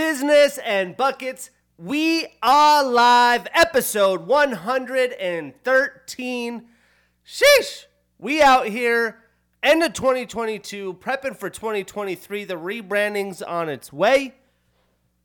Business 0.00 0.56
and 0.64 0.96
Buckets. 0.96 1.50
We 1.76 2.26
are 2.42 2.82
live, 2.82 3.46
episode 3.52 4.26
113. 4.26 6.64
Sheesh! 7.26 7.84
We 8.18 8.40
out 8.40 8.68
here, 8.68 9.18
end 9.62 9.82
of 9.82 9.92
2022, 9.92 10.94
prepping 10.94 11.36
for 11.36 11.50
2023. 11.50 12.44
The 12.44 12.54
rebranding's 12.54 13.42
on 13.42 13.68
its 13.68 13.92
way. 13.92 14.36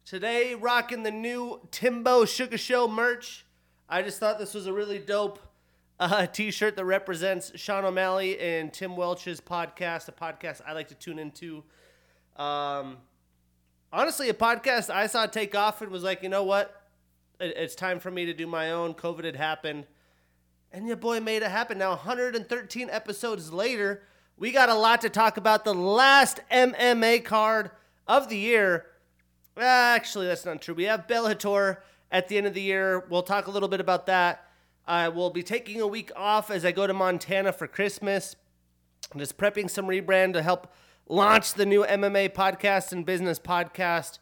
Today, 0.04 0.56
rocking 0.56 1.04
the 1.04 1.12
new 1.12 1.62
Timbo 1.72 2.26
Sugar 2.26 2.58
Show 2.58 2.86
merch. 2.86 3.46
I 3.88 4.02
just 4.02 4.20
thought 4.20 4.40
this 4.40 4.54
was 4.54 4.68
a 4.68 4.74
really 4.74 5.00
dope 5.00 5.40
uh, 6.02 6.26
t 6.34 6.52
shirt 6.52 6.76
that 6.76 6.84
represents 6.84 7.58
Sean 7.58 7.86
O'Malley 7.86 8.38
and 8.42 8.74
Tim 8.74 8.98
Welch's 8.98 9.40
podcast, 9.40 10.10
a 10.10 10.12
podcast 10.12 10.60
I 10.68 10.74
like 10.74 10.90
to 10.90 10.96
tune 10.96 11.18
into. 11.18 11.64
Um, 12.36 12.98
honestly, 13.92 14.30
a 14.30 14.34
podcast 14.34 14.90
I 14.90 15.08
saw 15.08 15.26
take 15.26 15.56
off 15.56 15.82
and 15.82 15.92
was 15.92 16.04
like, 16.04 16.24
you 16.24 16.30
know 16.30 16.44
what? 16.44 16.82
It's 17.40 17.76
time 17.76 18.00
for 18.00 18.12
me 18.12 18.26
to 18.26 18.34
do 18.34 18.48
my 18.48 18.72
own. 18.72 18.94
COVID 18.94 19.26
had 19.26 19.36
happened. 19.36 19.86
And 20.72 20.88
your 20.88 20.98
boy 20.98 21.20
made 21.20 21.42
it 21.42 21.52
happen. 21.52 21.78
Now, 21.78 21.90
113 21.90 22.90
episodes 22.90 23.52
later, 23.52 24.04
we 24.38 24.52
got 24.52 24.70
a 24.70 24.74
lot 24.74 25.02
to 25.02 25.10
talk 25.10 25.38
about. 25.38 25.64
The 25.64 25.74
last 25.74 26.40
MMA 26.52 27.24
card 27.24 27.72
of 28.08 28.30
the 28.30 28.38
year. 28.38 28.88
Eh, 29.58 29.64
actually, 29.64 30.28
that's 30.28 30.46
not 30.46 30.62
true. 30.62 30.76
We 30.76 30.84
have 30.84 31.08
Bellator 31.08 31.78
at 32.12 32.28
the 32.28 32.38
end 32.38 32.48
of 32.48 32.54
the 32.54 32.62
year. 32.62 33.06
We'll 33.10 33.24
talk 33.24 33.48
a 33.48 33.52
little 33.52 33.70
bit 33.70 33.80
about 33.80 34.06
that. 34.08 34.50
I 34.88 35.10
will 35.10 35.30
be 35.30 35.44
taking 35.44 35.82
a 35.82 35.88
week 35.88 36.12
off 36.16 36.52
as 36.52 36.64
I 36.64 36.72
go 36.72 36.86
to 36.86 36.94
Montana 36.94 37.52
for 37.52 37.68
Christmas. 37.68 38.36
I'm 39.12 39.20
just 39.20 39.38
prepping 39.38 39.70
some 39.70 39.88
rebrand 39.88 40.34
to 40.34 40.42
help 40.42 40.72
launch 41.08 41.54
the 41.54 41.66
new 41.66 41.84
MMA 41.84 42.30
podcast 42.30 42.92
and 42.92 43.06
business 43.06 43.40
podcast 43.40 44.20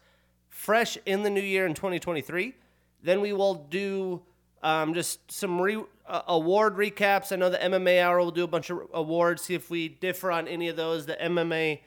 fresh 0.48 0.98
in 1.06 1.22
the 1.22 1.30
new 1.30 1.40
year 1.40 1.66
in 1.66 1.74
2023. 1.74 2.54
Then 3.02 3.20
we 3.20 3.32
will 3.32 3.54
do 3.54 4.22
um, 4.62 4.94
just 4.94 5.30
some 5.30 5.60
re- 5.60 5.84
uh, 6.06 6.22
award 6.28 6.76
recaps. 6.76 7.32
I 7.32 7.36
know 7.36 7.50
the 7.50 7.58
MMA 7.58 8.02
Hour 8.02 8.18
will 8.18 8.30
do 8.30 8.44
a 8.44 8.48
bunch 8.48 8.70
of 8.70 8.80
awards, 8.92 9.42
see 9.42 9.54
if 9.54 9.70
we 9.70 9.88
differ 9.88 10.30
on 10.30 10.46
any 10.48 10.68
of 10.68 10.76
those. 10.76 11.06
The 11.06 11.16
MMA 11.16 11.80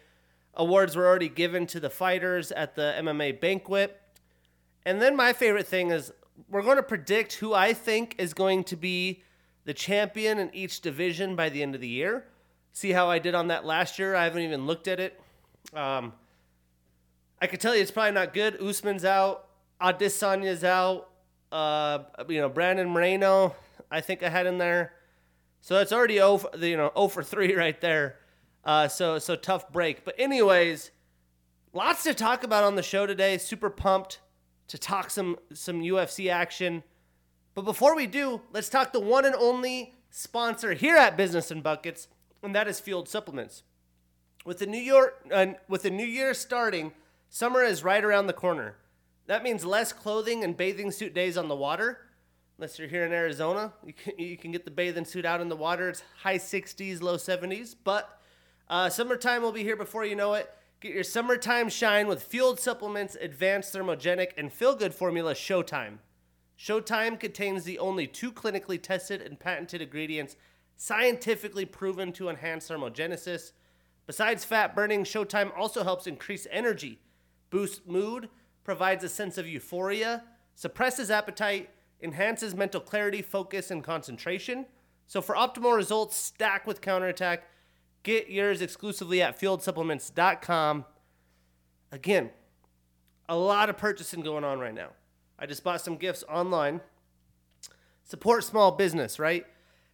awards 0.53 0.95
were 0.95 1.05
already 1.05 1.29
given 1.29 1.67
to 1.67 1.79
the 1.79 1.89
fighters 1.89 2.51
at 2.51 2.75
the 2.75 2.95
MMA 2.99 3.39
banquet. 3.39 4.01
And 4.85 5.01
then 5.01 5.15
my 5.15 5.33
favorite 5.33 5.67
thing 5.67 5.91
is 5.91 6.11
we're 6.49 6.61
going 6.61 6.77
to 6.77 6.83
predict 6.83 7.33
who 7.33 7.53
I 7.53 7.73
think 7.73 8.15
is 8.17 8.33
going 8.33 8.63
to 8.65 8.75
be 8.75 9.21
the 9.65 9.73
champion 9.73 10.39
in 10.39 10.53
each 10.55 10.81
division 10.81 11.35
by 11.35 11.49
the 11.49 11.61
end 11.61 11.75
of 11.75 11.81
the 11.81 11.87
year. 11.87 12.25
See 12.77 12.91
how 12.91 13.09
I 13.09 13.17
did 13.17 13.33
on 13.33 13.47
that 13.47 13.65
last 13.65 13.97
year. 13.97 14.13
I 14.13 14.25
haven't 14.25 14.43
even 14.43 14.67
looked 14.67 14.87
at 14.87 14.99
it. 14.99 15.19
Um, 15.73 16.13
I 17.41 17.47
could 17.47 17.59
tell 17.59 17.75
you 17.75 17.81
it's 17.81 17.89
probably 17.89 18.11
not 18.11 18.35
good. 18.35 18.61
Usman's 18.61 19.03
out. 19.03 19.47
Adesanya's 19.81 20.63
out. 20.63 21.09
Uh, 21.51 22.03
you 22.29 22.39
know, 22.39 22.49
Brandon 22.49 22.87
Moreno, 22.87 23.55
I 23.89 24.01
think 24.01 24.21
I 24.21 24.29
had 24.29 24.45
in 24.45 24.59
there. 24.59 24.93
So 25.59 25.79
it's 25.79 25.91
already 25.91 26.17
0 26.17 26.37
for, 26.37 26.55
you 26.55 26.77
know 26.77 26.91
0 26.95 27.07
for 27.07 27.23
3 27.23 27.55
right 27.57 27.81
there. 27.81 28.17
Uh, 28.63 28.87
so 28.87 29.17
so 29.17 29.35
tough 29.35 29.73
break. 29.73 30.05
But 30.05 30.13
anyways, 30.19 30.91
lots 31.73 32.03
to 32.03 32.13
talk 32.13 32.43
about 32.43 32.63
on 32.63 32.75
the 32.75 32.83
show 32.83 33.07
today. 33.07 33.39
Super 33.39 33.71
pumped 33.71 34.19
to 34.67 34.77
talk 34.77 35.09
some 35.09 35.37
some 35.51 35.81
UFC 35.81 36.29
action. 36.29 36.83
But 37.55 37.65
before 37.65 37.95
we 37.95 38.05
do, 38.05 38.41
let's 38.53 38.69
talk 38.69 38.93
the 38.93 38.99
one 38.99 39.25
and 39.25 39.33
only 39.33 39.95
sponsor 40.11 40.73
here 40.73 40.95
at 40.95 41.17
Business 41.17 41.49
and 41.49 41.63
Buckets, 41.63 42.07
and 42.43 42.55
that 42.55 42.67
is 42.67 42.79
Fueled 42.79 43.09
Supplements. 43.09 43.63
With 44.45 44.59
the 44.59 44.65
New 44.65 44.77
year, 44.77 45.13
uh, 45.31 45.47
with 45.67 45.83
the 45.83 45.89
new 45.89 46.05
year 46.05 46.33
starting, 46.33 46.93
summer 47.29 47.63
is 47.63 47.83
right 47.83 48.03
around 48.03 48.27
the 48.27 48.33
corner. 48.33 48.75
That 49.25 49.43
means 49.43 49.65
less 49.65 49.91
clothing 49.91 50.43
and 50.43 50.55
bathing 50.55 50.91
suit 50.91 51.13
days 51.13 51.37
on 51.37 51.49
the 51.49 51.55
water. 51.55 51.99
Unless 52.57 52.79
you're 52.79 52.87
here 52.87 53.05
in 53.05 53.11
Arizona, 53.11 53.73
you 53.85 53.93
can, 53.93 54.17
you 54.17 54.37
can 54.37 54.51
get 54.51 54.65
the 54.65 54.71
bathing 54.71 55.05
suit 55.05 55.25
out 55.25 55.41
in 55.41 55.49
the 55.49 55.55
water. 55.55 55.89
It's 55.89 56.03
high 56.23 56.37
60s, 56.37 57.01
low 57.01 57.17
70s. 57.17 57.75
But 57.83 58.19
uh, 58.69 58.89
summertime 58.89 59.41
will 59.41 59.51
be 59.51 59.63
here 59.63 59.75
before 59.75 60.05
you 60.05 60.15
know 60.15 60.33
it. 60.33 60.49
Get 60.79 60.93
your 60.93 61.03
summertime 61.03 61.69
shine 61.69 62.07
with 62.07 62.23
Fueled 62.23 62.59
Supplements, 62.59 63.17
Advanced 63.19 63.73
Thermogenic, 63.73 64.31
and 64.37 64.53
Feel 64.53 64.75
Good 64.75 64.93
formula 64.93 65.33
Showtime. 65.33 65.97
Showtime 66.57 67.19
contains 67.19 67.63
the 67.63 67.79
only 67.79 68.07
two 68.07 68.31
clinically 68.31 68.81
tested 68.81 69.21
and 69.21 69.39
patented 69.39 69.81
ingredients 69.81 70.35
scientifically 70.77 71.65
proven 71.65 72.13
to 72.13 72.29
enhance 72.29 72.69
thermogenesis. 72.69 73.51
Besides 74.05 74.45
fat 74.45 74.73
burning, 74.73 75.03
Showtime 75.03 75.51
also 75.57 75.83
helps 75.83 76.07
increase 76.07 76.47
energy, 76.49 76.99
boosts 77.49 77.81
mood, 77.85 78.29
provides 78.63 79.03
a 79.03 79.09
sense 79.09 79.37
of 79.37 79.47
euphoria, 79.47 80.23
suppresses 80.55 81.11
appetite, 81.11 81.69
enhances 82.01 82.55
mental 82.55 82.79
clarity, 82.79 83.21
focus, 83.21 83.71
and 83.71 83.83
concentration. 83.83 84.65
So 85.07 85.21
for 85.21 85.35
optimal 85.35 85.75
results, 85.75 86.15
stack 86.15 86.67
with 86.67 86.79
counterattack. 86.79 87.43
Get 88.03 88.29
yours 88.29 88.61
exclusively 88.61 89.21
at 89.21 89.39
fueledsupplements.com. 89.39 90.85
Again, 91.91 92.29
a 93.27 93.35
lot 93.35 93.69
of 93.69 93.77
purchasing 93.77 94.21
going 94.21 94.43
on 94.43 94.59
right 94.59 94.73
now. 94.73 94.89
I 95.39 95.45
just 95.45 95.63
bought 95.63 95.81
some 95.81 95.97
gifts 95.97 96.23
online. 96.29 96.81
Support 98.03 98.43
small 98.43 98.71
business, 98.71 99.19
right? 99.19 99.45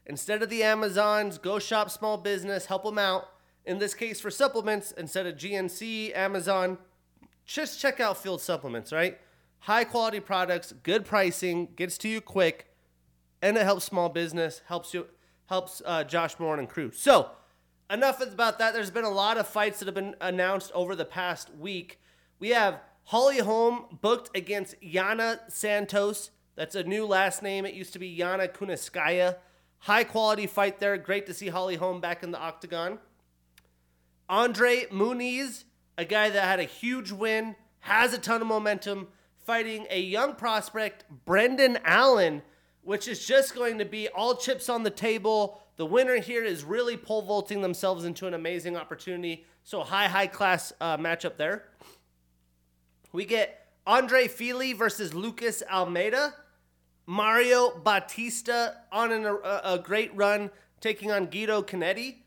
Instead 0.05 0.43
of 0.43 0.49
the 0.49 0.63
Amazons, 0.63 1.37
go 1.37 1.59
shop 1.59 1.89
small 1.89 2.17
business, 2.17 2.65
help 2.65 2.83
them 2.83 2.97
out. 2.97 3.29
In 3.65 3.79
this 3.79 3.93
case, 3.93 4.19
for 4.19 4.29
supplements, 4.29 4.91
instead 4.91 5.25
of 5.25 5.35
GNC, 5.35 6.15
Amazon, 6.15 6.77
just 7.45 7.79
check 7.79 7.99
out 7.99 8.17
Fueled 8.17 8.41
Supplements, 8.41 8.91
right? 8.91 9.19
High 9.59 9.85
quality 9.85 10.19
products, 10.19 10.73
good 10.83 11.05
pricing, 11.05 11.69
gets 11.75 11.97
to 11.99 12.09
you 12.09 12.19
quick, 12.19 12.67
and 13.41 13.55
it 13.57 13.63
helps 13.63 13.85
small 13.85 14.09
business, 14.09 14.61
helps 14.67 14.93
you, 14.93 15.07
helps 15.45 15.81
uh, 15.85 16.03
Josh 16.03 16.37
Moore 16.39 16.59
and 16.59 16.67
crew. 16.67 16.91
So, 16.91 17.31
enough 17.89 18.21
about 18.21 18.59
that. 18.59 18.73
There's 18.73 18.91
been 18.91 19.05
a 19.05 19.09
lot 19.09 19.37
of 19.37 19.47
fights 19.47 19.79
that 19.79 19.85
have 19.85 19.95
been 19.95 20.15
announced 20.19 20.71
over 20.73 20.95
the 20.95 21.05
past 21.05 21.53
week. 21.55 22.01
We 22.39 22.49
have 22.49 22.81
Holly 23.05 23.39
Holm 23.39 23.97
booked 24.01 24.35
against 24.35 24.79
Yana 24.81 25.39
Santos. 25.49 26.31
That's 26.55 26.75
a 26.75 26.83
new 26.83 27.05
last 27.05 27.41
name. 27.41 27.65
It 27.65 27.73
used 27.73 27.93
to 27.93 27.99
be 27.99 28.17
Yana 28.17 28.53
Kunitskaya. 28.53 29.37
High 29.83 30.05
quality 30.05 30.47
fight 30.47 30.79
there. 30.79 30.95
Great 30.97 31.25
to 31.25 31.33
see 31.33 31.49
Holly 31.49 31.75
Holm 31.75 31.99
back 31.99 32.23
in 32.23 32.31
the 32.31 32.39
octagon. 32.39 32.99
Andre 34.29 34.85
Muniz, 34.85 35.65
a 35.97 36.05
guy 36.05 36.29
that 36.29 36.41
had 36.41 36.61
a 36.61 36.63
huge 36.63 37.11
win, 37.11 37.57
has 37.81 38.13
a 38.13 38.17
ton 38.17 38.41
of 38.41 38.47
momentum, 38.47 39.09
fighting 39.45 39.85
a 39.89 39.99
young 39.99 40.35
prospect, 40.35 41.03
Brendan 41.25 41.79
Allen, 41.83 42.43
which 42.81 43.09
is 43.09 43.25
just 43.25 43.55
going 43.55 43.77
to 43.77 43.83
be 43.83 44.07
all 44.07 44.37
chips 44.37 44.69
on 44.69 44.83
the 44.83 44.89
table. 44.89 45.61
The 45.75 45.85
winner 45.85 46.15
here 46.15 46.45
is 46.45 46.63
really 46.63 46.95
pole 46.95 47.21
vaulting 47.21 47.61
themselves 47.61 48.05
into 48.05 48.25
an 48.25 48.33
amazing 48.33 48.77
opportunity. 48.77 49.43
So, 49.65 49.81
high, 49.81 50.07
high 50.07 50.27
class 50.27 50.71
uh, 50.79 50.95
matchup 50.95 51.35
there. 51.35 51.65
We 53.11 53.25
get 53.25 53.67
Andre 53.85 54.29
Fili 54.29 54.71
versus 54.71 55.13
Lucas 55.13 55.61
Almeida. 55.69 56.35
Mario 57.05 57.77
Bautista 57.77 58.77
on 58.91 59.11
an, 59.11 59.25
a, 59.25 59.61
a 59.63 59.79
great 59.79 60.15
run, 60.15 60.49
taking 60.79 61.11
on 61.11 61.25
Guido 61.25 61.61
Cannetti. 61.61 62.17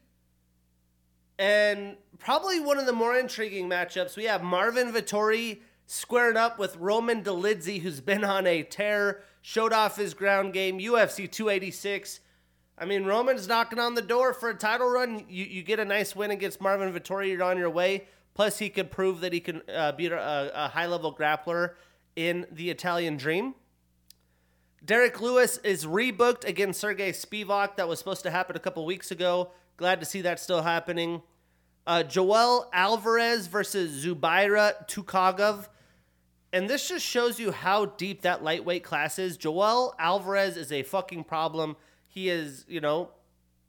And 1.38 1.96
probably 2.18 2.60
one 2.60 2.78
of 2.78 2.86
the 2.86 2.92
more 2.92 3.16
intriguing 3.16 3.68
matchups, 3.68 4.16
we 4.16 4.24
have 4.24 4.42
Marvin 4.42 4.92
Vettori 4.92 5.58
squaring 5.86 6.36
up 6.36 6.58
with 6.58 6.76
Roman 6.76 7.22
Dolidze, 7.22 7.80
who's 7.80 8.00
been 8.00 8.24
on 8.24 8.46
a 8.46 8.62
tear, 8.62 9.22
showed 9.42 9.72
off 9.72 9.96
his 9.96 10.14
ground 10.14 10.52
game, 10.52 10.78
UFC 10.78 11.30
286. 11.30 12.20
I 12.78 12.84
mean, 12.84 13.04
Roman's 13.04 13.48
knocking 13.48 13.78
on 13.78 13.94
the 13.94 14.02
door 14.02 14.34
for 14.34 14.50
a 14.50 14.54
title 14.54 14.88
run. 14.88 15.24
You, 15.28 15.44
you 15.44 15.62
get 15.62 15.78
a 15.78 15.84
nice 15.84 16.14
win 16.14 16.30
against 16.30 16.60
Marvin 16.60 16.92
Vettori, 16.92 17.30
you're 17.30 17.42
on 17.42 17.56
your 17.56 17.70
way. 17.70 18.04
Plus, 18.34 18.58
he 18.58 18.68
could 18.68 18.90
prove 18.90 19.20
that 19.20 19.32
he 19.32 19.40
can 19.40 19.62
uh, 19.74 19.92
beat 19.92 20.12
a, 20.12 20.52
a 20.54 20.68
high 20.68 20.86
level 20.86 21.14
grappler 21.14 21.72
in 22.16 22.46
the 22.52 22.68
Italian 22.68 23.16
Dream. 23.16 23.54
Derrick 24.86 25.20
Lewis 25.20 25.58
is 25.64 25.84
rebooked 25.84 26.44
against 26.44 26.78
Sergey 26.80 27.10
Spivak. 27.10 27.74
That 27.74 27.88
was 27.88 27.98
supposed 27.98 28.22
to 28.22 28.30
happen 28.30 28.54
a 28.54 28.60
couple 28.60 28.86
weeks 28.86 29.10
ago. 29.10 29.50
Glad 29.76 29.98
to 29.98 30.06
see 30.06 30.20
that 30.20 30.38
still 30.38 30.62
happening. 30.62 31.22
Uh, 31.88 32.04
Joel 32.04 32.70
Alvarez 32.72 33.48
versus 33.48 34.04
Zubaira 34.04 34.86
Tukhugov. 34.86 35.66
And 36.52 36.70
this 36.70 36.88
just 36.88 37.04
shows 37.04 37.40
you 37.40 37.50
how 37.50 37.86
deep 37.86 38.22
that 38.22 38.44
lightweight 38.44 38.84
class 38.84 39.18
is. 39.18 39.36
Joel 39.36 39.92
Alvarez 39.98 40.56
is 40.56 40.70
a 40.70 40.84
fucking 40.84 41.24
problem. 41.24 41.74
He 42.06 42.28
is, 42.28 42.64
you 42.68 42.80
know, 42.80 43.10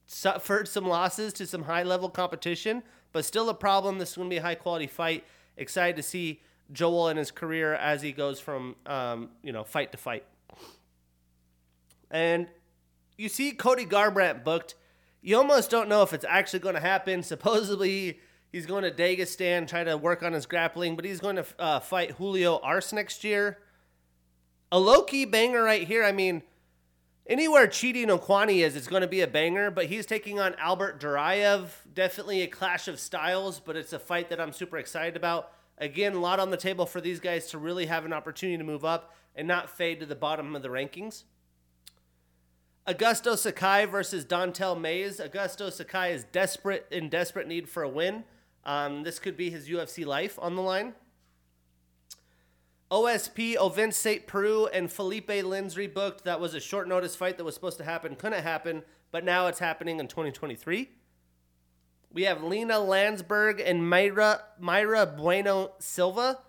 suffered 0.06 0.68
some 0.68 0.88
losses 0.88 1.34
to 1.34 1.48
some 1.48 1.64
high 1.64 1.84
level 1.84 2.10
competition, 2.10 2.84
but 3.12 3.26
still 3.26 3.50
a 3.50 3.56
problem. 3.56 3.98
This 3.98 4.12
is 4.12 4.18
going 4.18 4.30
to 4.30 4.34
be 4.36 4.38
a 4.38 4.44
high 4.44 4.56
quality 4.56 4.86
fight. 4.86 5.24
Excited 5.58 5.96
to 5.96 6.04
see 6.04 6.42
Joel 6.72 7.10
in 7.10 7.18
his 7.18 7.32
career 7.32 7.74
as 7.74 8.04
he 8.04 8.12
goes 8.12 8.40
from, 8.40 8.76
um, 8.86 9.30
you 9.42 9.52
know, 9.52 9.64
fight 9.64 9.92
to 9.94 9.98
fight. 9.98 10.24
And 12.12 12.48
you 13.18 13.30
see 13.30 13.52
Cody 13.52 13.86
Garbrandt 13.86 14.44
booked. 14.44 14.76
You 15.22 15.38
almost 15.38 15.70
don't 15.70 15.90
know 15.90 16.04
if 16.04 16.14
it's 16.14 16.26
actually 16.28 16.60
going 16.60 16.76
to 16.76 16.82
happen. 16.82 17.24
Supposedly, 17.24 18.20
He's 18.52 18.66
going 18.66 18.84
to 18.84 18.92
Dagestan, 18.92 19.68
try 19.68 19.84
to 19.84 19.98
work 19.98 20.24
on 20.24 20.34
his 20.34 20.46
grappling, 20.46 20.96
but 20.96 21.06
he's 21.06 21.20
going 21.20 21.36
to 21.36 21.46
uh, 21.60 21.80
fight 21.80 22.12
Julio 22.12 22.60
Arce 22.60 22.94
next 22.94 23.24
year. 23.24 23.60
A 24.72 24.80
low 24.80 25.04
key 25.04 25.26
banger 25.26 25.64
right 25.64 25.86
here. 25.86 26.04
I 26.04 26.12
mean, 26.12 26.44
anywhere 27.28 27.68
Chidi 27.68 28.06
Njokuani 28.06 28.66
is, 28.66 28.76
it's 28.76 28.88
going 28.88 29.02
to 29.02 29.08
be 29.08 29.22
a 29.22 29.28
banger, 29.28 29.70
but 29.70 29.88
he's 29.88 30.06
taking 30.06 30.40
on 30.40 30.56
Albert 30.56 31.00
Duraev. 31.00 31.70
Definitely 31.94 32.42
a 32.42 32.48
clash 32.48 32.88
of 32.88 33.00
styles, 33.00 33.60
but 33.60 33.76
it's 33.76 33.94
a 33.94 34.00
fight 34.00 34.30
that 34.30 34.40
I'm 34.40 34.54
super 34.54 34.78
excited 34.78 35.18
about. 35.18 35.52
Again, 35.78 36.14
a 36.14 36.20
lot 36.20 36.40
on 36.40 36.50
the 36.50 36.58
table 36.58 36.86
for 36.86 37.02
these 37.02 37.20
guys 37.20 37.48
to 37.52 37.58
really 37.58 37.86
have 37.86 38.06
an 38.06 38.14
opportunity 38.14 38.58
to 38.58 38.64
move 38.64 38.86
up 38.86 39.14
and 39.36 39.48
not 39.48 39.70
fade 39.70 40.00
to 40.00 40.06
the 40.06 40.16
bottom 40.16 40.56
of 40.56 40.62
the 40.62 40.70
rankings. 40.70 41.24
Augusto 42.88 43.38
Sakai 43.38 43.84
versus 43.84 44.24
Don'Tale 44.24 44.76
Mayes. 44.76 45.20
Augusto 45.20 45.70
Sakai 45.70 46.14
is 46.14 46.24
desperate 46.24 46.88
in 46.90 47.10
desperate 47.10 47.46
need 47.46 47.68
for 47.68 47.84
a 47.84 47.90
win. 47.90 48.24
Um, 48.64 49.04
this 49.04 49.20
could 49.20 49.36
be 49.36 49.50
his 49.50 49.68
UFC 49.68 50.06
life 50.06 50.40
on 50.42 50.56
the 50.56 50.62
line. 50.62 50.94
OSP, 52.90 53.58
Ovince 53.58 53.96
St. 53.96 54.26
Preux, 54.26 54.68
and 54.68 54.90
Felipe 54.90 55.28
Lins 55.28 55.76
rebooked. 55.76 56.24
That 56.24 56.40
was 56.40 56.54
a 56.54 56.62
short 56.62 56.88
notice 56.88 57.14
fight 57.14 57.36
that 57.36 57.44
was 57.44 57.54
supposed 57.54 57.78
to 57.80 57.84
happen, 57.84 58.16
couldn't 58.16 58.42
happen, 58.42 58.84
but 59.12 59.26
now 59.26 59.48
it's 59.48 59.60
happening 59.60 60.00
in 60.00 60.08
2023. 60.08 60.90
We 62.14 62.24
have 62.24 62.42
Lina 62.42 62.76
Lansberg 62.76 63.62
and 63.66 63.82
Mayra, 63.82 64.40
Mayra 64.62 65.18
Bueno 65.18 65.74
Silva. 65.80 66.40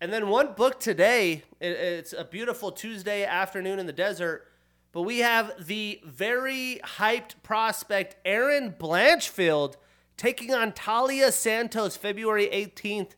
And 0.00 0.10
then 0.10 0.28
one 0.28 0.54
book 0.54 0.80
today. 0.80 1.42
it's 1.60 2.14
a 2.14 2.24
beautiful 2.24 2.72
Tuesday 2.72 3.24
afternoon 3.24 3.78
in 3.78 3.84
the 3.84 3.92
desert. 3.92 4.49
But 4.92 5.02
we 5.02 5.18
have 5.18 5.66
the 5.66 6.00
very 6.04 6.80
hyped 6.82 7.42
prospect, 7.42 8.16
Erin 8.24 8.74
Blanchfield, 8.78 9.76
taking 10.16 10.52
on 10.52 10.72
Taila 10.72 11.32
Santos 11.32 11.96
February 11.96 12.48
18th. 12.52 13.12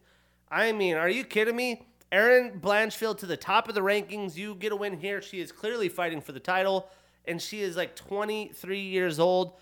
I 0.51 0.73
mean, 0.73 0.97
are 0.97 1.09
you 1.09 1.25
kidding 1.25 1.57
me? 1.57 1.87
Erin 2.13 2.61
Blanchfield 2.61 3.17
to 3.19 3.27
the 3.27 3.39
top 3.39 3.69
of 3.69 3.75
the 3.75 3.81
rankings. 3.81 4.37
You 4.37 4.55
get 4.55 4.73
a 4.73 4.77
win 4.77 5.01
here. 5.01 5.23
She 5.23 5.41
is 5.41 5.51
clearly 5.51 5.89
fighting 5.89 6.21
for 6.21 6.33
the 6.33 6.41
title, 6.41 6.91
and 7.25 7.41
she 7.41 7.63
is 7.63 7.75
like 7.75 7.97
23 7.97 8.79
years 8.79 9.19
old. 9.19 9.55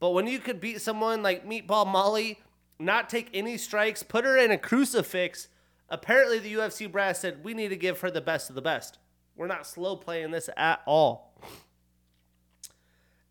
But 0.00 0.10
when 0.10 0.26
you 0.26 0.38
could 0.38 0.60
beat 0.60 0.82
someone 0.82 1.22
like 1.22 1.48
Meatball 1.48 1.86
Molly, 1.86 2.40
not 2.78 3.08
take 3.08 3.30
any 3.32 3.56
strikes, 3.56 4.02
put 4.02 4.26
her 4.26 4.36
in 4.36 4.50
a 4.50 4.58
crucifix, 4.58 5.48
apparently 5.88 6.38
the 6.38 6.52
UFC 6.52 6.92
brass 6.92 7.20
said, 7.20 7.42
we 7.42 7.54
need 7.54 7.68
to 7.68 7.76
give 7.76 8.00
her 8.00 8.10
the 8.10 8.20
best 8.20 8.50
of 8.50 8.54
the 8.54 8.60
best. 8.60 8.98
We're 9.36 9.46
not 9.46 9.66
slow 9.66 9.96
playing 9.96 10.30
this 10.30 10.48
at 10.56 10.80
all. 10.86 11.32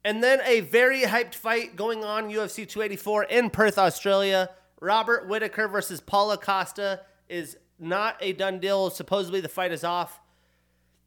And 0.05 0.21
then 0.21 0.41
a 0.45 0.59
very 0.61 1.01
hyped 1.01 1.35
fight 1.35 1.75
going 1.75 2.03
on 2.03 2.29
UFC 2.29 2.67
284 2.67 3.23
in 3.25 3.49
Perth, 3.49 3.77
Australia. 3.77 4.49
Robert 4.81 5.29
Whitaker 5.29 5.69
versus 5.69 6.01
Paulo 6.01 6.35
Costa 6.35 7.01
is 7.29 7.55
not 7.79 8.17
a 8.19 8.33
done 8.33 8.59
deal. 8.59 8.89
Supposedly 8.89 9.39
the 9.39 9.47
fight 9.47 9.71
is 9.71 9.85
off. 9.85 10.19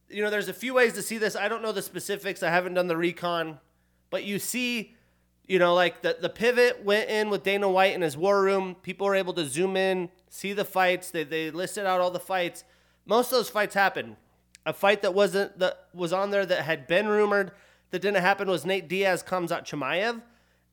You 0.09 0.23
know, 0.23 0.31
there's 0.31 0.49
a 0.49 0.55
few 0.55 0.73
ways 0.73 0.95
to 0.95 1.03
see 1.03 1.19
this. 1.19 1.37
I 1.37 1.49
don't 1.49 1.63
know 1.63 1.73
the 1.73 1.83
specifics. 1.83 2.43
I 2.43 2.49
haven't 2.49 2.75
done 2.75 2.87
the 2.87 2.97
recon, 2.97 3.59
but 4.09 4.25
you 4.25 4.39
see, 4.39 4.95
you 5.47 5.59
know, 5.59 5.75
like 5.75 6.01
the 6.01 6.17
the 6.19 6.31
pivot 6.31 6.85
went 6.85 7.11
in 7.11 7.29
with 7.29 7.43
Dana 7.43 7.69
White 7.69 7.95
in 7.95 8.03
his 8.03 8.17
war 8.17 8.41
room. 8.41 8.77
People 8.83 9.09
were 9.09 9.15
able 9.15 9.35
to 9.35 9.45
zoom 9.45 9.77
in, 9.77 10.09
see 10.31 10.53
the 10.53 10.65
fights. 10.65 11.11
They 11.11 11.25
they 11.25 11.51
listed 11.51 11.87
out 11.87 12.01
all 12.01 12.11
the 12.11 12.21
fights. 12.21 12.65
Most 13.05 13.27
of 13.27 13.39
those 13.39 13.51
fights 13.51 13.75
happened. 13.75 14.17
A 14.67 14.73
fight 14.73 15.01
that 15.03 15.15
wasn't 15.15 15.59
that 15.61 15.87
was 15.95 16.13
on 16.13 16.31
there 16.31 16.45
that 16.45 16.63
had 16.63 16.87
been 16.87 17.09
rumored 17.09 17.53
that 17.91 18.03
didn't 18.03 18.21
happen 18.21 18.49
was 18.49 18.67
Nate 18.67 18.89
Diaz 18.89 19.23
comes 19.23 19.51
out 19.51 19.65
Chimaev. 19.65 20.21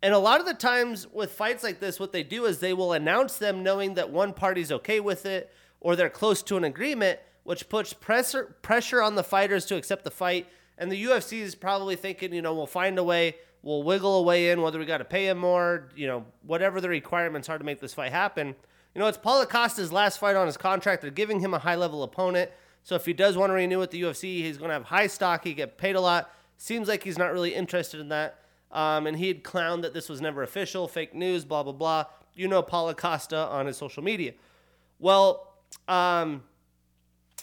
And 0.02 0.14
a 0.14 0.20
lot 0.20 0.42
of 0.42 0.46
the 0.46 0.54
times 0.54 1.08
with 1.08 1.32
fights 1.32 1.64
like 1.64 1.80
this, 1.80 2.00
what 2.00 2.12
they 2.12 2.24
do 2.24 2.44
is 2.44 2.60
they 2.60 2.74
will 2.74 2.92
announce 2.92 3.38
them 3.38 3.64
knowing 3.64 3.94
that 3.94 4.10
one 4.10 4.34
party's 4.34 4.72
okay 4.72 5.00
with 5.00 5.26
it 5.26 5.50
or 5.80 5.96
they're 5.96 6.10
close 6.10 6.44
to 6.44 6.58
an 6.58 6.66
agreement, 6.66 7.20
which 7.44 7.70
puts 7.70 7.94
pressure 7.94 8.56
pressure 8.62 9.02
on 9.02 9.16
the 9.16 9.24
fighters 9.24 9.66
to 9.68 9.78
accept 9.78 10.04
the 10.04 10.12
fight. 10.12 10.48
And 10.78 10.92
the 10.92 11.06
UFC 11.06 11.40
is 11.40 11.56
probably 11.56 11.96
thinking, 11.96 12.34
you 12.34 12.42
know, 12.42 12.54
we'll 12.54 12.66
find 12.66 12.98
a 12.98 13.04
way, 13.04 13.36
we'll 13.62 13.84
wiggle 13.84 14.20
a 14.20 14.24
way 14.24 14.50
in, 14.50 14.62
whether 14.62 14.80
we 14.80 14.86
got 14.86 14.98
to 14.98 15.06
pay 15.06 15.28
him 15.28 15.38
more, 15.38 15.90
you 15.96 16.08
know, 16.08 16.26
whatever 16.42 16.82
the 16.82 16.90
requirements 16.90 17.48
are 17.48 17.58
to 17.58 17.64
make 17.64 17.80
this 17.80 17.94
fight 17.94 18.12
happen. 18.12 18.56
You 18.96 19.00
know, 19.00 19.08
it's 19.08 19.18
Paulo 19.18 19.46
Costa's 19.46 19.92
last 19.92 20.20
fight 20.20 20.36
on 20.36 20.48
his 20.48 20.58
contract. 20.58 21.02
They're 21.02 21.12
giving 21.12 21.40
him 21.40 21.54
a 21.54 21.60
high 21.60 21.76
level 21.76 22.04
opponent. 22.04 22.52
So 22.84 22.96
if 22.96 23.06
he 23.06 23.14
does 23.14 23.38
want 23.38 23.50
to 23.50 23.54
renew 23.54 23.80
with 23.80 23.92
the 23.92 24.02
UFC, 24.02 24.42
he's 24.42 24.58
going 24.58 24.70
to 24.70 24.74
have 24.74 24.86
high 24.86 25.08
stock. 25.08 25.46
He 25.46 25.54
get 25.54 25.78
paid 25.78 25.96
a 25.96 26.02
lot. 26.02 26.30
Seems 26.58 26.88
like 26.88 27.04
he's 27.04 27.18
not 27.18 27.32
really 27.32 27.56
interested 27.56 28.00
in 28.00 28.10
that. 28.10 28.40
Um, 28.72 29.08
and 29.08 29.18
he 29.18 29.28
had 29.28 29.44
clowned 29.44 29.84
that 29.84 29.94
this 29.94 30.10
was 30.10 30.20
never 30.20 30.44
official, 30.44 30.88
fake 30.88 31.14
news, 31.14 31.46
blah, 31.46 31.64
blah, 31.64 31.74
blah. 31.74 32.06
You 32.36 32.48
know 32.48 32.62
Paulo 32.62 32.94
Costa 32.94 33.38
on 33.38 33.68
his 33.68 33.78
social 33.78 34.04
media. 34.04 34.34
Well, 35.00 35.56
um, 35.88 36.44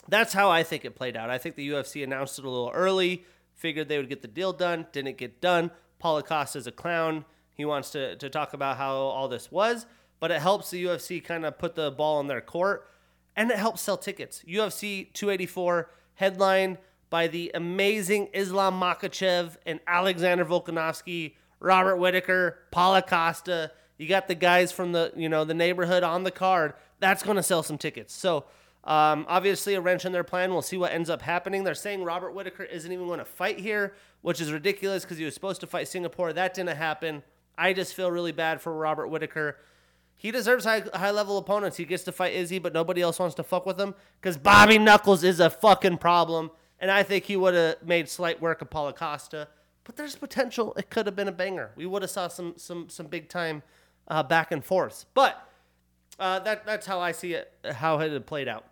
that's 0.08 0.32
how 0.32 0.50
I 0.50 0.62
think 0.62 0.84
it 0.84 0.96
played 0.96 1.16
out. 1.16 1.30
I 1.30 1.38
think 1.38 1.54
the 1.54 1.68
UFC 1.68 2.02
announced 2.02 2.38
it 2.38 2.44
a 2.44 2.50
little 2.50 2.72
early, 2.74 3.24
figured 3.54 3.88
they 3.88 3.98
would 3.98 4.08
get 4.08 4.22
the 4.22 4.28
deal 4.28 4.52
done, 4.52 4.86
didn't 4.92 5.16
get 5.16 5.40
done. 5.40 5.70
Paulo 5.98 6.22
is 6.54 6.66
a 6.66 6.72
clown. 6.72 7.24
He 7.54 7.64
wants 7.64 7.90
to, 7.90 8.16
to 8.16 8.28
talk 8.28 8.52
about 8.52 8.78
how 8.78 8.94
all 8.94 9.28
this 9.28 9.52
was, 9.52 9.86
but 10.18 10.30
it 10.30 10.40
helps 10.40 10.70
the 10.70 10.84
UFC 10.84 11.22
kind 11.22 11.44
of 11.44 11.58
put 11.58 11.74
the 11.74 11.90
ball 11.90 12.18
in 12.20 12.26
their 12.26 12.40
court 12.40 12.88
and 13.40 13.50
it 13.50 13.56
helps 13.56 13.80
sell 13.80 13.96
tickets. 13.96 14.44
UFC 14.46 15.10
284 15.14 15.88
headline 16.16 16.76
by 17.08 17.26
the 17.26 17.50
amazing 17.54 18.28
Islam 18.34 18.78
Makhachev 18.78 19.56
and 19.64 19.80
Alexander 19.86 20.44
Volkanovski, 20.44 21.36
Robert 21.58 21.96
Whitaker, 21.96 22.58
Paulo 22.70 23.00
Costa. 23.00 23.72
You 23.96 24.06
got 24.06 24.28
the 24.28 24.34
guys 24.34 24.72
from 24.72 24.92
the 24.92 25.10
you 25.16 25.30
know 25.30 25.44
the 25.44 25.54
neighborhood 25.54 26.02
on 26.02 26.22
the 26.22 26.30
card 26.30 26.74
that's 26.98 27.22
going 27.22 27.36
to 27.38 27.42
sell 27.42 27.62
some 27.62 27.78
tickets. 27.78 28.12
So 28.12 28.44
um, 28.84 29.24
obviously 29.26 29.72
a 29.72 29.80
wrench 29.80 30.04
in 30.04 30.12
their 30.12 30.22
plan. 30.22 30.52
We'll 30.52 30.60
see 30.60 30.76
what 30.76 30.92
ends 30.92 31.08
up 31.08 31.22
happening. 31.22 31.64
They're 31.64 31.74
saying 31.74 32.04
Robert 32.04 32.34
Whitaker 32.34 32.64
isn't 32.64 32.92
even 32.92 33.06
going 33.06 33.20
to 33.20 33.24
fight 33.24 33.58
here, 33.58 33.94
which 34.20 34.42
is 34.42 34.52
ridiculous 34.52 35.04
because 35.04 35.16
he 35.16 35.24
was 35.24 35.32
supposed 35.32 35.62
to 35.62 35.66
fight 35.66 35.88
Singapore. 35.88 36.34
That 36.34 36.52
didn't 36.52 36.76
happen. 36.76 37.22
I 37.56 37.72
just 37.72 37.94
feel 37.94 38.10
really 38.10 38.32
bad 38.32 38.60
for 38.60 38.76
Robert 38.76 39.08
Whitaker. 39.08 39.56
He 40.20 40.30
deserves 40.30 40.66
high 40.66 40.82
high 40.92 41.12
level 41.12 41.38
opponents. 41.38 41.78
He 41.78 41.86
gets 41.86 42.04
to 42.04 42.12
fight 42.12 42.34
Izzy, 42.34 42.58
but 42.58 42.74
nobody 42.74 43.00
else 43.00 43.18
wants 43.18 43.34
to 43.36 43.42
fuck 43.42 43.64
with 43.64 43.80
him 43.80 43.94
because 44.20 44.36
Bobby 44.36 44.76
Knuckles 44.76 45.24
is 45.24 45.40
a 45.40 45.48
fucking 45.48 45.96
problem. 45.96 46.50
And 46.78 46.90
I 46.90 47.04
think 47.04 47.24
he 47.24 47.38
would 47.38 47.54
have 47.54 47.82
made 47.82 48.06
slight 48.06 48.38
work 48.38 48.60
of 48.60 48.68
Paulo 48.68 48.92
Costa. 48.92 49.48
But 49.84 49.96
there's 49.96 50.16
potential. 50.16 50.74
It 50.76 50.90
could 50.90 51.06
have 51.06 51.16
been 51.16 51.26
a 51.26 51.32
banger. 51.32 51.70
We 51.74 51.86
would 51.86 52.02
have 52.02 52.10
saw 52.10 52.28
some 52.28 52.52
some 52.58 52.90
some 52.90 53.06
big 53.06 53.30
time 53.30 53.62
uh, 54.08 54.22
back 54.22 54.52
and 54.52 54.62
forth. 54.62 55.06
But 55.14 55.42
uh, 56.18 56.40
that 56.40 56.66
that's 56.66 56.84
how 56.84 57.00
I 57.00 57.12
see 57.12 57.32
it, 57.32 57.50
how 57.64 57.98
it 58.00 58.12
had 58.12 58.26
played 58.26 58.46
out. 58.46 58.66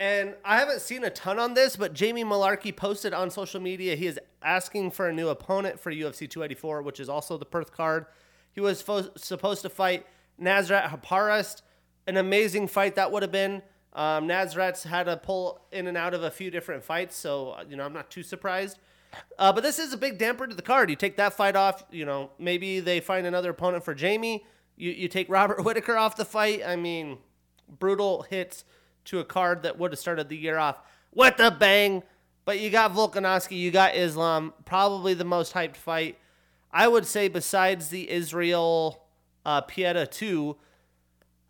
And 0.00 0.34
I 0.46 0.56
haven't 0.60 0.80
seen 0.80 1.04
a 1.04 1.10
ton 1.10 1.38
on 1.38 1.52
this, 1.52 1.76
but 1.76 1.92
Jamie 1.92 2.24
Mullarkey 2.24 2.74
posted 2.74 3.12
on 3.12 3.30
social 3.30 3.60
media 3.60 3.96
he 3.96 4.06
is 4.06 4.18
asking 4.42 4.92
for 4.92 5.10
a 5.10 5.12
new 5.12 5.28
opponent 5.28 5.78
for 5.78 5.92
UFC 5.92 6.20
284, 6.20 6.80
which 6.80 7.00
is 7.00 7.10
also 7.10 7.36
the 7.36 7.44
Perth 7.44 7.70
card. 7.70 8.06
He 8.54 8.60
was 8.60 8.80
fo- 8.80 9.10
supposed 9.16 9.62
to 9.62 9.68
fight 9.68 10.06
Nasrat 10.40 10.88
Haqparast, 10.88 11.62
an 12.06 12.16
amazing 12.16 12.68
fight 12.68 12.94
that 12.96 13.10
would 13.12 13.22
have 13.22 13.32
been. 13.32 13.62
Um, 13.92 14.26
Nasrat's 14.26 14.84
had 14.84 15.04
to 15.04 15.16
pull 15.16 15.60
in 15.70 15.86
and 15.86 15.96
out 15.96 16.14
of 16.14 16.22
a 16.22 16.30
few 16.30 16.50
different 16.50 16.82
fights, 16.82 17.16
so 17.16 17.50
uh, 17.50 17.64
you 17.68 17.76
know 17.76 17.84
I'm 17.84 17.92
not 17.92 18.10
too 18.10 18.22
surprised. 18.22 18.78
Uh, 19.38 19.52
but 19.52 19.62
this 19.62 19.78
is 19.78 19.92
a 19.92 19.96
big 19.96 20.18
damper 20.18 20.46
to 20.46 20.54
the 20.54 20.62
card. 20.62 20.90
You 20.90 20.96
take 20.96 21.16
that 21.16 21.34
fight 21.34 21.54
off, 21.54 21.84
you 21.90 22.04
know 22.04 22.30
maybe 22.38 22.80
they 22.80 23.00
find 23.00 23.26
another 23.26 23.50
opponent 23.50 23.84
for 23.84 23.94
Jamie. 23.94 24.44
You 24.76 24.90
you 24.90 25.08
take 25.08 25.28
Robert 25.28 25.60
Whitaker 25.64 25.96
off 25.96 26.16
the 26.16 26.24
fight. 26.24 26.62
I 26.66 26.76
mean, 26.76 27.18
brutal 27.78 28.22
hits 28.22 28.64
to 29.06 29.20
a 29.20 29.24
card 29.24 29.62
that 29.62 29.78
would 29.78 29.92
have 29.92 29.98
started 29.98 30.28
the 30.28 30.36
year 30.36 30.58
off 30.58 30.78
with 31.12 31.38
a 31.38 31.50
bang. 31.50 32.02
But 32.44 32.60
you 32.60 32.68
got 32.68 32.92
Volkanovski, 32.92 33.56
you 33.56 33.70
got 33.70 33.96
Islam, 33.96 34.52
probably 34.66 35.14
the 35.14 35.24
most 35.24 35.54
hyped 35.54 35.76
fight. 35.76 36.18
I 36.74 36.88
would 36.88 37.06
say 37.06 37.28
besides 37.28 37.88
the 37.88 38.10
Israel 38.10 39.06
uh, 39.46 39.60
Pereira 39.60 40.08
2, 40.08 40.56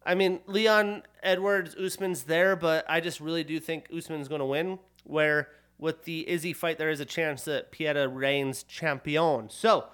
I 0.04 0.14
mean, 0.14 0.40
Leon 0.47 1.02
Edwards, 1.23 1.75
Usman's 1.75 2.25
there, 2.25 2.54
but 2.57 2.85
I 2.90 3.00
just 3.00 3.21
really 3.21 3.43
do 3.43 3.59
think 3.59 3.88
Usman's 3.90 4.28
going 4.28 4.40
to 4.40 4.45
win. 4.45 4.78
Where 5.04 5.49
with 5.78 6.04
the 6.04 6.28
Izzy 6.28 6.52
fight, 6.52 6.76
there 6.76 6.90
is 6.90 7.00
a 7.00 7.07
chance 7.07 7.45
that 7.45 7.73
Pereira 7.73 8.07
reigns 8.07 8.64
champion. 8.64 9.49
So, 9.49 9.87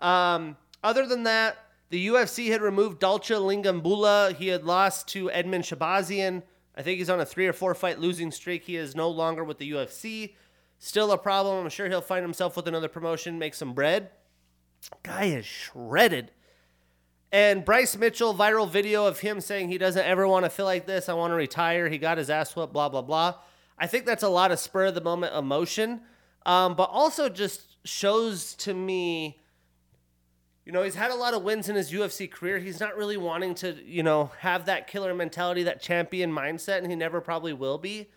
um, 0.00 0.56
other 0.82 1.06
than 1.06 1.24
that, 1.24 1.58
the 1.90 2.08
UFC 2.08 2.50
had 2.50 2.62
removed 2.62 2.98
Dalcha 2.98 3.34
Lungiambula. 3.34 4.34
He 4.36 4.48
had 4.48 4.64
lost 4.64 5.06
to 5.08 5.28
Edmen 5.28 5.60
Shahbazyan. 5.60 6.42
I 6.74 6.82
think 6.82 6.98
he's 6.98 7.10
on 7.10 7.20
a 7.20 7.26
three 7.26 7.46
or 7.46 7.52
four 7.52 7.74
fight 7.74 8.00
losing 8.00 8.30
streak. 8.30 8.64
He 8.64 8.76
is 8.76 8.96
no 8.96 9.10
longer 9.10 9.44
with 9.44 9.58
the 9.58 9.70
UFC. 9.70 10.32
Still 10.78 11.12
a 11.12 11.18
problem. 11.18 11.62
I'm 11.62 11.70
sure 11.70 11.88
he'll 11.88 12.00
find 12.00 12.22
himself 12.22 12.56
with 12.56 12.66
another 12.66 12.88
promotion, 12.88 13.38
make 13.38 13.54
some 13.54 13.74
bread. 13.74 14.10
Guy 15.02 15.24
is 15.24 15.46
shredded. 15.46 16.30
And 17.30 17.64
Bryce 17.64 17.96
Mitchell, 17.96 18.34
viral 18.34 18.68
video 18.68 19.06
of 19.06 19.20
him 19.20 19.40
saying 19.40 19.68
he 19.68 19.78
doesn't 19.78 20.04
ever 20.04 20.28
want 20.28 20.44
to 20.44 20.50
feel 20.50 20.66
like 20.66 20.86
this. 20.86 21.08
I 21.08 21.14
want 21.14 21.30
to 21.30 21.36
retire. 21.36 21.88
He 21.88 21.98
got 21.98 22.18
his 22.18 22.28
ass 22.28 22.54
whooped, 22.54 22.72
blah, 22.72 22.88
blah, 22.88 23.02
blah. 23.02 23.36
I 23.78 23.86
think 23.86 24.04
that's 24.04 24.22
a 24.22 24.28
lot 24.28 24.52
of 24.52 24.58
spur 24.58 24.86
of 24.86 24.94
the 24.94 25.00
moment 25.00 25.34
emotion, 25.34 26.02
um, 26.44 26.74
but 26.74 26.90
also 26.90 27.28
just 27.28 27.62
shows 27.84 28.54
to 28.56 28.74
me 28.74 29.42
you 30.64 30.70
know, 30.70 30.82
he's 30.82 30.94
had 30.94 31.10
a 31.10 31.16
lot 31.16 31.34
of 31.34 31.42
wins 31.42 31.68
in 31.68 31.74
his 31.74 31.90
UFC 31.90 32.30
career. 32.30 32.58
He's 32.58 32.78
not 32.78 32.96
really 32.96 33.16
wanting 33.16 33.54
to, 33.56 33.76
you 33.84 34.02
know, 34.02 34.30
have 34.38 34.66
that 34.66 34.86
killer 34.86 35.12
mentality, 35.12 35.64
that 35.64 35.82
champion 35.82 36.32
mindset, 36.32 36.78
and 36.78 36.86
he 36.86 36.94
never 36.94 37.20
probably 37.20 37.52
will 37.52 37.78
be. 37.78 38.10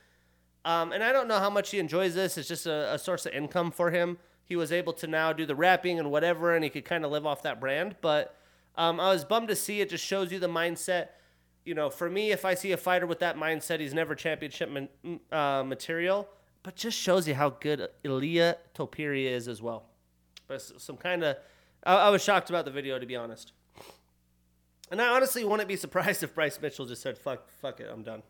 Um, 0.63 0.91
and 0.91 1.03
I 1.03 1.11
don't 1.11 1.27
know 1.27 1.39
how 1.39 1.49
much 1.49 1.71
he 1.71 1.79
enjoys 1.79 2.13
this. 2.13 2.37
It's 2.37 2.47
just 2.47 2.67
a, 2.67 2.93
a 2.93 2.99
source 2.99 3.25
of 3.25 3.33
income 3.33 3.71
for 3.71 3.89
him. 3.89 4.19
He 4.45 4.55
was 4.55 4.71
able 4.71 4.93
to 4.93 5.07
now 5.07 5.33
do 5.33 5.45
the 5.45 5.55
rapping 5.55 5.99
and 5.99 6.11
whatever, 6.11 6.55
and 6.55 6.63
he 6.63 6.69
could 6.69 6.85
kind 6.85 7.03
of 7.03 7.11
live 7.11 7.25
off 7.25 7.43
that 7.43 7.59
brand. 7.59 7.95
But 8.01 8.37
um, 8.75 8.99
I 8.99 9.09
was 9.09 9.25
bummed 9.25 9.47
to 9.49 9.55
see 9.55 9.81
it. 9.81 9.89
Just 9.89 10.05
shows 10.05 10.31
you 10.31 10.39
the 10.39 10.47
mindset. 10.47 11.09
You 11.65 11.73
know, 11.73 11.89
for 11.89 12.09
me, 12.09 12.31
if 12.31 12.45
I 12.45 12.53
see 12.53 12.71
a 12.71 12.77
fighter 12.77 13.07
with 13.07 13.19
that 13.19 13.37
mindset, 13.37 13.79
he's 13.79 13.93
never 13.93 14.13
championship 14.13 14.69
uh, 15.31 15.63
material. 15.65 16.29
But 16.61 16.75
just 16.75 16.97
shows 16.97 17.27
you 17.27 17.33
how 17.33 17.49
good 17.49 17.87
Ilia 18.03 18.57
Topuria 18.75 19.31
is 19.31 19.47
as 19.47 19.61
well. 19.61 19.85
But 20.47 20.61
some 20.61 20.97
kind 20.97 21.23
of 21.23 21.37
I, 21.85 21.95
I 21.95 22.09
was 22.09 22.23
shocked 22.23 22.49
about 22.49 22.65
the 22.65 22.71
video, 22.71 22.97
to 22.97 23.05
be 23.05 23.15
honest. 23.15 23.51
And 24.91 25.01
I 25.01 25.07
honestly 25.09 25.43
wouldn't 25.43 25.69
be 25.69 25.75
surprised 25.75 26.23
if 26.23 26.33
Bryce 26.33 26.59
Mitchell 26.61 26.85
just 26.85 27.01
said, 27.01 27.17
fuck, 27.17 27.49
fuck 27.61 27.79
it, 27.79 27.87
I'm 27.91 28.03
done. 28.03 28.23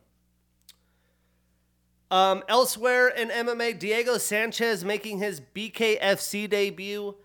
Um, 2.12 2.44
elsewhere 2.48 3.08
in 3.08 3.30
MMA, 3.30 3.80
Diego 3.80 4.18
Sanchez 4.18 4.86
making 4.86 5.20
his 5.20 5.42
BKFC 5.42 6.50
debut. 6.50 7.16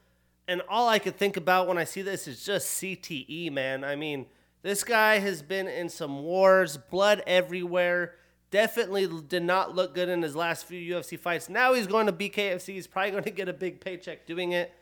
And 0.49 0.63
all 0.69 0.89
I 0.89 0.99
could 0.99 1.17
think 1.17 1.37
about 1.37 1.69
when 1.69 1.79
I 1.79 1.85
see 1.85 2.03
this 2.03 2.27
is 2.27 2.45
just 2.45 2.81
CTE, 2.81 3.53
man. 3.53 3.85
I 3.85 3.95
mean, 3.95 4.27
this 4.63 4.83
guy 4.83 5.19
has 5.19 5.43
been 5.43 5.69
in 5.69 5.89
some 5.89 6.23
wars, 6.23 6.77
blood 6.77 7.23
everywhere. 7.27 8.15
Definitely 8.51 9.09
did 9.29 9.45
not 9.45 9.77
look 9.77 9.95
good 9.95 10.09
in 10.09 10.23
his 10.23 10.35
last 10.35 10.65
few 10.67 10.97
UFC 10.97 11.19
fights. 11.19 11.49
Now 11.49 11.75
he's 11.75 11.87
going 11.87 12.07
to 12.07 12.13
BKFC. 12.13 12.75
He's 12.75 12.87
probably 12.87 13.13
going 13.13 13.25
to 13.25 13.31
get 13.31 13.49
a 13.49 13.53
big 13.53 13.81
paycheck 13.81 14.27
doing 14.27 14.53
it. 14.53 14.75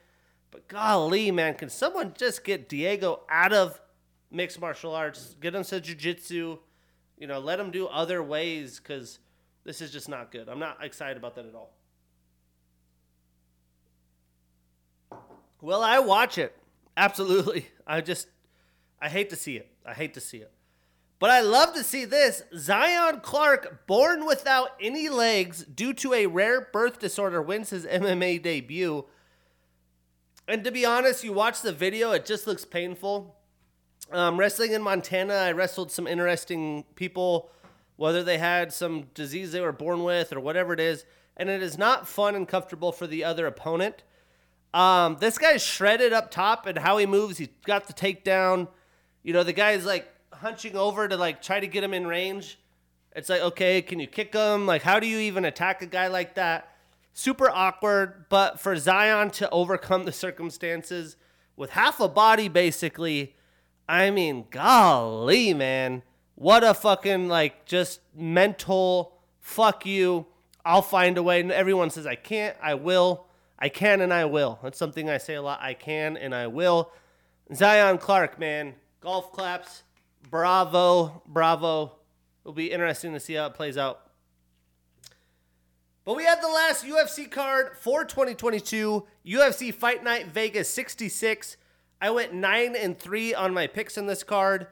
But 0.51 0.69
golly, 0.69 1.31
man, 1.31 1.55
can 1.55 1.69
someone 1.69 2.15
just 2.17 2.45
get 2.45 2.69
Diego 2.69 3.21
out 3.29 3.53
of 3.53 3.81
mixed 4.31 4.61
martial 4.61 4.95
arts, 4.95 5.37
get 5.41 5.55
him 5.55 5.65
to 5.65 5.81
jiu-jitsu, 5.81 6.59
you 7.19 7.27
know, 7.27 7.39
let 7.39 7.61
him 7.61 7.71
do 7.71 7.87
other 7.87 8.23
ways 8.23 8.79
because 8.79 9.19
this 9.69 9.83
is 9.83 9.91
just 9.91 10.09
not 10.09 10.33
good. 10.33 10.49
I'm 10.49 10.59
not 10.59 10.83
excited 10.83 11.19
about 11.19 11.35
that 11.35 11.45
at 11.45 11.55
all. 11.55 11.75
Will 15.61 15.83
I 15.83 15.99
watch 15.99 16.39
it? 16.39 16.57
Absolutely. 16.97 17.67
I 17.87 18.01
just, 18.01 18.29
I 18.99 19.11
hate 19.11 19.29
to 19.29 19.37
see 19.37 19.59
it. 19.59 19.71
I 19.85 19.93
hate 19.93 20.15
to 20.15 20.23
see 20.23 20.39
it. 20.39 20.51
But 21.19 21.29
I 21.29 21.43
love 21.43 21.75
to 21.75 21.85
see 21.85 22.07
this. 22.07 22.45
Zion 22.57 23.21
Clark, 23.21 23.87
born 23.87 24.25
without 24.25 24.71
any 24.81 25.11
legs 25.11 25.65
due 25.65 25.93
to 25.93 26.15
a 26.15 26.25
rare 26.25 26.71
birth 26.73 26.99
disorder, 26.99 27.43
wins 27.43 27.69
his 27.69 27.85
MMA 27.85 28.43
debut. 28.43 29.05
And 30.47 30.65
to 30.65 30.73
be 30.73 30.87
honest, 30.87 31.25
you 31.25 31.35
watch 31.35 31.61
the 31.61 31.73
video, 31.73 32.13
it 32.13 32.25
just 32.25 32.47
looks 32.47 32.65
painful. 32.65 33.37
Um, 34.11 34.39
wrestling 34.39 34.73
in 34.73 34.81
Montana, 34.81 35.35
I 35.35 35.53
wrestled 35.53 35.93
some 35.93 36.07
interesting 36.07 36.85
people, 36.95 37.51
whether 37.99 38.23
they 38.23 38.39
had 38.39 38.73
some 38.73 39.09
disease 39.13 39.53
they 39.53 39.61
were 39.61 39.73
born 39.73 40.03
with 40.03 40.33
or 40.33 40.41
whatever 40.41 40.73
it 40.73 40.81
is, 40.81 41.05
and 41.37 41.51
it 41.51 41.63
is 41.63 41.77
not 41.77 42.09
fun 42.09 42.35
and 42.35 42.49
comfortable 42.49 42.93
for 42.93 43.07
the 43.07 43.23
other 43.23 43.47
opponent. 43.47 44.03
Um, 44.73 45.19
this 45.21 45.37
guy's 45.37 45.63
shredded 45.63 46.15
up 46.15 46.31
top, 46.31 46.65
and 46.65 46.79
how 46.79 46.97
he 46.97 47.05
moves, 47.05 47.37
he's 47.37 47.49
got 47.67 47.87
the 47.87 47.93
takedown. 47.93 48.69
You 49.23 49.35
know, 49.35 49.43
the 49.43 49.53
guy's 49.53 49.85
like 49.85 50.09
hunching 50.33 50.75
over 50.75 51.07
to 51.07 51.17
like 51.19 51.43
try 51.43 51.61
to 51.61 51.67
get 51.67 51.85
him 51.85 51.93
in 51.93 52.07
range. 52.07 52.59
It's 53.15 53.29
like, 53.29 53.43
okay, 53.43 53.83
can 53.83 54.01
you 54.01 54.07
kick 54.07 54.35
him? 54.35 54.65
Like, 54.65 54.81
how 54.81 54.99
do 54.99 55.07
you 55.07 55.19
even 55.19 55.45
attack 55.45 55.83
a 55.83 55.87
guy 55.87 56.07
like 56.07 56.37
that? 56.37 56.71
super 57.19 57.51
awkward, 57.51 58.27
but 58.29 58.61
for 58.61 58.77
Zion 58.77 59.31
to 59.31 59.51
overcome 59.51 60.05
the 60.05 60.13
circumstances 60.13 61.17
with 61.57 61.71
half 61.71 61.99
a 61.99 62.07
body 62.07 62.47
basically, 62.47 63.35
I 63.89 64.13
mean, 64.13 64.47
golly, 64.51 65.53
man. 65.53 66.05
What 66.39 66.63
a 66.63 66.73
fucking 66.73 67.27
like 67.27 67.65
just 67.67 67.99
mental 68.15 69.19
fuck 69.41 69.85
you. 69.85 70.27
I'll 70.65 70.83
find 70.83 71.19
a 71.19 71.23
way. 71.23 71.41
And 71.41 71.51
everyone 71.51 71.91
says 71.91 72.07
I 72.07 72.15
can't, 72.15 72.57
I 72.63 72.75
will. 72.75 73.27
I 73.59 73.69
can 73.69 74.01
and 74.01 74.15
I 74.15 74.25
will. 74.25 74.61
That's 74.63 74.79
something 74.79 75.11
I 75.11 75.19
say 75.19 75.35
a 75.35 75.43
lot. 75.43 75.59
I 75.61 75.75
can 75.75 76.17
and 76.17 76.33
I 76.33 76.47
will. 76.47 76.93
Zion 77.53 77.99
Clark, 77.99 78.39
man. 78.39 78.77
Golf 79.01 79.33
claps. 79.33 79.83
Bravo. 80.31 81.25
Bravo. 81.27 81.97
It'll 82.45 82.53
be 82.53 82.71
interesting 82.71 83.15
to 83.15 83.21
see 83.21 83.35
how 83.35 83.47
it 83.47 83.55
plays 83.55 83.77
out. 83.77 84.03
But 86.05 86.17
we 86.17 86.25
had 86.25 86.41
the 86.41 86.47
last 86.47 86.87
UFC 86.87 87.29
card 87.29 87.77
for 87.81 88.05
2022, 88.05 89.05
UFC 89.27 89.75
Fight 89.75 90.05
Night 90.05 90.29
Vegas 90.29 90.73
66. 90.73 91.57
I 92.01 92.11
went 92.11 92.33
9 92.33 92.77
and 92.77 92.97
3 92.97 93.35
on 93.35 93.53
my 93.53 93.67
picks 93.67 93.99
in 93.99 94.07
this 94.07 94.23
card. 94.23 94.69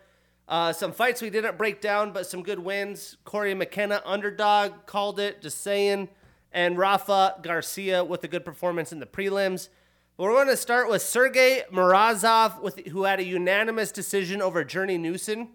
Uh, 0.49 0.73
some 0.73 0.93
fights 0.93 1.21
we 1.21 1.31
didn't 1.31 1.59
break 1.59 1.81
down, 1.81 2.13
but 2.13 2.27
some 2.27 2.43
good 2.43 2.59
wins. 2.59 3.17
Cory 3.25 3.55
McKenna, 3.55 4.01
underdog, 4.05 4.87
called 4.87 5.19
it, 5.19 5.43
just 5.43 5.61
saying. 5.61 6.09
And 6.53 6.79
Rafa 6.79 7.37
Garcia 7.43 8.05
with 8.05 8.23
a 8.25 8.29
good 8.29 8.45
performance 8.45 8.93
in 8.93 9.01
the 9.01 9.07
prelims. 9.07 9.69
But 10.17 10.25
we're 10.25 10.35
going 10.35 10.47
to 10.49 10.57
start 10.57 10.89
with 10.89 11.03
Sergey 11.03 11.63
Morozov, 11.71 12.63
with, 12.63 12.87
who 12.87 13.05
had 13.05 13.21
a 13.21 13.25
unanimous 13.25 13.93
decision 13.93 14.41
over 14.41 14.65
Journey 14.65 14.97
Newson. 14.97 15.49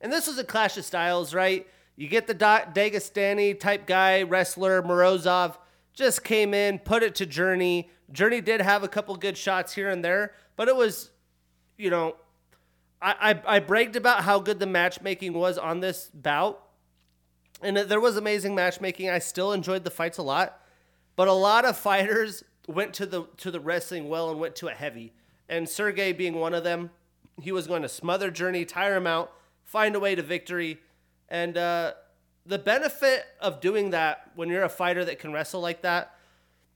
And 0.00 0.12
this 0.12 0.26
was 0.26 0.38
a 0.38 0.44
clash 0.44 0.76
of 0.76 0.84
styles, 0.84 1.34
right? 1.34 1.66
You 1.94 2.08
get 2.08 2.26
the 2.26 2.34
Dagestani 2.34 3.58
type 3.58 3.86
guy, 3.86 4.22
wrestler, 4.22 4.82
Morozov, 4.82 5.56
just 5.94 6.24
came 6.24 6.52
in, 6.52 6.78
put 6.78 7.02
it 7.02 7.14
to 7.16 7.26
Journey. 7.26 7.90
Journey 8.12 8.40
did 8.40 8.60
have 8.60 8.82
a 8.82 8.88
couple 8.88 9.14
good 9.16 9.36
shots 9.36 9.72
here 9.72 9.88
and 9.88 10.04
there, 10.04 10.34
but 10.56 10.68
it 10.68 10.76
was, 10.76 11.10
you 11.78 11.88
know, 11.90 12.16
I, 13.00 13.32
I, 13.46 13.56
I 13.56 13.58
bragged 13.60 13.96
about 13.96 14.24
how 14.24 14.38
good 14.38 14.58
the 14.58 14.66
matchmaking 14.66 15.32
was 15.32 15.58
on 15.58 15.80
this 15.80 16.10
bout. 16.12 16.62
And 17.62 17.76
there 17.76 18.00
was 18.00 18.16
amazing 18.16 18.54
matchmaking. 18.54 19.08
I 19.08 19.18
still 19.18 19.52
enjoyed 19.52 19.84
the 19.84 19.90
fights 19.90 20.18
a 20.18 20.22
lot. 20.22 20.60
But 21.14 21.28
a 21.28 21.32
lot 21.32 21.64
of 21.64 21.76
fighters 21.76 22.44
went 22.68 22.92
to 22.94 23.06
the 23.06 23.24
to 23.38 23.50
the 23.50 23.60
wrestling 23.60 24.08
well 24.08 24.30
and 24.30 24.38
went 24.38 24.56
to 24.56 24.68
a 24.68 24.72
heavy. 24.72 25.12
And 25.48 25.68
Sergey 25.68 26.12
being 26.12 26.34
one 26.34 26.52
of 26.52 26.64
them, 26.64 26.90
he 27.40 27.52
was 27.52 27.66
going 27.66 27.82
to 27.82 27.88
smother 27.88 28.30
Journey, 28.30 28.64
tire 28.64 28.96
him 28.96 29.06
out, 29.06 29.32
find 29.64 29.94
a 29.94 30.00
way 30.00 30.14
to 30.14 30.22
victory. 30.22 30.78
And 31.28 31.56
uh, 31.56 31.94
the 32.44 32.58
benefit 32.58 33.24
of 33.40 33.60
doing 33.60 33.90
that 33.90 34.30
when 34.34 34.48
you're 34.48 34.62
a 34.62 34.68
fighter 34.68 35.04
that 35.04 35.18
can 35.18 35.32
wrestle 35.32 35.60
like 35.60 35.82
that 35.82 36.14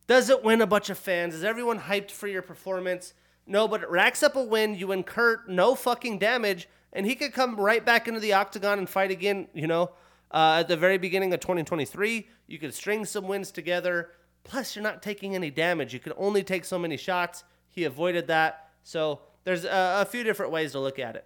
doesn't 0.06 0.42
win 0.42 0.60
a 0.60 0.66
bunch 0.66 0.90
of 0.90 0.98
fans. 0.98 1.34
Is 1.34 1.44
everyone 1.44 1.78
hyped 1.78 2.10
for 2.10 2.26
your 2.26 2.42
performance? 2.42 3.14
No, 3.50 3.66
but 3.66 3.83
it 3.83 3.90
racks 3.90 4.23
up 4.23 4.37
a 4.37 4.42
win. 4.45 4.76
You 4.76 4.92
incur 4.92 5.42
no 5.49 5.75
fucking 5.75 6.21
damage, 6.21 6.69
and 6.92 7.04
he 7.04 7.16
could 7.16 7.33
come 7.33 7.57
right 7.57 7.85
back 7.85 8.07
into 8.07 8.21
the 8.21 8.33
octagon 8.33 8.78
and 8.78 8.88
fight 8.88 9.11
again. 9.11 9.49
You 9.52 9.66
know, 9.66 9.90
uh, 10.30 10.59
at 10.61 10.69
the 10.69 10.76
very 10.76 10.99
beginning 10.99 11.35
of 11.35 11.40
2023, 11.40 12.28
you 12.47 12.59
could 12.61 12.73
string 12.73 13.04
some 13.04 13.26
wins 13.26 13.50
together. 13.50 14.11
Plus, 14.45 14.76
you're 14.76 14.85
not 14.85 15.02
taking 15.02 15.35
any 15.35 15.50
damage. 15.50 15.92
You 15.92 15.99
can 15.99 16.12
only 16.16 16.45
take 16.45 16.64
so 16.64 16.78
many 16.78 16.97
shots. 16.97 17.42
He 17.69 17.83
avoided 17.83 18.28
that. 18.28 18.69
So 18.85 19.23
there's 19.42 19.64
a, 19.64 20.02
a 20.02 20.04
few 20.04 20.23
different 20.23 20.52
ways 20.52 20.71
to 20.73 20.78
look 20.78 21.00
at 21.00 21.16
it. 21.16 21.25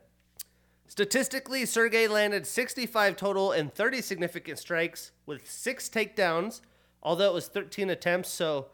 Statistically, 0.86 1.66
Sergey 1.66 2.08
landed 2.08 2.46
65 2.46 3.16
total 3.16 3.52
and 3.52 3.72
30 3.72 4.00
significant 4.00 4.58
strikes 4.58 5.12
with 5.26 5.46
six 5.48 5.90
takedowns, 5.90 6.62
although 7.02 7.28
it 7.28 7.34
was 7.34 7.48
13 7.48 7.90
attempts. 7.90 8.30
So, 8.30 8.68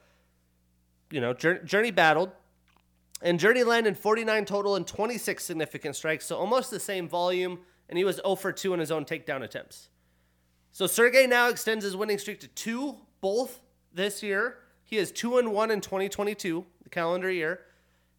you 1.10 1.20
know, 1.20 1.32
Journey 1.32 1.90
battled. 1.90 2.30
And 3.22 3.38
Journey 3.38 3.64
landed 3.64 3.98
49 3.98 4.44
total 4.46 4.76
and 4.76 4.86
26 4.86 5.44
significant 5.44 5.96
strikes, 5.96 6.26
so 6.26 6.36
almost 6.36 6.70
the 6.70 6.80
same 6.80 7.08
volume. 7.08 7.60
And 7.88 7.98
he 7.98 8.04
was 8.04 8.16
0 8.16 8.36
for 8.36 8.52
2 8.52 8.72
in 8.72 8.80
his 8.80 8.90
own 8.90 9.04
takedown 9.04 9.42
attempts. 9.42 9.88
So 10.72 10.86
Sergey 10.86 11.26
now 11.26 11.48
extends 11.48 11.84
his 11.84 11.96
winning 11.96 12.18
streak 12.18 12.40
to 12.40 12.48
two, 12.48 12.96
both 13.20 13.60
this 13.92 14.22
year. 14.22 14.58
He 14.84 14.96
is 14.96 15.10
2 15.10 15.38
and 15.38 15.52
1 15.52 15.70
in 15.70 15.80
2022, 15.80 16.64
the 16.82 16.88
calendar 16.88 17.30
year. 17.30 17.60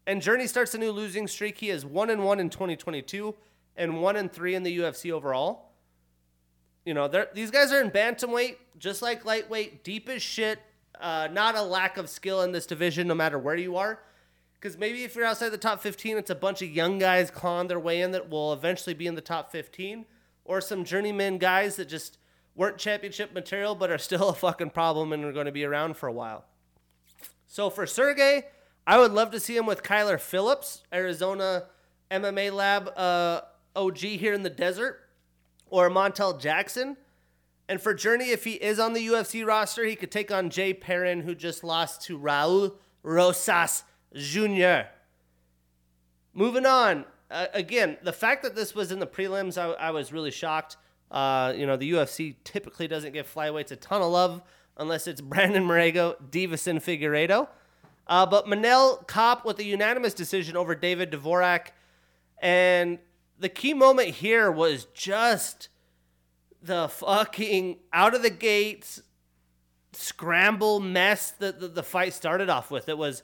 And 0.06 0.22
Journey 0.22 0.48
starts 0.48 0.74
a 0.74 0.78
new 0.78 0.92
losing 0.92 1.28
streak. 1.28 1.58
He 1.58 1.70
is 1.70 1.86
1 1.86 2.10
and 2.10 2.26
1 2.26 2.40
in 2.40 2.50
2022 2.50 3.34
and 3.78 4.02
one 4.02 4.16
and 4.16 4.32
three 4.32 4.56
in 4.56 4.64
the 4.64 4.80
UFC 4.80 5.12
overall. 5.12 5.72
You 6.86 6.94
know, 6.94 7.08
these 7.34 7.52
guys 7.52 7.72
are 7.72 7.82
in 7.82 7.92
bantamweight, 7.92 8.58
just 8.78 9.02
like 9.02 9.24
lightweight, 9.24 9.84
deep 9.84 10.10
as 10.10 10.22
shit. 10.22 10.60
Uh, 11.00 11.28
not 11.32 11.56
a 11.56 11.62
lack 11.62 11.98
of 11.98 12.10
skill 12.10 12.42
in 12.42 12.52
this 12.52 12.66
division, 12.66 13.08
no 13.08 13.16
matter 13.16 13.38
where 13.38 13.56
you 13.56 13.78
are. 13.78 14.00
Because 14.62 14.78
maybe 14.78 15.04
if 15.04 15.16
you're 15.16 15.26
outside 15.26 15.50
the 15.50 15.58
top 15.58 15.82
15, 15.82 16.18
it's 16.18 16.30
a 16.30 16.36
bunch 16.36 16.62
of 16.62 16.70
young 16.70 17.00
guys 17.00 17.32
clawing 17.32 17.68
their 17.68 17.80
way 17.80 18.02
in 18.02 18.12
that 18.12 18.30
will 18.30 18.54
eventually 18.54 18.94
be 18.94 19.08
in 19.08 19.16
the 19.16 19.22
top 19.22 19.52
15, 19.52 20.06
or 20.46 20.62
some 20.62 20.84
journeyman 20.86 21.40
guys 21.40 21.78
that 21.78 21.90
just 21.90 22.20
weren't 22.56 22.78
championship 22.78 23.34
material 23.34 23.74
but 23.74 23.90
are 23.90 23.98
still 23.98 24.30
a 24.30 24.36
fucking 24.36 24.70
problem 24.70 25.14
and 25.14 25.26
are 25.26 25.32
going 25.32 25.48
to 25.48 25.52
be 25.52 25.66
around 25.66 25.98
for 25.98 26.08
a 26.08 26.14
while. 26.14 26.46
So 27.48 27.72
for 27.72 27.88
Sergey, 27.88 28.44
I 28.86 29.00
would 29.00 29.12
love 29.12 29.32
to 29.32 29.40
see 29.40 29.58
him 29.58 29.66
with 29.66 29.82
Kyler 29.82 30.20
Phillips, 30.20 30.84
Arizona 30.94 31.64
MMA 32.12 32.54
Lab 32.54 32.92
uh, 32.96 33.42
OG 33.76 33.98
here 33.98 34.34
in 34.34 34.44
the 34.44 34.50
desert 34.50 35.00
or 35.72 35.90
Montel 35.90 36.40
Jackson. 36.40 36.98
And 37.68 37.82
for 37.82 37.96
Journey, 37.96 38.30
if 38.30 38.44
he 38.44 38.54
is 38.54 38.80
on 38.80 38.94
the 38.94 39.08
UFC 39.08 39.44
roster, 39.44 39.86
he 39.86 39.96
could 39.96 40.12
take 40.12 40.32
on 40.32 40.52
Jay 40.52 40.72
Perrin, 40.72 41.22
who 41.22 41.34
just 41.34 41.64
lost 41.64 42.04
to 42.04 42.20
Raul 42.20 42.76
Rosas 43.02 43.84
Jr. 44.16 44.88
Moving 46.34 46.66
on. 46.66 47.06
Uh, 47.30 47.48
again, 47.54 47.98
the 48.04 48.14
fact 48.14 48.44
that 48.44 48.56
this 48.56 48.76
was 48.76 48.92
in 48.92 49.00
the 49.00 49.08
prelims, 49.08 49.58
I, 49.58 49.72
I 49.72 49.92
was 49.92 50.12
really 50.12 50.32
shocked. 50.32 50.78
Uh, 51.10 51.54
you 51.56 51.66
know, 51.66 51.78
the 51.78 51.92
UFC 51.92 52.36
typically 52.44 52.88
doesn't 52.88 53.14
give 53.14 53.32
flyweights 53.34 53.72
a 53.72 53.76
ton 53.76 54.02
of 54.02 54.12
love 54.12 54.42
unless 54.78 55.08
it's 55.08 55.22
Brandon 55.22 55.64
Moreno, 55.64 56.16
Deiveson 56.30 56.82
Figueiredo. 56.82 57.48
Uh, 58.08 58.26
but 58.26 58.46
Manel 58.48 59.08
Kape 59.08 59.46
with 59.46 59.60
a 59.60 59.64
unanimous 59.64 60.14
decision 60.14 60.58
over 60.58 60.76
David 60.76 61.12
Dvorak. 61.12 61.68
And 62.40 63.00
the 63.40 63.50
key 63.50 63.74
moment 63.74 64.10
here 64.10 64.52
was 64.52 64.86
just 64.94 65.70
the 66.62 66.90
fucking 66.90 67.78
out 67.94 68.14
of 68.14 68.22
the 68.22 68.30
gates 68.30 69.02
scramble 69.94 70.80
mess 70.80 71.32
that 71.32 71.60
the, 71.60 71.68
the 71.68 71.84
fight 71.84 72.14
started 72.14 72.50
off 72.50 72.72
with. 72.72 72.90
It 72.90 72.98
was 72.98 73.24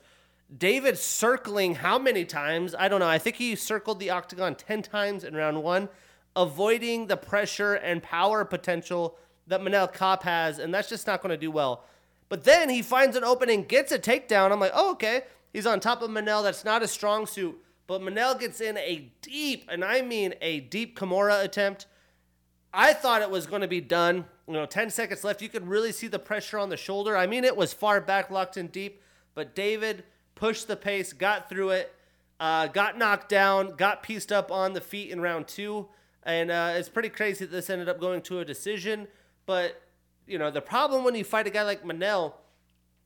David 0.56 0.98
circling 0.98 1.76
how 1.76 2.00
many 2.00 2.24
times? 2.24 2.74
I 2.78 2.88
don't 2.88 3.00
know. 3.00 3.08
I 3.08 3.18
think 3.18 3.36
he 3.36 3.56
circled 3.56 4.00
the 4.00 4.10
octagon 4.10 4.56
10 4.56 4.82
times 4.82 5.24
in 5.24 5.36
round 5.36 5.62
one, 5.62 5.90
avoiding 6.36 7.08
the 7.08 7.18
pressure 7.18 7.74
and 7.74 8.02
power 8.02 8.46
potential 8.46 9.18
that 9.48 9.62
Manel 9.62 9.92
Kape 9.92 10.24
has, 10.24 10.60
and 10.60 10.74
that's 10.74 10.90
just 10.90 11.08
not 11.08 11.22
going 11.22 11.32
to 11.32 11.38
do 11.38 11.52
well. 11.52 11.84
But 12.30 12.44
then 12.44 12.70
he 12.70 12.82
finds 12.82 13.16
an 13.16 13.24
opening, 13.24 13.64
gets 13.64 13.92
a 13.92 14.00
takedown. 14.00 14.52
I'm 14.52 14.60
like, 14.60 14.72
oh, 14.74 14.92
okay. 14.92 15.24
He's 15.54 15.66
on 15.66 15.80
top 15.80 16.02
of 16.02 16.10
Manel. 16.10 16.44
That's 16.44 16.66
not 16.66 16.84
a 16.84 16.88
strong 16.88 17.26
suit. 17.26 17.58
But 17.88 18.02
Manel 18.02 18.38
gets 18.38 18.60
in 18.60 18.78
a 18.78 19.10
deep, 19.22 19.68
and 19.72 19.84
I 19.84 20.02
mean 20.02 20.34
a 20.42 20.60
deep 20.60 20.98
Kimura 21.00 21.44
attempt. 21.44 21.88
I 22.74 22.94
thought 22.94 23.22
it 23.22 23.30
was 23.30 23.48
going 23.48 23.62
to 23.62 23.68
be 23.68 23.80
done. 23.80 24.26
You 24.46 24.54
know, 24.54 24.66
10 24.66 24.90
seconds 24.90 25.24
left. 25.24 25.42
You 25.42 25.50
could 25.50 25.68
really 25.68 25.94
see 25.94 26.08
the 26.08 26.20
pressure 26.20 26.60
on 26.60 26.70
the 26.70 26.78
shoulder. 26.78 27.16
I 27.16 27.28
mean, 27.28 27.44
it 27.44 27.56
was 27.56 27.74
far 27.74 28.02
back, 28.02 28.30
locked 28.30 28.58
in 28.58 28.68
deep. 28.68 29.02
But 29.34 29.56
David 29.56 30.04
pushed 30.38 30.68
the 30.68 30.78
pace, 30.78 31.12
got 31.12 31.50
through 31.50 31.72
it, 31.72 31.94
uh, 32.40 32.68
got 32.68 32.98
knocked 32.98 33.28
down, 33.30 33.76
got 33.76 34.04
pieced 34.04 34.32
up 34.32 34.52
on 34.52 34.74
the 34.74 34.82
feet 34.82 35.12
in 35.12 35.20
round 35.20 35.48
two. 35.48 35.88
And 36.24 36.52
uh, 36.52 36.74
it's 36.76 36.90
pretty 36.90 37.10
crazy 37.10 37.46
that 37.46 37.52
this 37.52 37.70
ended 37.70 37.90
up 37.90 38.00
going 38.00 38.22
to 38.24 38.40
a 38.40 38.46
decision. 38.46 39.08
But, 39.46 39.82
you 40.26 40.38
know, 40.38 40.52
the 40.52 40.62
problem 40.62 41.04
when 41.04 41.16
you 41.16 41.24
fight 41.24 41.48
a 41.48 41.50
guy 41.50 41.64
like 41.64 41.84
Manel, 41.84 42.34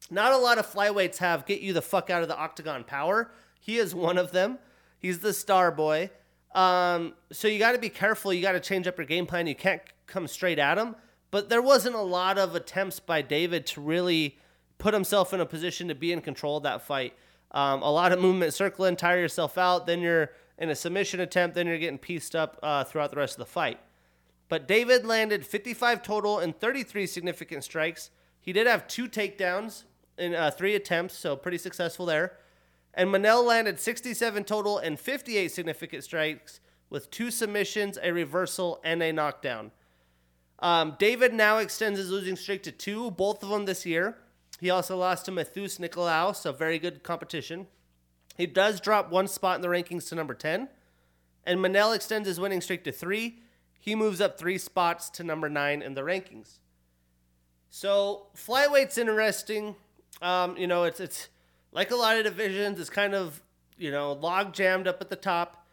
not 0.10 0.34
a 0.34 0.38
lot 0.38 0.58
of 0.58 0.66
flyweights 0.66 1.18
have 1.18 1.46
get 1.46 1.62
you 1.62 1.74
the 1.74 1.82
fuck 1.82 2.10
out 2.10 2.22
of 2.22 2.28
the 2.28 2.38
octagon 2.38 2.84
power. 2.84 3.32
He 3.60 3.78
is 3.78 3.94
one 3.94 4.18
of 4.18 4.32
them. 4.32 4.58
He's 4.98 5.20
the 5.20 5.34
star 5.34 5.72
boy. 5.72 6.10
Um, 6.54 7.14
so 7.32 7.48
you 7.48 7.60
got 7.60 7.74
to 7.74 7.78
be 7.78 7.90
careful. 7.90 8.34
You 8.34 8.42
got 8.42 8.54
to 8.54 8.60
change 8.60 8.88
up 8.88 8.98
your 8.98 9.08
game 9.08 9.26
plan. 9.26 9.48
You 9.48 9.56
can't 9.56 9.82
come 10.08 10.28
straight 10.28 10.60
at 10.60 10.78
him. 10.78 10.96
But 11.30 11.50
there 11.50 11.62
wasn't 11.62 11.96
a 11.96 12.02
lot 12.02 12.38
of 12.38 12.56
attempts 12.56 13.00
by 13.00 13.22
David 13.22 13.66
to 13.68 13.82
really 13.82 14.38
put 14.82 14.96
himself 14.96 15.32
in 15.32 15.40
a 15.40 15.46
position 15.46 15.88
to 15.88 15.96
be 15.96 16.12
in 16.12 16.22
control 16.22 16.58
of 16.58 16.64
that 16.64 16.82
fight. 16.82 17.14
Um, 17.52 17.84
a 17.84 17.92
lot 17.92 18.12
of 18.12 18.20
movement, 18.20 18.52
circling, 18.54 18.96
tire 18.96 19.20
yourself 19.20 19.58
out. 19.58 19.86
Then 19.86 20.02
you're 20.02 20.32
in 20.58 20.72
a 20.72 20.76
submission 20.76 21.20
attempt. 21.20 21.56
Then 21.56 21.68
you're 21.68 21.78
getting 21.78 22.00
pieced 22.00 22.36
up 22.36 22.58
uh, 22.64 22.84
throughout 22.84 23.12
the 23.12 23.18
rest 23.18 23.36
of 23.36 23.40
the 23.40 23.46
fight. 23.46 23.80
But 24.50 24.68
David 24.68 25.06
landed 25.06 25.46
55 25.46 26.02
total 26.02 26.40
and 26.40 26.60
33 26.60 27.06
significant 27.06 27.64
strikes. 27.64 28.10
He 28.42 28.52
did 28.52 28.66
have 28.66 28.88
two 28.88 29.08
takedowns 29.08 29.84
in 30.18 30.34
uh, 30.34 30.50
three 30.50 30.74
attempts, 30.74 31.16
so 31.16 31.36
pretty 31.36 31.60
successful 31.60 32.08
there. 32.08 32.38
And 32.96 33.10
Manel 33.10 33.46
landed 33.46 33.80
67 33.80 34.44
total 34.46 34.80
and 34.80 35.00
58 35.00 35.48
significant 35.50 36.04
strikes 36.04 36.60
with 36.90 37.12
two 37.12 37.30
submissions, 37.30 38.00
a 38.02 38.12
reversal, 38.12 38.82
and 38.84 39.04
a 39.04 39.14
knockdown. 39.14 39.72
Um, 40.58 40.96
David 40.98 41.36
now 41.36 41.60
extends 41.60 42.00
his 42.00 42.10
losing 42.10 42.36
streak 42.36 42.64
to 42.64 42.72
two, 42.72 43.12
both 43.12 43.44
of 43.44 43.50
them 43.50 43.66
this 43.66 43.86
year. 43.86 44.18
He 44.62 44.70
also 44.70 44.96
lost 44.96 45.26
to 45.26 45.32
Matheus 45.32 45.80
Nicolau, 45.80 46.36
so 46.36 46.52
very 46.52 46.78
good 46.78 47.02
competition. 47.02 47.66
He 48.38 48.46
does 48.46 48.80
drop 48.80 49.10
one 49.10 49.28
spot 49.28 49.56
in 49.56 49.64
the 49.64 49.68
rankings 49.68 50.08
to 50.10 50.16
number 50.16 50.36
10. 50.36 50.70
And 51.48 51.60
Manel 51.60 51.96
extends 51.96 52.28
his 52.28 52.40
winning 52.40 52.62
streak 52.62 52.84
to 52.84 52.92
three. 52.92 53.40
He 53.80 53.96
moves 53.96 54.22
up 54.22 54.38
three 54.38 54.60
spots 54.60 55.10
to 55.12 55.24
number 55.24 55.50
nine 55.50 55.82
in 55.82 55.96
the 55.96 56.02
rankings. 56.02 56.60
So 57.72 58.28
flyweight's 58.36 59.00
interesting. 59.00 59.76
Um, 60.22 60.56
you 60.56 60.68
know, 60.68 60.84
it's 60.84 61.00
it's 61.00 61.30
like 61.72 61.90
a 61.90 61.96
lot 61.96 62.18
of 62.18 62.26
divisions, 62.26 62.80
it's 62.80 62.92
kind 62.92 63.16
of 63.16 63.42
you 63.80 63.90
know 63.90 64.14
log 64.14 64.54
jammed 64.54 64.88
up 64.88 65.02
at 65.02 65.10
the 65.10 65.16
top. 65.16 65.66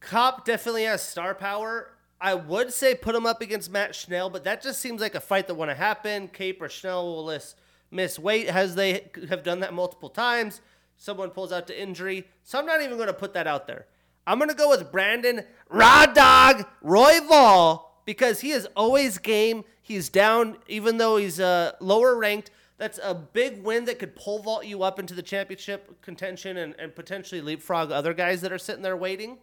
Kape 0.00 0.44
definitely 0.44 0.84
has 0.84 1.02
star 1.02 1.34
power. 1.34 1.90
I 2.20 2.34
would 2.34 2.72
say 2.72 2.94
put 2.94 3.16
him 3.16 3.26
up 3.26 3.40
against 3.40 3.72
Matt 3.72 3.96
Schnell, 3.96 4.30
but 4.30 4.44
that 4.44 4.62
just 4.62 4.80
seems 4.80 5.00
like 5.00 5.16
a 5.16 5.20
fight 5.20 5.48
that 5.48 5.54
want 5.54 5.72
to 5.72 5.74
happen. 5.74 6.28
Kape 6.28 6.62
or 6.62 6.68
Schnell 6.68 7.04
will 7.04 7.24
list 7.24 7.56
miss 7.90 8.18
weight 8.18 8.46
as 8.46 8.74
they 8.74 9.10
have 9.28 9.42
done 9.42 9.60
that 9.60 9.74
multiple 9.74 10.10
times. 10.10 10.60
Someone 10.96 11.30
pulls 11.30 11.52
out 11.52 11.66
to 11.68 11.80
injury. 11.80 12.26
So 12.44 12.58
I'm 12.58 12.66
not 12.66 12.82
even 12.82 12.96
going 12.96 13.08
to 13.08 13.14
put 13.14 13.34
that 13.34 13.46
out 13.46 13.66
there. 13.66 13.86
I'm 14.26 14.38
going 14.38 14.50
to 14.50 14.54
go 14.54 14.68
with 14.68 14.92
Brandon 14.92 15.44
Raw 15.68 16.06
Dog 16.06 16.66
Royval 16.84 17.84
because 18.04 18.40
he 18.40 18.50
is 18.50 18.68
always 18.76 19.18
game. 19.18 19.64
He's 19.80 20.08
down, 20.08 20.58
even 20.68 20.98
though 20.98 21.16
he's 21.16 21.40
uh, 21.40 21.72
lower 21.80 22.16
ranked. 22.16 22.50
That's 22.76 23.00
a 23.02 23.14
big 23.14 23.62
win 23.62 23.86
that 23.86 23.98
could 23.98 24.14
pole 24.14 24.40
vault 24.40 24.64
you 24.64 24.82
up 24.82 24.98
into 24.98 25.14
the 25.14 25.22
championship 25.22 26.00
contention 26.00 26.56
and, 26.56 26.74
and 26.78 26.94
potentially 26.94 27.40
leapfrog 27.40 27.90
other 27.90 28.14
guys 28.14 28.40
that 28.42 28.52
are 28.52 28.58
sitting 28.58 28.82
there 28.82 28.96
waiting. 28.96 29.38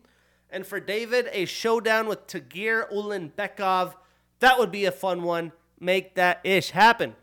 And 0.50 0.66
for 0.66 0.80
David, 0.80 1.28
a 1.32 1.46
showdown 1.46 2.08
with 2.08 2.28
Tagir 2.28 2.92
Ulanbekov. 2.92 3.94
That 4.40 4.58
would 4.58 4.72
be 4.72 4.86
a 4.86 4.92
fun 4.92 5.24
one. 5.24 5.52
Make 5.80 6.16
that 6.16 6.40
ish 6.44 6.72
happen. 6.72 7.16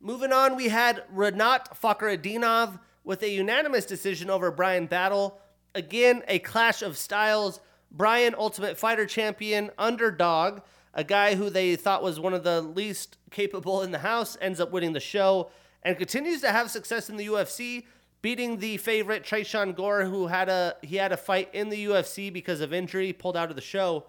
Moving 0.00 0.32
on, 0.32 0.56
we 0.56 0.68
had 0.68 1.04
Rinat 1.14 1.78
Fakhretdinov 1.80 2.78
with 3.02 3.22
a 3.22 3.30
unanimous 3.30 3.86
decision 3.86 4.28
over 4.28 4.50
Brian 4.50 4.86
Battle. 4.86 5.40
Again, 5.74 6.22
a 6.28 6.38
clash 6.38 6.82
of 6.82 6.98
styles. 6.98 7.60
Brian, 7.90 8.34
Ultimate 8.36 8.76
Fighter 8.76 9.06
champion, 9.06 9.70
underdog, 9.78 10.60
a 10.92 11.04
guy 11.04 11.34
who 11.34 11.48
they 11.48 11.76
thought 11.76 12.02
was 12.02 12.20
one 12.20 12.34
of 12.34 12.44
the 12.44 12.60
least 12.60 13.16
capable 13.30 13.82
in 13.82 13.90
the 13.90 13.98
house, 13.98 14.36
ends 14.40 14.60
up 14.60 14.70
winning 14.70 14.92
the 14.92 15.00
show 15.00 15.50
and 15.82 15.96
continues 15.96 16.40
to 16.40 16.50
have 16.50 16.70
success 16.70 17.08
in 17.08 17.16
the 17.16 17.26
UFC, 17.26 17.84
beating 18.20 18.58
the 18.58 18.76
favorite 18.78 19.24
Tresean 19.24 19.74
Gore, 19.74 20.04
who 20.04 20.26
had 20.26 20.48
a 20.48 20.76
he 20.82 20.96
had 20.96 21.12
a 21.12 21.16
fight 21.16 21.48
in 21.54 21.68
the 21.68 21.86
UFC 21.86 22.32
because 22.32 22.60
of 22.60 22.72
injury, 22.72 23.12
pulled 23.12 23.36
out 23.36 23.50
of 23.50 23.56
the 23.56 23.62
show. 23.62 24.06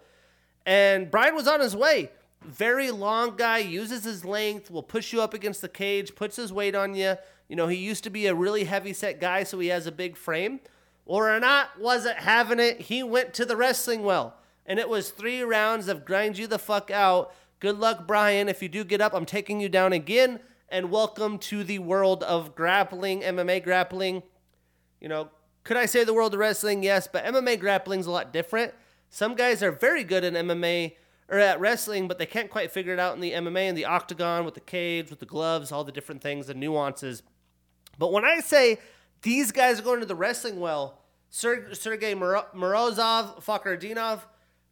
And 0.66 1.10
Brian 1.10 1.34
was 1.34 1.46
on 1.48 1.60
his 1.60 1.76
way 1.76 2.10
very 2.42 2.90
long 2.90 3.36
guy, 3.36 3.58
uses 3.58 4.04
his 4.04 4.24
length, 4.24 4.70
will 4.70 4.82
push 4.82 5.12
you 5.12 5.20
up 5.20 5.34
against 5.34 5.60
the 5.60 5.68
cage, 5.68 6.14
puts 6.14 6.36
his 6.36 6.52
weight 6.52 6.74
on 6.74 6.94
you. 6.94 7.16
You 7.48 7.56
know, 7.56 7.66
he 7.66 7.76
used 7.76 8.04
to 8.04 8.10
be 8.10 8.26
a 8.26 8.34
really 8.34 8.64
heavy 8.64 8.92
set 8.92 9.20
guy, 9.20 9.44
so 9.44 9.58
he 9.58 9.68
has 9.68 9.86
a 9.86 9.92
big 9.92 10.16
frame. 10.16 10.60
Or 11.06 11.40
not 11.40 11.80
wasn't 11.80 12.18
having 12.18 12.60
it. 12.60 12.82
He 12.82 13.02
went 13.02 13.32
to 13.34 13.44
the 13.44 13.56
wrestling 13.56 14.02
well. 14.02 14.34
And 14.66 14.78
it 14.78 14.88
was 14.88 15.10
three 15.10 15.42
rounds 15.42 15.88
of 15.88 16.04
grind 16.04 16.36
you 16.36 16.46
the 16.46 16.58
fuck 16.58 16.90
out. 16.90 17.32
Good 17.60 17.78
luck, 17.78 18.06
Brian. 18.06 18.48
If 18.48 18.62
you 18.62 18.68
do 18.68 18.84
get 18.84 19.00
up, 19.00 19.14
I'm 19.14 19.24
taking 19.24 19.60
you 19.60 19.70
down 19.70 19.94
again. 19.94 20.40
And 20.68 20.90
welcome 20.90 21.38
to 21.38 21.64
the 21.64 21.78
world 21.78 22.22
of 22.22 22.54
grappling, 22.54 23.22
MMA 23.22 23.64
grappling. 23.64 24.22
You 25.00 25.08
know, 25.08 25.30
could 25.64 25.78
I 25.78 25.86
say 25.86 26.04
the 26.04 26.12
world 26.12 26.34
of 26.34 26.40
wrestling? 26.40 26.82
Yes, 26.82 27.08
but 27.10 27.24
MMA 27.24 27.58
grappling's 27.58 28.06
a 28.06 28.10
lot 28.10 28.32
different. 28.32 28.74
Some 29.08 29.34
guys 29.34 29.62
are 29.62 29.72
very 29.72 30.04
good 30.04 30.24
in 30.24 30.34
MMA 30.34 30.92
or 31.28 31.38
at 31.38 31.60
wrestling, 31.60 32.08
but 32.08 32.18
they 32.18 32.26
can't 32.26 32.50
quite 32.50 32.70
figure 32.70 32.92
it 32.92 32.98
out 32.98 33.14
in 33.14 33.20
the 33.20 33.32
MMA 33.32 33.68
and 33.68 33.76
the 33.76 33.84
octagon 33.84 34.44
with 34.44 34.54
the 34.54 34.60
cage, 34.60 35.10
with 35.10 35.20
the 35.20 35.26
gloves, 35.26 35.70
all 35.70 35.84
the 35.84 35.92
different 35.92 36.22
things, 36.22 36.46
the 36.46 36.54
nuances. 36.54 37.22
But 37.98 38.12
when 38.12 38.24
I 38.24 38.40
say 38.40 38.78
these 39.22 39.52
guys 39.52 39.78
are 39.78 39.82
going 39.82 40.00
to 40.00 40.06
the 40.06 40.14
wrestling 40.14 40.58
well, 40.60 41.02
Ser- 41.30 41.74
Sergey 41.74 42.14
Morozov, 42.14 43.42
Fakhretdinov, 43.44 44.20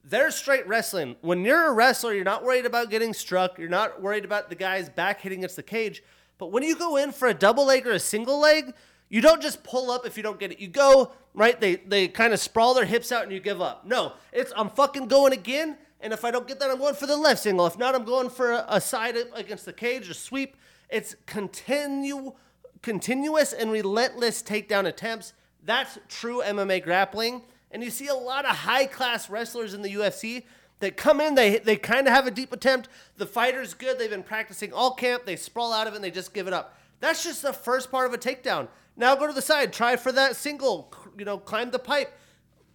they're 0.03 0.31
straight 0.31 0.67
wrestling. 0.67 1.17
When 1.21 1.45
you're 1.45 1.67
a 1.67 1.73
wrestler, 1.73 2.15
you're 2.15 2.25
not 2.25 2.45
worried 2.45 2.65
about 2.65 2.91
getting 2.91 3.13
struck. 3.13 3.59
You're 3.59 3.69
not 3.69 4.01
worried 4.01 4.25
about 4.25 4.49
the 4.49 4.55
guy's 4.55 4.89
back 4.89 5.21
hitting 5.21 5.41
against 5.41 5.57
the 5.57 5.63
cage. 5.63 6.03
But 6.39 6.53
when 6.53 6.63
you 6.63 6.77
go 6.77 6.97
in 6.97 7.13
for 7.13 7.29
a 7.29 7.35
double 7.35 7.67
leg 7.67 7.87
or 7.87 7.93
a 7.93 7.99
single 7.99 8.39
leg, 8.39 8.73
you 9.09 9.21
don't 9.21 9.43
just 9.43 9.65
pull 9.65 9.91
up 9.91 10.07
if 10.07 10.17
you 10.17 10.23
don't 10.23 10.39
get 10.39 10.53
it. 10.53 10.61
You 10.61 10.69
go, 10.69 11.13
right? 11.35 11.61
They 11.61 11.77
they 11.77 12.09
kind 12.09 12.33
of 12.33 12.41
sprawl 12.41 12.75
their 12.75 12.85
hips 12.85 13.11
out 13.11 13.25
and 13.25 13.33
you 13.33 13.41
give 13.41 13.61
up. 13.61 13.85
No, 13.87 14.13
it's 14.33 14.53
I'm 14.57 14.71
fucking 14.71 15.09
going 15.09 15.33
again 15.33 15.77
and 16.01 16.13
if 16.13 16.25
I 16.25 16.31
don't 16.31 16.47
get 16.47 16.61
that, 16.61 16.71
I'm 16.71 16.79
going 16.79 16.95
for 16.95 17.07
the 17.07 17.17
left 17.17 17.43
single. 17.43 17.67
If 17.67 17.79
not, 17.79 17.95
I'm 17.95 18.05
going 18.05 18.31
for 18.31 18.53
a, 18.53 18.65
a 18.69 18.81
side 18.81 19.17
against 19.35 19.65
the 19.65 19.73
cage, 19.73 20.09
a 20.09 20.15
sweep. 20.15 20.57
It's 20.89 21.17
continue, 21.27 22.35
continuous 22.83 23.53
and 23.53 23.73
relentless 23.73 24.43
takedown 24.43 24.87
attempts. 24.87 25.33
That's 25.65 25.99
true 26.09 26.43
MMA 26.45 26.83
grappling. 26.83 27.43
And 27.71 27.83
you 27.83 27.91
see 27.91 28.07
a 28.07 28.15
lot 28.15 28.45
of 28.45 28.53
high 28.53 28.87
class 28.87 29.29
wrestlers 29.29 29.75
in 29.75 29.83
the 29.83 29.95
UFC 29.95 30.45
that 30.79 30.97
come 30.97 31.21
in, 31.21 31.35
they, 31.35 31.59
they 31.59 31.77
kind 31.77 32.07
of 32.07 32.13
have 32.13 32.27
a 32.27 32.31
deep 32.31 32.53
attempt. 32.53 32.89
The 33.17 33.27
fighter's 33.27 33.75
good. 33.75 33.99
They've 33.99 34.11
been 34.11 34.23
practicing 34.23 34.73
all 34.73 34.93
camp. 34.93 35.25
They 35.25 35.37
sprawl 35.37 35.73
out 35.73 35.87
of 35.87 35.95
it 35.95 35.97
and 35.97 36.05
they 36.05 36.11
just 36.11 36.35
give 36.35 36.47
it 36.47 36.53
up. 36.53 36.79
That's 37.01 37.25
just 37.25 37.43
the 37.43 37.53
first 37.53 37.91
part 37.91 38.07
of 38.07 38.15
a 38.15 38.19
takedown. 38.19 38.69
Now 38.97 39.15
go 39.17 39.27
to 39.27 39.33
the 39.33 39.43
side. 39.43 39.73
Try 39.73 39.97
for 39.97 40.13
that 40.13 40.37
single. 40.37 40.93
You 41.19 41.25
know, 41.25 41.39
climb 41.39 41.71
the 41.71 41.79
pipe. 41.79 42.13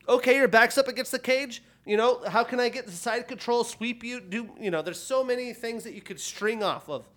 Okay, 0.09 0.35
your 0.35 0.47
back's 0.47 0.77
up 0.77 0.87
against 0.87 1.11
the 1.11 1.19
cage. 1.19 1.63
You 1.85 1.97
know, 1.97 2.21
how 2.27 2.43
can 2.43 2.59
I 2.59 2.69
get 2.69 2.85
the 2.85 2.91
side 2.91 3.27
control, 3.27 3.63
sweep 3.63 4.03
you? 4.03 4.19
Do 4.21 4.49
you 4.59 4.69
know? 4.69 4.81
There's 4.81 4.99
so 4.99 5.23
many 5.23 5.53
things 5.53 5.83
that 5.83 5.93
you 5.93 6.01
could 6.01 6.19
string 6.19 6.63
off 6.63 6.89
of. 6.89 7.07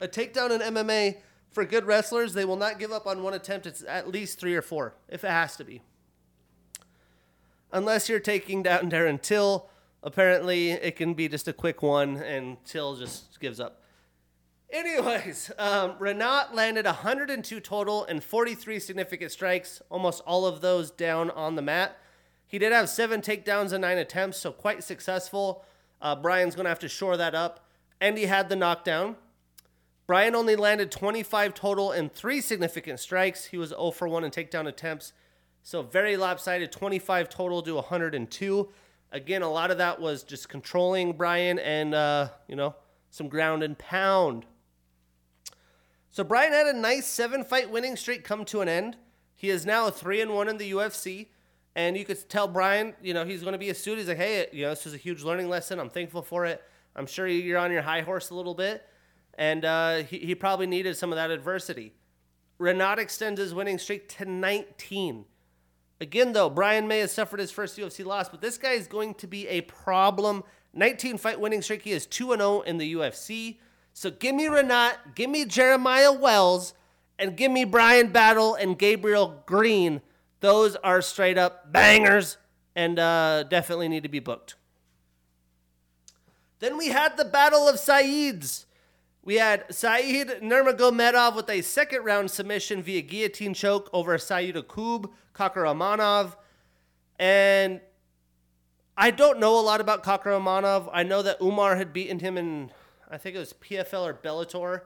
A 0.00 0.08
takedown 0.08 0.50
in 0.50 0.74
MMA 0.74 1.16
for 1.50 1.64
good 1.64 1.84
wrestlers, 1.84 2.32
they 2.32 2.44
will 2.44 2.56
not 2.56 2.78
give 2.78 2.92
up 2.92 3.06
on 3.06 3.22
one 3.22 3.34
attempt. 3.34 3.66
It's 3.66 3.82
at 3.86 4.08
least 4.08 4.38
three 4.38 4.54
or 4.54 4.62
four, 4.62 4.94
if 5.08 5.24
it 5.24 5.30
has 5.30 5.56
to 5.56 5.64
be. 5.64 5.82
Unless 7.72 8.08
you're 8.08 8.20
taking 8.20 8.62
down 8.62 8.90
Darren 8.90 9.20
Till, 9.20 9.68
apparently 10.02 10.70
it 10.70 10.96
can 10.96 11.14
be 11.14 11.28
just 11.28 11.48
a 11.48 11.52
quick 11.52 11.82
one, 11.82 12.16
and 12.16 12.62
Till 12.64 12.96
just 12.96 13.40
gives 13.40 13.58
up. 13.58 13.82
Anyways, 14.70 15.50
um, 15.58 15.92
Rinat 15.94 16.54
landed 16.54 16.84
102 16.84 17.60
total 17.60 18.04
and 18.04 18.22
43 18.22 18.78
significant 18.78 19.32
strikes, 19.32 19.82
almost 19.90 20.22
all 20.26 20.46
of 20.46 20.60
those 20.60 20.90
down 20.90 21.30
on 21.30 21.56
the 21.56 21.62
mat. 21.62 21.98
He 22.50 22.58
did 22.58 22.72
have 22.72 22.88
seven 22.88 23.20
takedowns 23.20 23.70
and 23.70 23.82
nine 23.82 23.96
attempts, 23.96 24.38
so 24.38 24.50
quite 24.50 24.82
successful. 24.82 25.64
Uh, 26.02 26.16
Brian's 26.16 26.56
going 26.56 26.64
to 26.64 26.70
have 26.70 26.80
to 26.80 26.88
shore 26.88 27.16
that 27.16 27.32
up. 27.32 27.64
And 28.00 28.18
he 28.18 28.24
had 28.24 28.48
the 28.48 28.56
knockdown. 28.56 29.14
Brian 30.08 30.34
only 30.34 30.56
landed 30.56 30.90
25 30.90 31.54
total 31.54 31.92
and 31.92 32.12
three 32.12 32.40
significant 32.40 32.98
strikes. 32.98 33.44
He 33.44 33.56
was 33.56 33.68
0 33.68 33.92
for 33.92 34.08
1 34.08 34.24
in 34.24 34.32
takedown 34.32 34.66
attempts. 34.66 35.12
So 35.62 35.82
very 35.82 36.16
lopsided, 36.16 36.72
25 36.72 37.28
total 37.28 37.62
to 37.62 37.76
102. 37.76 38.68
Again, 39.12 39.42
a 39.42 39.48
lot 39.48 39.70
of 39.70 39.78
that 39.78 40.00
was 40.00 40.24
just 40.24 40.48
controlling 40.48 41.12
Brian 41.12 41.60
and, 41.60 41.94
uh, 41.94 42.30
you 42.48 42.56
know, 42.56 42.74
some 43.10 43.28
ground 43.28 43.62
and 43.62 43.78
pound. 43.78 44.44
So 46.10 46.24
Brian 46.24 46.52
had 46.52 46.66
a 46.66 46.72
nice 46.72 47.06
seven 47.06 47.44
fight 47.44 47.70
winning 47.70 47.94
streak 47.94 48.24
come 48.24 48.44
to 48.46 48.60
an 48.60 48.68
end. 48.68 48.96
He 49.36 49.50
is 49.50 49.64
now 49.64 49.88
three 49.90 50.20
and 50.20 50.34
one 50.34 50.48
in 50.48 50.56
the 50.56 50.72
UFC, 50.72 51.28
and 51.76 51.96
you 51.96 52.04
could 52.04 52.28
tell 52.28 52.48
Brian, 52.48 52.94
you 53.02 53.14
know, 53.14 53.24
he's 53.24 53.42
going 53.42 53.52
to 53.52 53.58
be 53.58 53.70
a 53.70 53.74
student. 53.74 54.00
He's 54.00 54.08
like, 54.08 54.18
hey, 54.18 54.46
you 54.52 54.62
know, 54.62 54.70
this 54.70 54.86
is 54.86 54.94
a 54.94 54.98
huge 54.98 55.22
learning 55.22 55.48
lesson. 55.48 55.78
I'm 55.78 55.90
thankful 55.90 56.22
for 56.22 56.44
it. 56.44 56.62
I'm 56.96 57.06
sure 57.06 57.26
you're 57.26 57.58
on 57.58 57.70
your 57.70 57.82
high 57.82 58.00
horse 58.00 58.30
a 58.30 58.34
little 58.34 58.54
bit, 58.54 58.84
and 59.34 59.64
uh, 59.64 59.96
he, 59.98 60.18
he 60.18 60.34
probably 60.34 60.66
needed 60.66 60.96
some 60.96 61.12
of 61.12 61.16
that 61.16 61.30
adversity. 61.30 61.94
Rinat 62.58 62.98
extends 62.98 63.40
his 63.40 63.54
winning 63.54 63.78
streak 63.78 64.08
to 64.16 64.24
19. 64.24 65.24
Again, 66.00 66.32
though, 66.32 66.50
Brian 66.50 66.88
May 66.88 67.00
has 67.00 67.12
suffered 67.12 67.40
his 67.40 67.50
first 67.50 67.78
UFC 67.78 68.04
loss, 68.04 68.28
but 68.28 68.40
this 68.40 68.58
guy 68.58 68.72
is 68.72 68.86
going 68.86 69.14
to 69.14 69.26
be 69.26 69.46
a 69.48 69.60
problem. 69.62 70.44
19 70.74 71.18
fight 71.18 71.40
winning 71.40 71.62
streak. 71.62 71.82
He 71.82 71.92
is 71.92 72.06
2 72.06 72.36
0 72.36 72.60
in 72.62 72.78
the 72.78 72.94
UFC. 72.94 73.58
So 73.92 74.10
give 74.10 74.34
me 74.34 74.46
Rinat, 74.46 75.14
give 75.14 75.30
me 75.30 75.44
Jeremiah 75.44 76.12
Wells, 76.12 76.74
and 77.18 77.36
give 77.36 77.50
me 77.50 77.64
Brian 77.64 78.12
Battle 78.12 78.54
and 78.54 78.78
Gabriel 78.78 79.42
Green. 79.46 80.00
Those 80.40 80.76
are 80.76 81.02
straight 81.02 81.38
up 81.38 81.72
bangers 81.72 82.38
and 82.74 82.98
uh, 82.98 83.44
definitely 83.44 83.88
need 83.88 84.02
to 84.02 84.08
be 84.08 84.20
booked. 84.20 84.56
Then 86.58 86.76
we 86.76 86.88
had 86.88 87.16
the 87.16 87.24
Battle 87.24 87.68
of 87.68 87.76
Saeeds. 87.76 88.66
We 89.22 89.36
had 89.36 89.64
Saeed 89.72 90.40
Nurmagomedov 90.42 91.36
with 91.36 91.48
a 91.48 91.62
second 91.62 92.04
round 92.04 92.30
submission 92.30 92.82
via 92.82 93.02
guillotine 93.02 93.54
choke 93.54 93.88
over 93.92 94.16
Saidyokub 94.16 95.10
Kakhramonov. 95.34 96.36
And 97.18 97.80
I 98.96 99.10
don't 99.10 99.38
know 99.38 99.58
a 99.58 99.62
lot 99.62 99.80
about 99.80 100.02
Kakhramonov. 100.02 100.88
I 100.92 101.02
know 101.02 101.22
that 101.22 101.40
Umar 101.40 101.76
had 101.76 101.92
beaten 101.92 102.18
him 102.18 102.36
in 102.36 102.70
I 103.10 103.18
think 103.18 103.34
it 103.34 103.40
was 103.40 103.52
PFL 103.54 104.06
or 104.06 104.14
Bellator. 104.14 104.82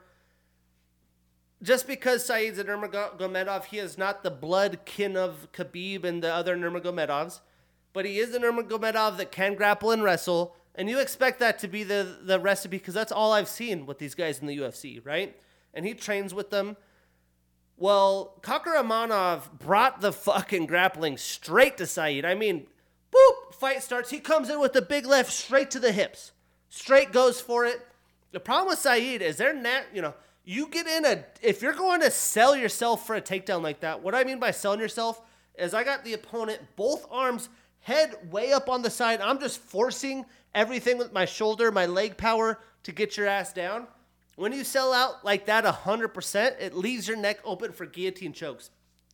Just 1.64 1.86
because 1.86 2.26
Saeed's 2.26 2.58
a 2.58 2.64
Nurmagomedov, 2.64 3.64
he 3.64 3.78
is 3.78 3.96
not 3.96 4.22
the 4.22 4.30
blood 4.30 4.80
kin 4.84 5.16
of 5.16 5.48
Khabib 5.52 6.04
and 6.04 6.22
the 6.22 6.32
other 6.32 6.58
Nurmagomedovs, 6.58 7.40
but 7.94 8.04
he 8.04 8.18
is 8.18 8.34
a 8.34 8.38
Nurmagomedov 8.38 9.16
that 9.16 9.32
can 9.32 9.54
grapple 9.54 9.90
and 9.90 10.04
wrestle, 10.04 10.54
and 10.74 10.90
you 10.90 11.00
expect 11.00 11.40
that 11.40 11.58
to 11.60 11.68
be 11.68 11.82
the, 11.82 12.18
the 12.22 12.38
recipe 12.38 12.76
because 12.76 12.92
that's 12.92 13.10
all 13.10 13.32
I've 13.32 13.48
seen 13.48 13.86
with 13.86 13.98
these 13.98 14.14
guys 14.14 14.40
in 14.40 14.46
the 14.46 14.58
UFC, 14.58 15.04
right? 15.06 15.40
And 15.72 15.86
he 15.86 15.94
trains 15.94 16.34
with 16.34 16.50
them. 16.50 16.76
Well, 17.78 18.38
Kakhramonov 18.42 19.58
brought 19.58 20.02
the 20.02 20.12
fucking 20.12 20.66
grappling 20.66 21.16
straight 21.16 21.78
to 21.78 21.86
Saeed. 21.86 22.26
I 22.26 22.34
mean, 22.34 22.66
boop, 23.10 23.54
fight 23.54 23.82
starts. 23.82 24.10
He 24.10 24.20
comes 24.20 24.50
in 24.50 24.60
with 24.60 24.74
the 24.74 24.82
big 24.82 25.06
left 25.06 25.32
straight 25.32 25.70
to 25.70 25.80
the 25.80 25.92
hips. 25.92 26.32
Straight 26.68 27.10
goes 27.10 27.40
for 27.40 27.64
it. 27.64 27.80
The 28.32 28.40
problem 28.40 28.68
with 28.68 28.80
Saeed 28.80 29.22
is 29.22 29.38
they're 29.38 29.54
not, 29.54 29.84
you 29.94 30.02
know, 30.02 30.12
you 30.44 30.68
get 30.68 30.86
in 30.86 31.04
a, 31.04 31.24
if 31.42 31.62
you're 31.62 31.72
going 31.72 32.00
to 32.00 32.10
sell 32.10 32.54
yourself 32.54 33.06
for 33.06 33.16
a 33.16 33.22
takedown 33.22 33.62
like 33.62 33.80
that, 33.80 34.02
what 34.02 34.14
I 34.14 34.24
mean 34.24 34.38
by 34.38 34.50
selling 34.50 34.80
yourself 34.80 35.20
is 35.56 35.72
I 35.72 35.84
got 35.84 36.04
the 36.04 36.12
opponent 36.12 36.60
both 36.76 37.06
arms, 37.10 37.48
head 37.80 38.14
way 38.30 38.52
up 38.52 38.68
on 38.68 38.82
the 38.82 38.90
side. 38.90 39.20
I'm 39.20 39.40
just 39.40 39.60
forcing 39.60 40.26
everything 40.54 40.98
with 40.98 41.12
my 41.12 41.24
shoulder, 41.24 41.72
my 41.72 41.86
leg 41.86 42.16
power 42.16 42.58
to 42.82 42.92
get 42.92 43.16
your 43.16 43.26
ass 43.26 43.52
down. 43.52 43.86
When 44.36 44.52
you 44.52 44.64
sell 44.64 44.92
out 44.92 45.24
like 45.24 45.46
that 45.46 45.64
100%, 45.64 46.60
it 46.60 46.74
leaves 46.74 47.06
your 47.06 47.16
neck 47.16 47.38
open 47.44 47.72
for 47.72 47.86
guillotine 47.86 48.32
chokes. 48.32 48.70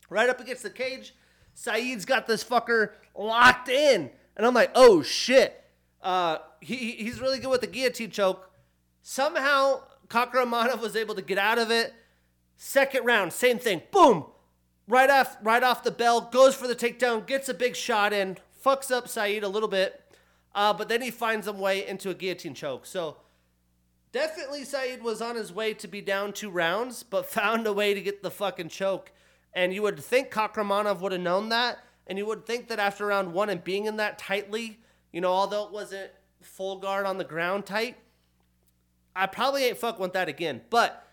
Right 0.08 0.28
up 0.28 0.40
against 0.40 0.62
the 0.62 0.70
cage, 0.70 1.14
Saeed's 1.54 2.04
got 2.04 2.26
this 2.26 2.42
fucker 2.42 2.92
locked 3.14 3.68
in. 3.68 4.10
And 4.36 4.46
I'm 4.46 4.54
like, 4.54 4.72
oh 4.74 5.02
shit. 5.02 5.56
Uh, 6.02 6.38
he, 6.60 6.92
he's 6.92 7.20
really 7.20 7.38
good 7.38 7.50
with 7.50 7.60
the 7.60 7.66
guillotine 7.66 8.10
choke. 8.10 8.50
Somehow, 9.02 9.82
Kakhramonov 10.10 10.80
was 10.80 10.96
able 10.96 11.14
to 11.14 11.22
get 11.22 11.38
out 11.38 11.58
of 11.58 11.70
it. 11.70 11.94
Second 12.56 13.06
round, 13.06 13.32
same 13.32 13.58
thing. 13.58 13.80
Boom! 13.90 14.26
Right 14.86 15.08
off, 15.08 15.38
right 15.42 15.62
off 15.62 15.84
the 15.84 15.92
bell, 15.92 16.20
goes 16.20 16.54
for 16.54 16.66
the 16.66 16.74
takedown, 16.74 17.24
gets 17.24 17.48
a 17.48 17.54
big 17.54 17.76
shot 17.76 18.12
in, 18.12 18.36
fucks 18.62 18.90
up 18.90 19.08
Saeed 19.08 19.44
a 19.44 19.48
little 19.48 19.68
bit, 19.68 20.02
uh, 20.52 20.72
but 20.72 20.88
then 20.88 21.00
he 21.00 21.12
finds 21.12 21.46
some 21.46 21.60
way 21.60 21.86
into 21.86 22.10
a 22.10 22.14
guillotine 22.14 22.54
choke. 22.54 22.86
So 22.86 23.18
definitely 24.10 24.64
Saeed 24.64 25.02
was 25.02 25.22
on 25.22 25.36
his 25.36 25.52
way 25.52 25.74
to 25.74 25.86
be 25.86 26.00
down 26.00 26.32
two 26.32 26.50
rounds, 26.50 27.04
but 27.04 27.26
found 27.30 27.68
a 27.68 27.72
way 27.72 27.94
to 27.94 28.00
get 28.00 28.22
the 28.22 28.32
fucking 28.32 28.68
choke. 28.68 29.12
And 29.52 29.72
you 29.72 29.82
would 29.82 30.00
think 30.00 30.30
Kakhramonov 30.30 31.00
would 31.00 31.12
have 31.12 31.20
known 31.20 31.50
that, 31.50 31.78
and 32.08 32.18
you 32.18 32.26
would 32.26 32.44
think 32.44 32.66
that 32.68 32.80
after 32.80 33.06
round 33.06 33.32
one 33.32 33.48
and 33.48 33.62
being 33.62 33.86
in 33.86 33.96
that 33.98 34.18
tightly, 34.18 34.80
you 35.12 35.20
know, 35.20 35.32
although 35.32 35.66
it 35.66 35.72
wasn't 35.72 36.10
full 36.42 36.78
guard 36.78 37.06
on 37.06 37.18
the 37.18 37.24
ground 37.24 37.64
tight, 37.64 37.96
I 39.14 39.26
probably 39.26 39.64
ain't 39.64 39.78
fuck 39.78 39.98
with 39.98 40.12
that 40.12 40.28
again. 40.28 40.62
But 40.70 41.06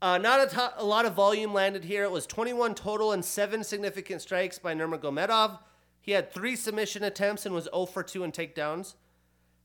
uh, 0.00 0.18
not 0.18 0.46
a, 0.46 0.54
to- 0.54 0.74
a 0.78 0.84
lot 0.84 1.06
of 1.06 1.14
volume 1.14 1.52
landed 1.52 1.84
here. 1.84 2.04
It 2.04 2.10
was 2.10 2.26
21 2.26 2.74
total 2.74 3.12
and 3.12 3.24
seven 3.24 3.64
significant 3.64 4.22
strikes 4.22 4.58
by 4.58 4.74
Nurmagomedov. 4.74 5.58
He 6.00 6.12
had 6.12 6.32
three 6.32 6.54
submission 6.54 7.02
attempts 7.02 7.46
and 7.46 7.54
was 7.54 7.64
0 7.64 7.86
for 7.86 8.02
2 8.02 8.22
in 8.22 8.32
takedowns. 8.32 8.94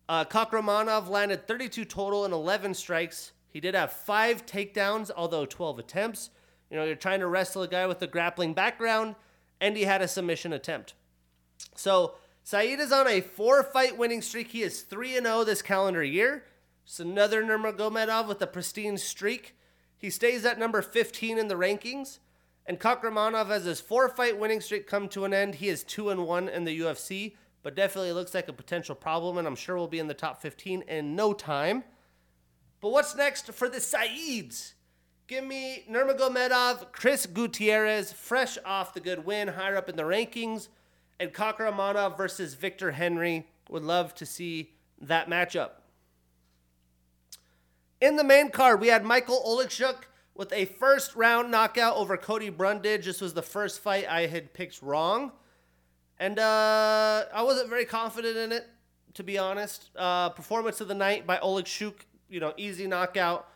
Uh, 0.09 0.25
Kakhramonov 0.25 1.07
landed 1.07 1.47
32 1.47 1.85
total 1.85 2.25
and 2.25 2.33
11 2.33 2.73
strikes. 2.73 3.33
He 3.49 3.59
did 3.59 3.75
have 3.75 3.91
five 3.91 4.45
takedowns, 4.45 5.11
although 5.15 5.45
12 5.45 5.79
attempts. 5.79 6.31
You 6.69 6.77
know, 6.77 6.85
you're 6.85 6.95
trying 6.95 7.19
to 7.19 7.27
wrestle 7.27 7.63
a 7.63 7.67
guy 7.67 7.85
with 7.85 8.01
a 8.01 8.07
grappling 8.07 8.53
background, 8.53 9.15
and 9.59 9.77
he 9.77 9.83
had 9.83 10.01
a 10.01 10.07
submission 10.07 10.53
attempt. 10.53 10.95
So 11.75 12.15
Saeed 12.43 12.79
is 12.79 12.91
on 12.91 13.07
a 13.07 13.21
four 13.21 13.61
fight 13.61 13.97
winning 13.97 14.21
streak. 14.21 14.47
He 14.47 14.63
is 14.63 14.81
3 14.81 15.13
0 15.19 15.43
this 15.43 15.61
calendar 15.61 16.03
year. 16.03 16.45
It's 16.83 16.99
another 16.99 17.43
Nurmagomedov 17.43 18.27
with 18.27 18.41
a 18.41 18.47
pristine 18.47 18.97
streak. 18.97 19.55
He 19.97 20.09
stays 20.09 20.45
at 20.45 20.59
number 20.59 20.81
15 20.81 21.37
in 21.37 21.47
the 21.47 21.55
rankings. 21.55 22.19
And 22.65 22.79
Kakhramonov 22.79 23.47
has 23.47 23.65
his 23.65 23.81
four 23.81 24.07
fight 24.09 24.39
winning 24.39 24.61
streak 24.61 24.87
come 24.87 25.07
to 25.09 25.25
an 25.25 25.33
end. 25.33 25.55
He 25.55 25.69
is 25.69 25.83
2 25.83 26.09
and 26.09 26.25
1 26.27 26.49
in 26.49 26.63
the 26.63 26.79
UFC, 26.79 27.35
but 27.63 27.75
definitely 27.75 28.11
looks 28.11 28.33
like 28.33 28.47
a 28.47 28.53
potential 28.53 28.95
problem, 28.95 29.37
and 29.37 29.47
I'm 29.47 29.55
sure 29.55 29.75
will 29.77 29.87
be 29.87 29.99
in 29.99 30.07
the 30.07 30.13
top 30.13 30.41
15 30.41 30.83
in 30.83 31.15
no 31.15 31.33
time. 31.33 31.83
But 32.79 32.91
what's 32.91 33.15
next 33.15 33.51
for 33.53 33.67
the 33.67 33.79
Saeeds? 33.79 34.73
Give 35.27 35.43
me 35.43 35.85
Nurmagomedov, 35.89 36.91
Chris 36.91 37.25
Gutierrez, 37.25 38.11
fresh 38.11 38.57
off 38.65 38.93
the 38.93 38.99
good 38.99 39.25
win, 39.25 39.49
higher 39.49 39.77
up 39.77 39.87
in 39.89 39.95
the 39.95 40.03
rankings, 40.03 40.67
and 41.19 41.33
Kakhramonov 41.33 42.17
versus 42.17 42.53
Victor 42.53 42.91
Henry. 42.91 43.47
Would 43.69 43.83
love 43.83 44.13
to 44.15 44.25
see 44.25 44.73
that 44.99 45.29
matchup. 45.29 45.80
In 48.01 48.15
the 48.15 48.23
main 48.23 48.49
card, 48.49 48.81
we 48.81 48.87
had 48.87 49.05
Michael 49.05 49.43
Oleksiejczuk 49.45 49.95
with 50.33 50.51
a 50.53 50.65
first 50.65 51.15
round 51.15 51.51
knockout 51.51 51.95
over 51.97 52.17
Cody 52.17 52.49
Brundage. 52.49 53.05
This 53.05 53.21
was 53.21 53.35
the 53.35 53.43
first 53.43 53.79
fight 53.79 54.07
I 54.09 54.25
had 54.25 54.53
picked 54.55 54.81
wrong. 54.81 55.31
And 56.17 56.39
uh, 56.39 57.25
I 57.31 57.43
wasn't 57.43 57.69
very 57.69 57.85
confident 57.85 58.37
in 58.37 58.51
it, 58.51 58.67
to 59.13 59.23
be 59.23 59.37
honest. 59.37 59.91
Uh, 59.95 60.29
performance 60.29 60.81
of 60.81 60.87
the 60.87 60.95
night 60.95 61.27
by 61.27 61.37
Oleksiejczuk, 61.37 61.93
you 62.27 62.39
know, 62.39 62.55
easy 62.57 62.87
knockout. 62.87 63.47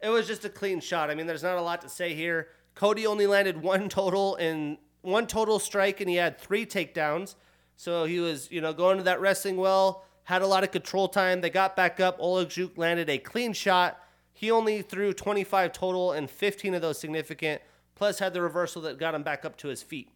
It 0.00 0.10
was 0.10 0.28
just 0.28 0.44
a 0.44 0.48
clean 0.48 0.78
shot. 0.78 1.10
I 1.10 1.16
mean, 1.16 1.26
there's 1.26 1.42
not 1.42 1.58
a 1.58 1.62
lot 1.62 1.80
to 1.80 1.88
say 1.88 2.14
here. 2.14 2.50
Cody 2.76 3.04
only 3.04 3.26
landed 3.26 3.60
one 3.62 3.88
total 3.88 4.36
in 4.36 4.78
one 5.00 5.26
total 5.26 5.58
strike, 5.58 6.00
and 6.00 6.08
he 6.08 6.14
had 6.14 6.38
three 6.38 6.64
takedowns. 6.64 7.34
So 7.74 8.04
he 8.04 8.20
was, 8.20 8.48
you 8.48 8.60
know, 8.60 8.72
going 8.72 8.98
to 8.98 9.02
that 9.02 9.20
wrestling 9.20 9.56
well 9.56 10.04
had 10.32 10.40
a 10.40 10.46
lot 10.46 10.64
of 10.64 10.70
control 10.70 11.08
time. 11.08 11.42
They 11.42 11.50
got 11.50 11.76
back 11.76 12.00
up. 12.00 12.18
Oleksiejczuk 12.18 12.78
landed 12.78 13.10
a 13.10 13.18
clean 13.18 13.52
shot. 13.52 14.00
He 14.32 14.50
only 14.50 14.80
threw 14.80 15.12
25 15.12 15.74
total 15.74 16.12
and 16.12 16.30
15 16.30 16.72
of 16.72 16.80
those 16.80 16.98
significant, 16.98 17.60
plus 17.94 18.18
had 18.18 18.32
the 18.32 18.40
reversal 18.40 18.80
that 18.82 18.98
got 18.98 19.14
him 19.14 19.22
back 19.22 19.44
up 19.44 19.58
to 19.58 19.68
his 19.68 19.82
feet. 19.82 20.08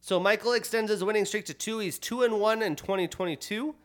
So 0.00 0.18
Michael 0.18 0.54
extends 0.54 0.90
his 0.90 1.04
winning 1.04 1.24
streak 1.26 1.44
to 1.44 1.54
two. 1.54 1.78
He's 1.78 1.96
two 1.96 2.24
and 2.24 2.40
one 2.40 2.60
in 2.60 2.74
2022. 2.74 3.76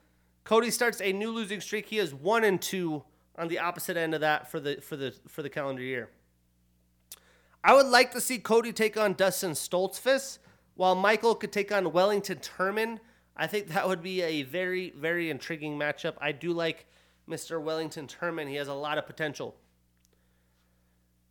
Cody 0.46 0.72
starts 0.72 1.00
a 1.00 1.14
new 1.14 1.30
losing 1.30 1.62
streak. 1.62 1.86
He 1.86 2.00
is 2.00 2.12
one 2.12 2.44
and 2.44 2.60
two 2.60 3.04
on 3.38 3.48
the 3.48 3.60
opposite 3.60 3.98
end 3.98 4.16
of 4.16 4.22
that 4.22 4.50
for 4.50 4.60
the 4.60 4.78
for 4.82 4.96
the 4.96 5.14
for 5.28 5.44
the 5.44 5.50
calendar 5.50 5.84
year. 5.84 6.10
I 7.64 7.76
would 7.76 7.86
like 7.86 8.12
to 8.14 8.22
see 8.22 8.40
Cody 8.40 8.74
take 8.74 8.98
on 8.98 9.14
Dustin 9.14 9.52
Stoltzfus, 9.52 10.40
while 10.74 10.96
Michael 10.96 11.36
could 11.36 11.52
take 11.52 11.72
on 11.72 11.92
Wellington 11.92 12.40
Turman. 12.40 13.00
I 13.36 13.48
think 13.48 13.68
that 13.70 13.88
would 13.88 14.02
be 14.02 14.22
a 14.22 14.44
very, 14.44 14.92
very 14.92 15.30
intriguing 15.30 15.78
matchup. 15.78 16.16
I 16.22 16.32
do 16.32 16.54
like 16.54 16.86
Mr. 17.30 17.62
Wellington 17.62 18.08
Turman. 18.08 18.48
He 18.48 18.56
has 18.56 18.68
a 18.68 18.74
lot 18.74 18.98
of 18.98 19.06
potential. 19.06 19.56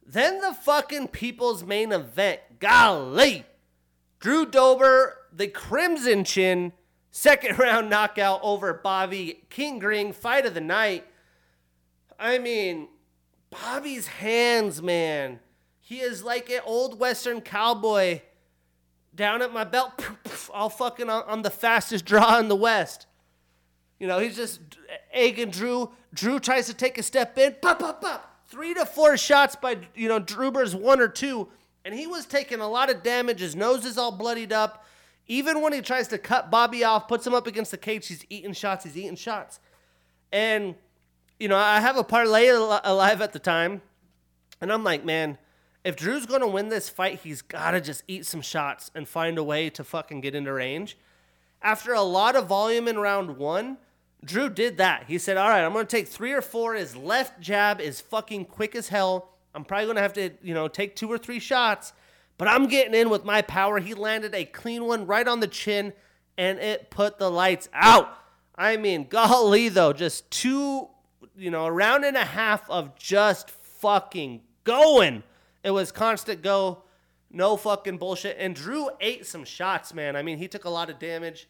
Then 0.06 0.40
the 0.40 0.52
fucking 0.52 1.08
people's 1.08 1.64
main 1.64 1.92
event. 1.92 2.40
Golly! 2.58 3.46
Drew 4.20 4.46
Dober, 4.46 5.16
the 5.32 5.48
Crimson 5.48 6.24
Chin, 6.24 6.72
second 7.10 7.58
round 7.58 7.88
knockout 7.88 8.40
over 8.42 8.74
Bobby 8.74 9.44
King 9.48 9.78
Green, 9.78 10.12
fight 10.12 10.46
of 10.46 10.54
the 10.54 10.60
night. 10.60 11.06
I 12.18 12.38
mean, 12.38 12.88
Bobby's 13.50 14.06
hands, 14.06 14.82
man. 14.82 15.40
He 15.80 16.00
is 16.00 16.22
like 16.22 16.50
an 16.50 16.60
old 16.64 16.98
Western 16.98 17.40
cowboy 17.40 18.20
down 19.14 19.42
at 19.42 19.52
my 19.52 19.64
belt, 19.64 19.92
all 20.52 20.68
fucking 20.68 21.08
on 21.08 21.42
the 21.42 21.50
fastest 21.50 22.04
draw 22.04 22.38
in 22.38 22.48
the 22.48 22.56
West. 22.56 23.06
You 23.98 24.06
know, 24.06 24.18
he's 24.18 24.36
just 24.36 24.60
egging 25.12 25.50
Drew. 25.50 25.92
Drew 26.12 26.40
tries 26.40 26.66
to 26.66 26.74
take 26.74 26.98
a 26.98 27.02
step 27.02 27.38
in, 27.38 27.56
pop, 27.60 27.78
pop, 27.78 28.00
pop 28.00 28.34
three 28.54 28.74
to 28.74 28.86
four 28.86 29.16
shots 29.16 29.56
by 29.56 29.76
you 29.94 30.08
know 30.08 30.20
Druber's 30.20 30.76
one 30.76 31.00
or 31.00 31.08
two, 31.08 31.48
and 31.84 31.94
he 31.94 32.06
was 32.06 32.24
taking 32.24 32.60
a 32.60 32.68
lot 32.68 32.88
of 32.88 33.02
damage. 33.02 33.40
His 33.40 33.56
nose 33.56 33.84
is 33.84 33.98
all 33.98 34.12
bloodied 34.12 34.52
up. 34.52 34.84
Even 35.26 35.60
when 35.60 35.72
he 35.72 35.80
tries 35.80 36.08
to 36.08 36.18
cut 36.18 36.50
Bobby 36.50 36.84
off, 36.84 37.08
puts 37.08 37.26
him 37.26 37.34
up 37.34 37.46
against 37.46 37.70
the 37.70 37.78
cage, 37.78 38.06
he's 38.06 38.24
eating 38.28 38.52
shots. 38.52 38.84
He's 38.84 38.96
eating 38.96 39.16
shots, 39.16 39.58
and 40.32 40.76
you 41.38 41.48
know 41.48 41.56
I 41.56 41.80
have 41.80 41.96
a 41.96 42.04
parlay 42.04 42.48
alive 42.48 43.20
at 43.20 43.32
the 43.32 43.38
time, 43.38 43.82
and 44.60 44.72
I'm 44.72 44.84
like, 44.84 45.04
man, 45.04 45.38
if 45.84 45.96
Drew's 45.96 46.26
gonna 46.26 46.48
win 46.48 46.68
this 46.68 46.88
fight, 46.88 47.20
he's 47.20 47.42
gotta 47.42 47.80
just 47.80 48.02
eat 48.08 48.26
some 48.26 48.40
shots 48.40 48.90
and 48.94 49.08
find 49.08 49.38
a 49.38 49.44
way 49.44 49.70
to 49.70 49.84
fucking 49.84 50.20
get 50.20 50.34
into 50.34 50.52
range. 50.52 50.96
After 51.62 51.94
a 51.94 52.02
lot 52.02 52.36
of 52.36 52.46
volume 52.46 52.88
in 52.88 52.98
round 52.98 53.38
one, 53.38 53.78
Drew 54.24 54.48
did 54.48 54.78
that. 54.78 55.04
He 55.06 55.18
said, 55.18 55.36
All 55.36 55.48
right, 55.48 55.64
I'm 55.64 55.72
going 55.72 55.86
to 55.86 55.96
take 55.96 56.08
three 56.08 56.32
or 56.32 56.42
four. 56.42 56.74
His 56.74 56.96
left 56.96 57.40
jab 57.40 57.80
is 57.80 58.00
fucking 58.00 58.46
quick 58.46 58.74
as 58.74 58.88
hell. 58.88 59.30
I'm 59.54 59.64
probably 59.64 59.86
going 59.86 59.96
to 59.96 60.02
have 60.02 60.12
to, 60.14 60.30
you 60.42 60.54
know, 60.54 60.68
take 60.68 60.96
two 60.96 61.10
or 61.10 61.18
three 61.18 61.38
shots, 61.38 61.92
but 62.38 62.48
I'm 62.48 62.66
getting 62.66 62.94
in 62.94 63.10
with 63.10 63.24
my 63.24 63.42
power. 63.42 63.78
He 63.78 63.94
landed 63.94 64.34
a 64.34 64.44
clean 64.44 64.84
one 64.84 65.06
right 65.06 65.26
on 65.26 65.40
the 65.40 65.46
chin, 65.46 65.92
and 66.36 66.58
it 66.58 66.90
put 66.90 67.18
the 67.18 67.30
lights 67.30 67.68
out. 67.72 68.16
I 68.56 68.76
mean, 68.76 69.06
golly, 69.08 69.68
though, 69.68 69.92
just 69.92 70.30
two, 70.30 70.88
you 71.36 71.50
know, 71.50 71.66
a 71.66 71.72
round 71.72 72.04
and 72.04 72.16
a 72.16 72.24
half 72.24 72.68
of 72.68 72.96
just 72.96 73.50
fucking 73.50 74.40
going. 74.64 75.22
It 75.64 75.70
was 75.70 75.90
constant 75.90 76.42
go, 76.42 76.84
no 77.30 77.56
fucking 77.56 77.98
bullshit. 77.98 78.36
And 78.38 78.54
Drew 78.54 78.90
ate 79.00 79.26
some 79.26 79.44
shots, 79.44 79.92
man. 79.92 80.14
I 80.14 80.22
mean, 80.22 80.38
he 80.38 80.46
took 80.46 80.64
a 80.64 80.70
lot 80.70 80.90
of 80.90 81.00
damage. 81.00 81.48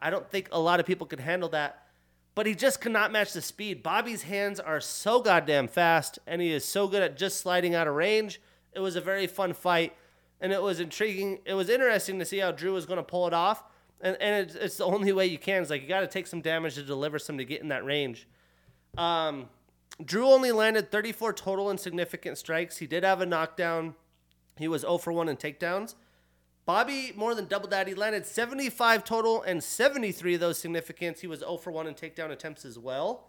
I 0.00 0.10
don't 0.10 0.28
think 0.28 0.48
a 0.50 0.58
lot 0.58 0.80
of 0.80 0.86
people 0.86 1.06
could 1.06 1.20
handle 1.20 1.50
that 1.50 1.86
but 2.34 2.46
he 2.46 2.54
just 2.54 2.80
cannot 2.80 3.12
match 3.12 3.32
the 3.32 3.42
speed. 3.42 3.82
Bobby's 3.82 4.22
hands 4.22 4.60
are 4.60 4.80
so 4.80 5.20
goddamn 5.20 5.68
fast, 5.68 6.18
and 6.26 6.40
he 6.40 6.52
is 6.52 6.64
so 6.64 6.86
good 6.86 7.02
at 7.02 7.16
just 7.16 7.38
sliding 7.38 7.74
out 7.74 7.88
of 7.88 7.94
range. 7.94 8.40
It 8.72 8.80
was 8.80 8.96
a 8.96 9.00
very 9.00 9.26
fun 9.26 9.52
fight, 9.52 9.94
and 10.40 10.52
it 10.52 10.62
was 10.62 10.80
intriguing. 10.80 11.40
It 11.44 11.54
was 11.54 11.68
interesting 11.68 12.18
to 12.18 12.24
see 12.24 12.38
how 12.38 12.52
Drew 12.52 12.72
was 12.72 12.86
going 12.86 12.98
to 12.98 13.02
pull 13.02 13.26
it 13.26 13.34
off, 13.34 13.64
and, 14.00 14.16
and 14.20 14.46
it's, 14.46 14.54
it's 14.54 14.76
the 14.76 14.84
only 14.86 15.12
way 15.12 15.26
you 15.26 15.38
can. 15.38 15.62
It's 15.62 15.70
like 15.70 15.82
you 15.82 15.88
got 15.88 16.00
to 16.00 16.06
take 16.06 16.26
some 16.26 16.40
damage 16.40 16.76
to 16.76 16.82
deliver 16.82 17.18
some 17.18 17.36
to 17.38 17.44
get 17.44 17.60
in 17.60 17.68
that 17.68 17.84
range. 17.84 18.28
Um, 18.96 19.48
Drew 20.04 20.26
only 20.26 20.52
landed 20.52 20.90
34 20.90 21.32
total 21.34 21.70
and 21.70 21.78
significant 21.78 22.38
strikes. 22.38 22.78
He 22.78 22.86
did 22.86 23.04
have 23.04 23.20
a 23.20 23.26
knockdown. 23.26 23.94
He 24.56 24.68
was 24.68 24.82
0 24.82 24.98
for 24.98 25.12
1 25.12 25.28
in 25.28 25.36
takedowns. 25.36 25.94
Bobby 26.66 27.12
more 27.16 27.34
than 27.34 27.46
doubled 27.46 27.70
that. 27.70 27.88
He 27.88 27.94
landed 27.94 28.26
75 28.26 29.04
total 29.04 29.42
and 29.42 29.62
73 29.62 30.34
of 30.34 30.40
those 30.40 30.58
significance. 30.58 31.20
He 31.20 31.26
was 31.26 31.40
0 31.40 31.56
for 31.56 31.70
1 31.70 31.86
in 31.86 31.94
takedown 31.94 32.30
attempts 32.30 32.64
as 32.64 32.78
well. 32.78 33.28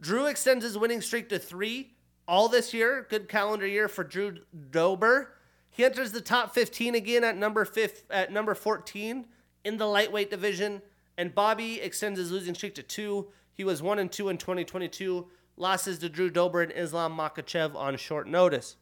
Drew 0.00 0.26
extends 0.26 0.64
his 0.64 0.78
winning 0.78 1.00
streak 1.00 1.28
to 1.30 1.38
three 1.38 1.94
all 2.26 2.48
this 2.48 2.72
year. 2.72 3.06
Good 3.10 3.28
calendar 3.28 3.66
year 3.66 3.88
for 3.88 4.04
Drew 4.04 4.38
Dober. 4.70 5.34
He 5.68 5.84
enters 5.84 6.12
the 6.12 6.20
top 6.20 6.54
15 6.54 6.94
again 6.94 7.24
at 7.24 7.36
number 7.36 7.64
fifth, 7.64 8.04
at 8.10 8.32
number 8.32 8.54
14 8.54 9.26
in 9.64 9.76
the 9.76 9.86
lightweight 9.86 10.30
division. 10.30 10.82
And 11.18 11.34
Bobby 11.34 11.80
extends 11.80 12.18
his 12.18 12.30
losing 12.30 12.54
streak 12.54 12.74
to 12.76 12.82
two. 12.82 13.28
He 13.52 13.64
was 13.64 13.82
one 13.82 13.98
and 13.98 14.10
two 14.10 14.28
in 14.28 14.38
2022. 14.38 15.26
Losses 15.60 15.98
to 15.98 16.08
Drew 16.08 16.30
Dober 16.30 16.62
and 16.62 16.72
Islam 16.72 17.16
Makhachev 17.16 17.74
on 17.76 17.96
short 17.96 18.26
notice. 18.26 18.76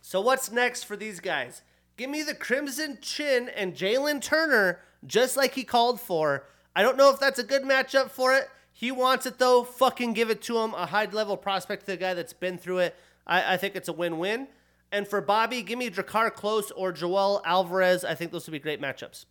So 0.00 0.20
what's 0.20 0.52
next 0.52 0.84
for 0.84 0.96
these 0.96 1.20
guys? 1.20 1.62
Give 1.96 2.08
me 2.08 2.22
the 2.22 2.34
Crimson 2.34 2.98
Chin 3.00 3.48
and 3.48 3.74
Jalen 3.74 4.22
Turner, 4.22 4.80
just 5.04 5.36
like 5.36 5.54
he 5.54 5.64
called 5.64 6.00
for. 6.00 6.46
I 6.74 6.82
don't 6.82 6.96
know 6.96 7.10
if 7.10 7.18
that's 7.18 7.38
a 7.38 7.44
good 7.44 7.62
matchup 7.62 8.10
for 8.10 8.34
it. 8.34 8.48
He 8.72 8.92
wants 8.92 9.26
it 9.26 9.38
though. 9.38 9.64
Fucking 9.64 10.12
give 10.12 10.30
it 10.30 10.42
to 10.42 10.58
him. 10.58 10.74
A 10.74 10.86
high 10.86 11.06
level 11.06 11.36
prospect 11.36 11.86
to 11.86 11.92
the 11.92 11.96
guy 11.96 12.14
that's 12.14 12.34
been 12.34 12.58
through 12.58 12.78
it. 12.78 12.96
I, 13.26 13.54
I 13.54 13.56
think 13.56 13.74
it's 13.74 13.88
a 13.88 13.92
win 13.92 14.18
win. 14.18 14.48
And 14.92 15.08
for 15.08 15.20
Bobby, 15.20 15.62
give 15.62 15.78
me 15.78 15.90
Drakkar 15.90 16.32
Klose 16.32 16.70
or 16.76 16.92
Joel 16.92 17.42
Alvarez. 17.44 18.04
I 18.04 18.14
think 18.14 18.30
those 18.30 18.46
would 18.46 18.52
be 18.52 18.58
great 18.58 18.80
matchups. 18.80 19.24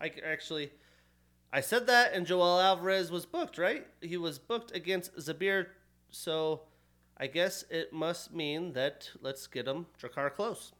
I 0.00 0.12
actually, 0.24 0.70
I 1.52 1.60
said 1.60 1.86
that, 1.86 2.12
and 2.12 2.26
Joel 2.26 2.60
Alvarez 2.60 3.10
was 3.10 3.24
booked, 3.24 3.56
right? 3.56 3.86
He 4.00 4.16
was 4.16 4.38
booked 4.38 4.74
against 4.76 5.16
Zabir, 5.16 5.68
so 6.10 6.62
I 7.16 7.26
guess 7.26 7.64
it 7.70 7.92
must 7.92 8.34
mean 8.34 8.74
that 8.74 9.10
let's 9.22 9.46
get 9.46 9.66
him 9.66 9.86
Drakkar 10.00 10.32
Klose. 10.34 10.72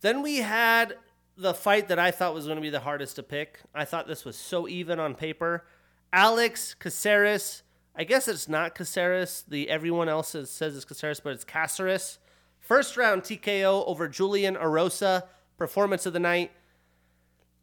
Then 0.00 0.22
we 0.22 0.36
had 0.36 0.96
the 1.36 1.54
fight 1.54 1.88
that 1.88 1.98
I 1.98 2.10
thought 2.10 2.34
was 2.34 2.46
going 2.46 2.56
to 2.56 2.62
be 2.62 2.70
the 2.70 2.80
hardest 2.80 3.16
to 3.16 3.22
pick. 3.22 3.60
I 3.74 3.84
thought 3.84 4.06
this 4.08 4.24
was 4.24 4.36
so 4.36 4.66
even 4.66 4.98
on 4.98 5.14
paper. 5.14 5.66
Alex 6.12 6.74
Caceres. 6.74 7.62
I 7.94 8.04
guess 8.04 8.26
it's 8.26 8.48
not 8.48 8.74
Caceres. 8.74 9.44
The 9.46 9.68
everyone 9.68 10.08
else 10.08 10.28
says 10.30 10.76
it's 10.76 10.84
Caceres, 10.84 11.20
but 11.20 11.32
it's 11.32 11.44
Caceres. 11.44 12.18
First 12.58 12.96
round 12.96 13.22
TKO 13.22 13.86
over 13.86 14.08
Julian 14.08 14.56
Erosa. 14.56 15.24
Performance 15.58 16.06
of 16.06 16.12
the 16.12 16.20
night. 16.20 16.52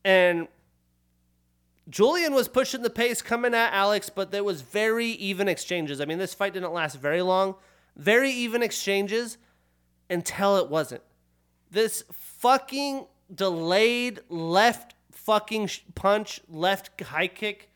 And 0.06 0.48
Julian 1.90 2.34
was 2.34 2.48
pushing 2.48 2.84
the 2.84 2.90
pace 2.90 3.22
coming 3.22 3.54
at 3.54 3.74
Alex, 3.74 4.10
but 4.10 4.32
there 4.32 4.44
was 4.44 4.62
very 4.62 5.08
even 5.08 5.50
exchanges. 5.50 6.00
I 6.00 6.06
mean, 6.06 6.20
this 6.20 6.34
fight 6.34 6.54
didn't 6.54 6.72
last 6.72 6.96
very 6.96 7.24
long. 7.24 7.56
Very 7.98 8.30
even 8.32 8.62
exchanges 8.62 9.38
until 10.10 10.58
it 10.58 10.70
wasn't. 10.70 11.02
This 11.72 12.04
fucking 12.12 13.08
delayed 13.34 14.22
left 14.30 14.94
fucking 15.12 15.70
punch, 15.96 16.40
left 16.48 17.02
high 17.02 17.28
kick. 17.28 17.72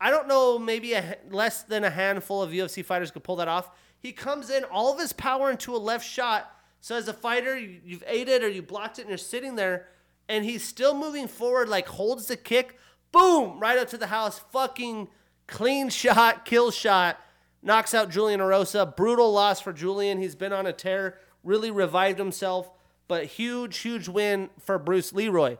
I 0.00 0.10
don't 0.10 0.26
know, 0.26 0.58
maybe 0.58 0.94
a, 0.94 1.18
less 1.30 1.62
than 1.62 1.84
a 1.84 1.90
handful 1.90 2.42
of 2.42 2.50
UFC 2.50 2.84
fighters 2.84 3.12
could 3.12 3.22
pull 3.22 3.36
that 3.36 3.48
off. 3.48 3.70
He 4.00 4.12
comes 4.12 4.50
in, 4.50 4.64
all 4.64 4.92
of 4.92 4.98
his 4.98 5.12
power 5.12 5.50
into 5.50 5.76
a 5.76 5.78
left 5.78 6.08
shot. 6.08 6.50
So 6.80 6.96
as 6.96 7.06
a 7.06 7.12
fighter, 7.12 7.56
you, 7.56 7.80
you've 7.84 8.04
ate 8.06 8.28
it 8.28 8.42
or 8.42 8.48
you 8.48 8.62
blocked 8.62 8.98
it 8.98 9.02
and 9.02 9.10
you're 9.10 9.18
sitting 9.18 9.54
there, 9.54 9.86
and 10.30 10.46
he's 10.46 10.64
still 10.64 10.94
moving 10.94 11.28
forward, 11.28 11.68
like 11.68 11.88
holds 11.88 12.26
the 12.26 12.36
kick, 12.36 12.78
boom, 13.12 13.60
right 13.60 13.78
up 13.78 13.88
to 13.88 13.98
the 13.98 14.06
house, 14.06 14.38
fucking 14.38 15.08
clean 15.46 15.88
shot, 15.90 16.46
kill 16.46 16.70
shot, 16.70 17.20
knocks 17.62 17.92
out 17.92 18.08
Julian 18.08 18.40
Erosa. 18.40 18.96
Brutal 18.96 19.30
loss 19.30 19.60
for 19.60 19.74
Julian. 19.74 20.18
He's 20.18 20.34
been 20.34 20.54
on 20.54 20.64
a 20.64 20.72
tear, 20.72 21.18
really 21.44 21.70
revived 21.70 22.18
himself 22.18 22.70
but 23.10 23.24
huge, 23.24 23.78
huge 23.78 24.06
win 24.06 24.50
for 24.60 24.78
Bruce 24.78 25.12
Leroy. 25.12 25.56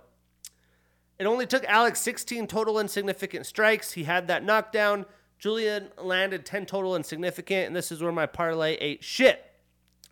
It 1.19 1.27
only 1.27 1.49
took 1.49 1.65
Alex 1.65 2.01
16 2.01 2.47
total 2.47 2.79
insignificant 2.79 3.45
strikes. 3.45 3.91
He 3.91 4.05
had 4.05 4.29
that 4.29 4.45
knockdown. 4.45 5.05
Julian 5.37 5.89
landed 5.99 6.47
10 6.47 6.65
total 6.67 6.95
insignificant, 6.95 7.67
and 7.67 7.75
this 7.75 7.91
is 7.91 8.01
where 8.01 8.13
my 8.13 8.27
parlay 8.27 8.77
ate 8.77 9.03
shit. 9.03 9.45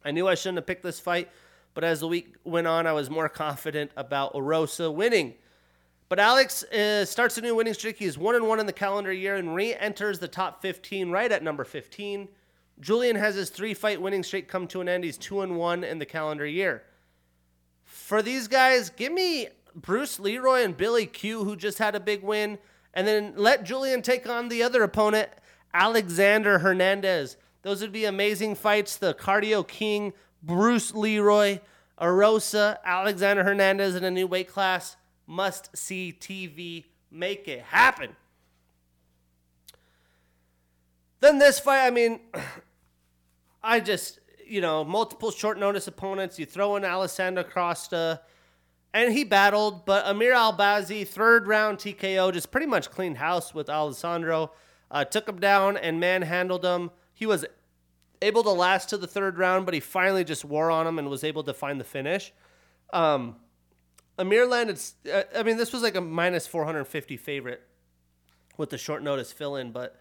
I 0.05 0.11
knew 0.11 0.27
I 0.27 0.35
shouldn't 0.35 0.59
have 0.59 0.66
picked 0.66 0.83
this 0.83 0.99
fight, 0.99 1.31
but 1.78 1.84
as 1.84 2.00
the 2.00 2.08
week 2.08 2.34
went 2.42 2.66
on, 2.66 2.86
I 2.86 2.92
was 2.92 3.08
more 3.08 3.28
confident 3.28 3.92
about 3.96 4.34
Erosa 4.34 4.92
winning. 4.92 5.34
But 6.08 6.18
Alex 6.18 6.64
uh, 6.64 7.04
starts 7.04 7.38
a 7.38 7.40
new 7.40 7.54
winning 7.54 7.74
streak. 7.74 7.96
He's 7.98 8.18
one 8.18 8.34
and 8.34 8.48
one 8.48 8.58
in 8.58 8.66
the 8.66 8.72
calendar 8.72 9.12
year 9.12 9.36
and 9.36 9.54
re-enters 9.54 10.18
the 10.18 10.26
top 10.26 10.60
15 10.60 11.10
right 11.10 11.30
at 11.30 11.42
number 11.42 11.64
15. 11.64 12.28
Julian 12.80 13.16
has 13.16 13.34
his 13.34 13.50
three-fight 13.50 14.00
winning 14.00 14.22
streak 14.22 14.48
come 14.48 14.66
to 14.68 14.80
an 14.80 14.88
end. 14.88 15.04
He's 15.04 15.18
two 15.18 15.42
and 15.42 15.56
one 15.56 15.84
in 15.84 15.98
the 15.98 16.06
calendar 16.06 16.46
year 16.46 16.82
for 17.88 18.22
these 18.22 18.48
guys, 18.48 18.90
give 18.90 19.12
me 19.12 19.48
Bruce 19.74 20.20
Leroy 20.20 20.62
and 20.62 20.76
Billy 20.76 21.06
Q, 21.06 21.44
who 21.44 21.56
just 21.56 21.78
had 21.78 21.94
a 21.94 22.00
big 22.00 22.22
win, 22.22 22.58
and 22.94 23.06
then 23.06 23.32
let 23.36 23.64
Julian 23.64 24.02
take 24.02 24.28
on 24.28 24.48
the 24.48 24.62
other 24.62 24.82
opponent, 24.82 25.30
Alexander 25.72 26.58
Hernandez. 26.58 27.36
Those 27.62 27.80
would 27.80 27.92
be 27.92 28.04
amazing 28.04 28.54
fights. 28.54 28.96
The 28.96 29.14
Cardio 29.14 29.66
King, 29.66 30.12
Bruce 30.42 30.94
Leroy, 30.94 31.61
Erosa, 32.01 32.79
Alexander 32.85 33.44
Hernandez 33.44 33.94
in 33.94 34.05
a 34.05 34.11
new 34.11 34.27
weight 34.27 34.48
class. 34.48 34.96
Must 35.27 35.77
see 35.77 36.16
TV. 36.18 36.85
Make 37.11 37.48
it 37.48 37.62
happen. 37.62 38.16
Then 41.20 41.38
this 41.38 41.59
fight, 41.59 41.87
I 41.87 41.90
mean, 41.90 42.20
I 43.62 43.81
just 43.81 44.20
you 44.48 44.61
know, 44.61 44.83
multiple 44.85 45.31
short 45.31 45.59
notice 45.59 45.87
opponents. 45.87 46.38
You 46.38 46.46
throw 46.46 46.77
in 46.77 46.85
Alessandro 46.85 47.44
Costa, 47.44 48.22
and 48.94 49.12
he 49.12 49.22
battled, 49.22 49.85
but 49.85 50.07
Amir 50.07 50.35
Albazi, 50.35 51.07
third 51.07 51.46
round 51.46 51.79
TKO, 51.79 52.33
just 52.33 52.51
pretty 52.51 52.66
much 52.66 52.90
cleaned 52.90 53.18
house 53.18 53.55
with 53.55 53.68
Alessandro. 53.68 54.53
Uh, 54.90 55.05
took 55.05 55.29
him 55.29 55.38
down 55.38 55.77
and 55.77 56.01
manhandled 56.01 56.64
him. 56.64 56.90
He 57.12 57.27
was 57.27 57.44
able 58.22 58.42
to 58.42 58.50
last 58.50 58.88
to 58.90 58.96
the 58.96 59.07
third 59.07 59.38
round, 59.38 59.64
but 59.64 59.74
he 59.74 59.81
finally 59.81 60.24
just 60.24 60.44
wore 60.44 60.70
on 60.70 60.87
him 60.87 60.98
and 60.98 61.09
was 61.09 61.24
able 61.24 61.42
to 61.44 61.54
find 61.54 61.81
the 61.81 61.85
finish. 61.85 62.33
Um, 62.92 63.37
Amir 64.18 64.46
landed, 64.46 64.81
uh, 65.12 65.22
I 65.37 65.42
mean, 65.42 65.57
this 65.57 65.72
was 65.72 65.83
like 65.83 65.94
a 65.94 66.00
minus 66.00 66.46
450 66.46 67.16
favorite 67.16 67.62
with 68.57 68.70
the 68.70 68.78
short 68.78 69.02
notice 69.02 69.33
fill 69.33 69.57
in, 69.57 69.70
but 69.70 70.00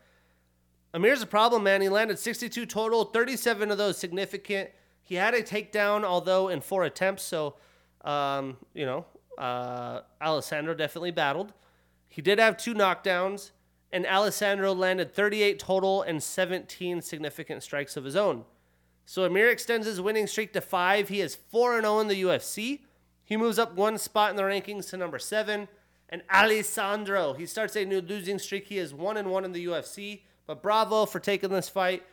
Amir's 0.93 1.21
a 1.21 1.27
problem, 1.27 1.63
man. 1.63 1.81
He 1.81 1.89
landed 1.89 2.17
62 2.17 2.65
total, 2.65 3.05
37 3.05 3.69
of 3.71 3.77
those 3.77 3.97
significant. 3.97 4.71
He 5.03 5.15
had 5.15 5.33
a 5.33 5.43
takedown, 5.43 6.03
although 6.03 6.47
in 6.47 6.61
four 6.61 6.83
attempts. 6.83 7.23
So, 7.23 7.55
um, 8.03 8.57
you 8.73 8.85
know, 8.85 9.05
uh, 9.37 10.01
Alessandro 10.21 10.73
definitely 10.73 11.11
battled. 11.11 11.53
He 12.09 12.21
did 12.21 12.39
have 12.39 12.57
two 12.57 12.73
knockdowns, 12.73 13.51
and 13.91 14.05
Alessandro 14.05 14.73
landed 14.73 15.13
38 15.13 15.59
total 15.59 16.01
and 16.01 16.21
17 16.21 17.01
significant 17.01 17.63
strikes 17.63 17.95
of 17.95 18.03
his 18.03 18.15
own. 18.15 18.43
So 19.05 19.23
Amir 19.23 19.49
extends 19.49 19.87
his 19.87 20.01
winning 20.01 20.27
streak 20.27 20.51
to 20.53 20.61
five. 20.61 21.09
He 21.09 21.21
is 21.21 21.35
4 21.35 21.79
0 21.81 21.99
in 21.99 22.07
the 22.07 22.23
UFC. 22.23 22.81
He 23.23 23.37
moves 23.37 23.57
up 23.57 23.75
one 23.75 23.97
spot 23.97 24.31
in 24.31 24.35
the 24.35 24.43
rankings 24.43 24.89
to 24.89 24.97
number 24.97 25.19
seven. 25.19 25.67
And 26.09 26.21
Alessandro, 26.33 27.33
he 27.33 27.45
starts 27.45 27.75
a 27.75 27.85
new 27.85 28.01
losing 28.01 28.39
streak. 28.39 28.67
He 28.67 28.77
is 28.77 28.93
1 28.93 29.17
and 29.17 29.29
1 29.29 29.45
in 29.45 29.51
the 29.51 29.65
UFC. 29.65 30.21
But 30.45 30.61
bravo 30.61 31.05
for 31.05 31.19
taking 31.19 31.49
this 31.49 31.67
fight. 31.69 32.03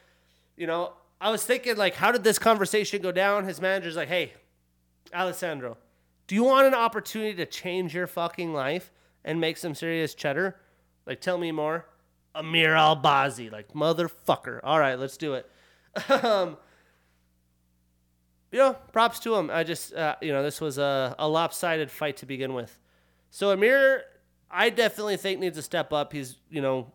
You 0.56 0.66
know, 0.66 0.92
I 1.20 1.30
was 1.30 1.44
thinking, 1.44 1.76
like, 1.76 1.94
how 1.94 2.12
did 2.12 2.24
this 2.24 2.38
conversation 2.38 3.00
go 3.00 3.12
down? 3.12 3.44
His 3.44 3.60
manager's 3.60 3.96
like, 3.96 4.08
hey, 4.08 4.32
Alessandro, 5.14 5.76
do 6.26 6.34
you 6.34 6.44
want 6.44 6.66
an 6.66 6.74
opportunity 6.74 7.34
to 7.34 7.46
change 7.46 7.94
your 7.94 8.06
fucking 8.06 8.52
life 8.52 8.92
and 9.24 9.40
make 9.40 9.56
some 9.56 9.74
serious 9.74 10.14
cheddar? 10.14 10.56
Like, 11.06 11.20
tell 11.20 11.38
me 11.38 11.52
more. 11.52 11.86
Amir 12.34 12.70
Albazi, 12.70 13.50
like, 13.50 13.72
motherfucker. 13.72 14.60
All 14.62 14.78
right, 14.78 14.98
let's 14.98 15.16
do 15.16 15.34
it. 15.34 15.48
um, 16.24 16.56
you 18.50 18.58
know, 18.58 18.74
props 18.92 19.18
to 19.20 19.34
him. 19.34 19.50
I 19.50 19.64
just, 19.64 19.94
uh, 19.94 20.16
you 20.20 20.32
know, 20.32 20.42
this 20.42 20.60
was 20.60 20.78
a, 20.78 21.14
a 21.18 21.28
lopsided 21.28 21.90
fight 21.90 22.16
to 22.18 22.26
begin 22.26 22.54
with. 22.54 22.78
So 23.30 23.50
Amir, 23.50 24.04
I 24.50 24.70
definitely 24.70 25.16
think 25.16 25.40
needs 25.40 25.58
a 25.58 25.62
step 25.62 25.92
up. 25.92 26.12
He's, 26.12 26.36
you 26.50 26.60
know, 26.60 26.92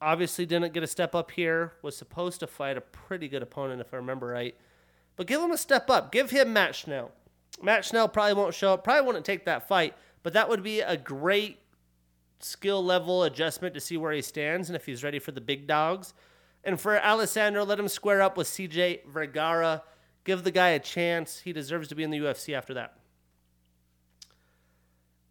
obviously 0.00 0.46
didn't 0.46 0.72
get 0.72 0.82
a 0.82 0.86
step 0.86 1.14
up 1.14 1.30
here. 1.30 1.72
Was 1.82 1.96
supposed 1.96 2.40
to 2.40 2.46
fight 2.46 2.76
a 2.76 2.80
pretty 2.80 3.28
good 3.28 3.42
opponent, 3.42 3.80
if 3.80 3.92
I 3.92 3.96
remember 3.96 4.28
right. 4.28 4.54
But 5.16 5.26
give 5.26 5.40
him 5.40 5.50
a 5.50 5.58
step 5.58 5.90
up. 5.90 6.12
Give 6.12 6.30
him 6.30 6.52
Matt 6.52 6.74
Schnell. 6.74 7.10
Matt 7.60 7.84
Schnell 7.84 8.08
probably 8.08 8.34
won't 8.34 8.54
show 8.54 8.74
up. 8.74 8.84
Probably 8.84 9.06
wouldn't 9.06 9.24
take 9.24 9.44
that 9.46 9.68
fight. 9.68 9.94
But 10.22 10.34
that 10.34 10.48
would 10.48 10.62
be 10.62 10.80
a 10.80 10.96
great 10.96 11.58
skill 12.44 12.84
level 12.84 13.24
adjustment 13.24 13.74
to 13.74 13.80
see 13.80 13.96
where 13.96 14.12
he 14.12 14.22
stands 14.22 14.68
and 14.68 14.76
if 14.76 14.86
he's 14.86 15.02
ready 15.04 15.18
for 15.18 15.32
the 15.32 15.40
big 15.40 15.66
dogs. 15.66 16.14
And 16.64 16.80
for 16.80 17.00
Alessandro, 17.00 17.64
let 17.64 17.78
him 17.78 17.88
square 17.88 18.22
up 18.22 18.36
with 18.36 18.46
CJ 18.46 19.06
Vergara. 19.06 19.82
Give 20.24 20.44
the 20.44 20.50
guy 20.50 20.70
a 20.70 20.78
chance. 20.78 21.40
He 21.40 21.52
deserves 21.52 21.88
to 21.88 21.94
be 21.94 22.02
in 22.02 22.10
the 22.10 22.18
UFC 22.18 22.54
after 22.54 22.74
that. 22.74 22.98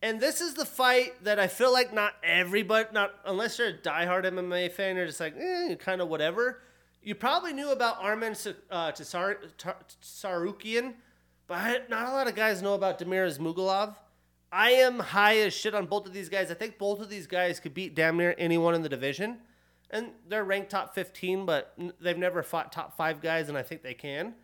And 0.01 0.19
this 0.19 0.41
is 0.41 0.55
the 0.55 0.65
fight 0.65 1.23
that 1.23 1.39
I 1.39 1.47
feel 1.47 1.71
like 1.71 1.93
not 1.93 2.13
everybody, 2.23 2.89
not 2.91 3.13
unless 3.23 3.59
you're 3.59 3.67
a 3.67 3.73
diehard 3.73 4.25
MMA 4.25 4.71
fan, 4.71 4.95
you're 4.95 5.05
just 5.05 5.19
like, 5.19 5.35
eh, 5.37 5.75
kind 5.75 6.01
of 6.01 6.07
whatever. 6.07 6.63
You 7.03 7.13
probably 7.15 7.53
knew 7.53 7.71
about 7.71 8.01
Arman 8.01 8.55
uh, 8.69 8.91
Tsarukyan, 10.01 10.93
but 11.47 11.89
not 11.89 12.07
a 12.07 12.11
lot 12.11 12.27
of 12.27 12.35
guys 12.35 12.61
know 12.61 12.73
about 12.73 12.99
Damir 12.99 13.27
Ismagulov. 13.27 13.95
I 14.51 14.71
am 14.71 14.99
high 14.99 15.37
as 15.37 15.53
shit 15.53 15.73
on 15.73 15.85
both 15.85 16.05
of 16.05 16.13
these 16.13 16.29
guys. 16.29 16.51
I 16.51 16.55
think 16.55 16.77
both 16.77 16.99
of 16.99 17.09
these 17.09 17.27
guys 17.27 17.59
could 17.59 17.73
beat 17.73 17.95
damn 17.95 18.17
near 18.17 18.35
anyone 18.37 18.75
in 18.75 18.81
the 18.81 18.89
division. 18.89 19.37
And 19.89 20.11
they're 20.27 20.43
ranked 20.43 20.71
top 20.71 20.95
15, 20.95 21.45
but 21.45 21.73
they've 21.99 22.17
never 22.17 22.43
fought 22.43 22.71
top 22.71 22.95
five 22.95 23.21
guys, 23.21 23.49
and 23.49 23.57
I 23.57 23.61
think 23.61 23.81
they 23.83 23.93
can. 23.93 24.35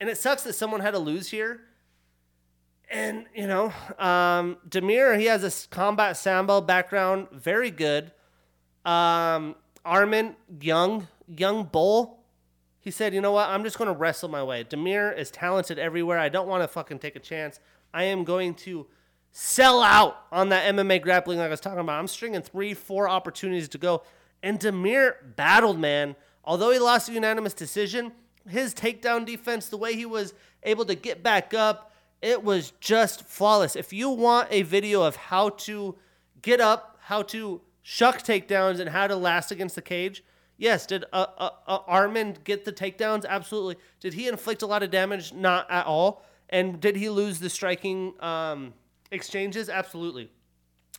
And 0.00 0.08
it 0.08 0.16
sucks 0.16 0.42
that 0.44 0.54
someone 0.54 0.80
had 0.80 0.92
to 0.92 0.98
lose 0.98 1.28
here 1.28 1.60
and, 2.90 3.26
you 3.34 3.46
know, 3.46 3.72
um, 3.98 4.56
Damir, 4.68 5.18
he 5.18 5.26
has 5.26 5.44
a 5.44 5.68
combat 5.68 6.16
sambo 6.16 6.60
background, 6.60 7.28
very 7.32 7.70
good. 7.70 8.12
Um, 8.84 9.56
Arman, 9.84 10.36
young, 10.60 11.06
young 11.26 11.64
bull. 11.64 12.20
He 12.80 12.90
said, 12.90 13.12
you 13.12 13.20
know 13.20 13.32
what? 13.32 13.48
I'm 13.50 13.62
just 13.62 13.76
going 13.76 13.92
to 13.92 13.98
wrestle 13.98 14.30
my 14.30 14.42
way. 14.42 14.64
Damir 14.64 15.16
is 15.16 15.30
talented 15.30 15.78
everywhere. 15.78 16.18
I 16.18 16.30
don't 16.30 16.48
want 16.48 16.62
to 16.62 16.68
fucking 16.68 16.98
take 17.00 17.16
a 17.16 17.20
chance. 17.20 17.60
I 17.92 18.04
am 18.04 18.24
going 18.24 18.54
to 18.54 18.86
sell 19.40 19.80
out 19.82 20.24
on 20.32 20.48
that 20.48 20.74
MMA 20.74 21.00
grappling 21.00 21.38
like 21.38 21.46
I 21.46 21.50
was 21.50 21.60
talking 21.60 21.78
about. 21.78 22.00
I'm 22.00 22.08
stringing 22.08 22.42
three, 22.42 22.74
four 22.74 23.08
opportunities 23.08 23.68
to 23.68 23.78
go. 23.78 24.02
And 24.42 24.58
Damir 24.58 25.14
battled, 25.36 25.78
man. 25.78 26.16
Although 26.42 26.72
he 26.72 26.80
lost 26.80 27.08
a 27.08 27.12
unanimous 27.12 27.54
decision, 27.54 28.10
his 28.48 28.74
takedown 28.74 29.24
defense, 29.24 29.68
the 29.68 29.76
way 29.76 29.94
he 29.94 30.06
was 30.06 30.34
able 30.64 30.84
to 30.86 30.96
get 30.96 31.22
back 31.22 31.54
up, 31.54 31.92
it 32.20 32.42
was 32.42 32.72
just 32.80 33.28
flawless. 33.28 33.76
If 33.76 33.92
you 33.92 34.10
want 34.10 34.48
a 34.50 34.62
video 34.62 35.04
of 35.04 35.14
how 35.14 35.50
to 35.50 35.94
get 36.42 36.60
up, 36.60 36.98
how 37.02 37.22
to 37.22 37.60
shuck 37.80 38.24
takedowns, 38.24 38.80
and 38.80 38.90
how 38.90 39.06
to 39.06 39.14
last 39.14 39.52
against 39.52 39.76
the 39.76 39.82
cage, 39.82 40.24
yes. 40.56 40.84
Did 40.84 41.04
uh, 41.12 41.26
uh, 41.38 41.50
uh, 41.64 41.78
Arman 41.82 42.42
get 42.42 42.64
the 42.64 42.72
takedowns? 42.72 43.24
Absolutely. 43.24 43.76
Did 44.00 44.14
he 44.14 44.26
inflict 44.26 44.62
a 44.62 44.66
lot 44.66 44.82
of 44.82 44.90
damage? 44.90 45.32
Not 45.32 45.70
at 45.70 45.86
all. 45.86 46.24
And 46.50 46.80
did 46.80 46.96
he 46.96 47.08
lose 47.08 47.38
the 47.38 47.48
striking 47.48 48.14
um, 48.18 48.74
exchanges? 49.10 49.68
Absolutely. 49.68 50.30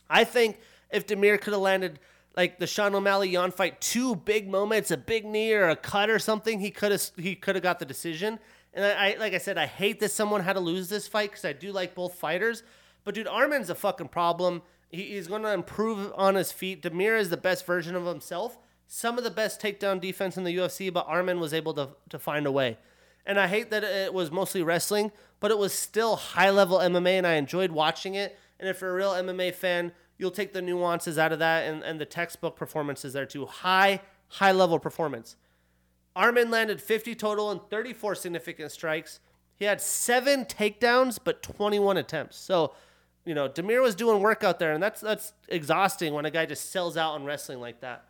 I 0.08 0.24
think 0.24 0.58
if 0.90 1.06
Damir 1.06 1.40
could 1.40 1.52
have 1.52 1.62
landed 1.62 1.98
like 2.36 2.58
the 2.58 2.66
Sean 2.66 2.94
O'Malley 2.94 3.30
Yan 3.30 3.50
fight, 3.50 3.80
two 3.80 4.14
big 4.14 4.48
moments, 4.48 4.90
a 4.90 4.96
big 4.96 5.24
knee 5.24 5.52
or 5.52 5.68
a 5.68 5.76
cut 5.76 6.10
or 6.10 6.18
something, 6.18 6.60
he 6.60 6.70
could 6.70 6.92
have 6.92 7.02
he 7.16 7.34
could 7.34 7.54
have 7.54 7.62
got 7.62 7.78
the 7.78 7.84
decision. 7.84 8.38
And 8.72 8.84
I, 8.84 9.12
I, 9.12 9.16
like 9.18 9.34
I 9.34 9.38
said, 9.38 9.58
I 9.58 9.66
hate 9.66 10.00
that 10.00 10.12
someone 10.12 10.42
had 10.42 10.52
to 10.52 10.60
lose 10.60 10.88
this 10.88 11.08
fight 11.08 11.30
because 11.30 11.44
I 11.44 11.52
do 11.52 11.72
like 11.72 11.94
both 11.94 12.14
fighters. 12.14 12.62
But 13.04 13.14
dude, 13.14 13.26
Arman's 13.26 13.70
a 13.70 13.74
fucking 13.74 14.08
problem. 14.08 14.62
He, 14.88 15.04
he's 15.04 15.26
going 15.26 15.42
to 15.42 15.52
improve 15.52 16.12
on 16.14 16.34
his 16.34 16.52
feet. 16.52 16.82
Damir 16.82 17.18
is 17.18 17.30
the 17.30 17.36
best 17.36 17.66
version 17.66 17.96
of 17.96 18.06
himself. 18.06 18.58
Some 18.86 19.18
of 19.18 19.24
the 19.24 19.30
best 19.30 19.60
takedown 19.60 20.00
defense 20.00 20.36
in 20.36 20.44
the 20.44 20.56
UFC, 20.56 20.92
but 20.92 21.08
Arman 21.08 21.38
was 21.38 21.54
able 21.54 21.74
to 21.74 21.90
to 22.08 22.18
find 22.18 22.46
a 22.46 22.52
way. 22.52 22.78
And 23.26 23.38
I 23.38 23.46
hate 23.46 23.70
that 23.70 23.84
it 23.84 24.12
was 24.12 24.30
mostly 24.30 24.62
wrestling, 24.62 25.12
but 25.40 25.50
it 25.50 25.58
was 25.58 25.72
still 25.72 26.16
high 26.16 26.50
level 26.50 26.78
MMA, 26.78 27.18
and 27.18 27.26
I 27.26 27.34
enjoyed 27.34 27.72
watching 27.72 28.14
it. 28.14 28.38
And 28.58 28.68
if 28.68 28.80
you're 28.80 28.90
a 28.90 28.94
real 28.94 29.12
MMA 29.12 29.54
fan, 29.54 29.92
you'll 30.18 30.30
take 30.30 30.52
the 30.52 30.62
nuances 30.62 31.18
out 31.18 31.32
of 31.32 31.38
that 31.38 31.64
and, 31.64 31.82
and 31.82 32.00
the 32.00 32.04
textbook 32.04 32.56
performances 32.56 33.14
there 33.14 33.26
too. 33.26 33.46
High, 33.46 34.00
high 34.28 34.52
level 34.52 34.78
performance. 34.78 35.36
Arman 36.16 36.50
landed 36.50 36.80
50 36.80 37.14
total 37.14 37.50
and 37.50 37.60
34 37.70 38.14
significant 38.16 38.72
strikes. 38.72 39.20
He 39.56 39.64
had 39.64 39.80
seven 39.80 40.44
takedowns, 40.44 41.18
but 41.22 41.42
21 41.42 41.96
attempts. 41.96 42.36
So, 42.36 42.74
you 43.24 43.34
know, 43.34 43.48
Damir 43.48 43.82
was 43.82 43.94
doing 43.94 44.20
work 44.20 44.42
out 44.42 44.58
there, 44.58 44.72
and 44.72 44.82
that's 44.82 45.00
that's 45.00 45.32
exhausting 45.48 46.14
when 46.14 46.24
a 46.24 46.30
guy 46.30 46.46
just 46.46 46.70
sells 46.70 46.96
out 46.96 47.12
on 47.12 47.24
wrestling 47.24 47.60
like 47.60 47.80
that. 47.80 48.06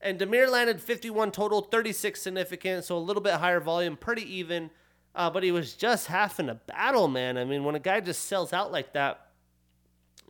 And 0.00 0.18
Damir 0.18 0.48
landed 0.48 0.80
51 0.80 1.32
total, 1.32 1.62
36 1.62 2.20
significant, 2.20 2.84
so 2.84 2.96
a 2.96 3.00
little 3.00 3.22
bit 3.22 3.34
higher 3.34 3.60
volume, 3.60 3.96
pretty 3.96 4.22
even. 4.36 4.70
Uh, 5.14 5.28
but 5.28 5.42
he 5.42 5.50
was 5.50 5.74
just 5.74 6.06
half 6.06 6.38
in 6.38 6.48
a 6.48 6.54
battle, 6.54 7.08
man. 7.08 7.36
I 7.36 7.44
mean, 7.44 7.64
when 7.64 7.74
a 7.74 7.80
guy 7.80 8.00
just 8.00 8.26
sells 8.26 8.52
out 8.52 8.70
like 8.70 8.92
that, 8.92 9.28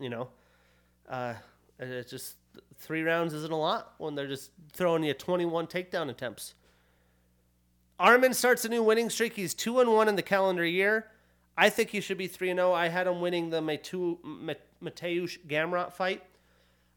you 0.00 0.08
know, 0.08 0.28
uh, 1.08 1.34
it's 1.78 2.10
just 2.10 2.36
three 2.78 3.02
rounds 3.02 3.34
isn't 3.34 3.52
a 3.52 3.56
lot 3.56 3.94
when 3.98 4.14
they're 4.14 4.26
just 4.26 4.50
throwing 4.72 5.02
you 5.02 5.12
21 5.12 5.66
takedown 5.66 6.08
attempts. 6.08 6.54
Arman 8.00 8.34
starts 8.34 8.64
a 8.64 8.68
new 8.68 8.82
winning 8.82 9.10
streak. 9.10 9.34
He's 9.34 9.54
2 9.54 9.80
and 9.80 9.92
1 9.92 10.08
in 10.08 10.16
the 10.16 10.22
calendar 10.22 10.64
year. 10.64 11.08
I 11.56 11.68
think 11.68 11.90
he 11.90 12.00
should 12.00 12.18
be 12.18 12.28
3 12.28 12.54
0. 12.54 12.72
I 12.72 12.88
had 12.88 13.08
him 13.08 13.20
winning 13.20 13.50
the 13.50 13.60
Mateusz 13.60 15.38
Gamrot 15.48 15.92
fight. 15.92 16.22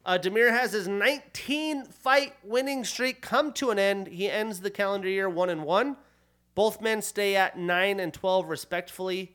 Uh, 0.04 0.18
Damir 0.20 0.50
has 0.50 0.72
his 0.72 0.88
19 0.88 1.84
fight 1.84 2.34
winning 2.42 2.84
streak 2.84 3.20
come 3.22 3.52
to 3.52 3.70
an 3.70 3.78
end. 3.78 4.08
He 4.08 4.28
ends 4.28 4.60
the 4.60 4.70
calendar 4.70 5.08
year 5.08 5.28
1 5.28 5.48
and 5.48 5.64
1. 5.64 5.96
Both 6.54 6.80
men 6.80 7.02
stay 7.02 7.36
at 7.36 7.56
9 7.58 8.00
and 8.00 8.12
12, 8.12 8.48
respectfully. 8.48 9.34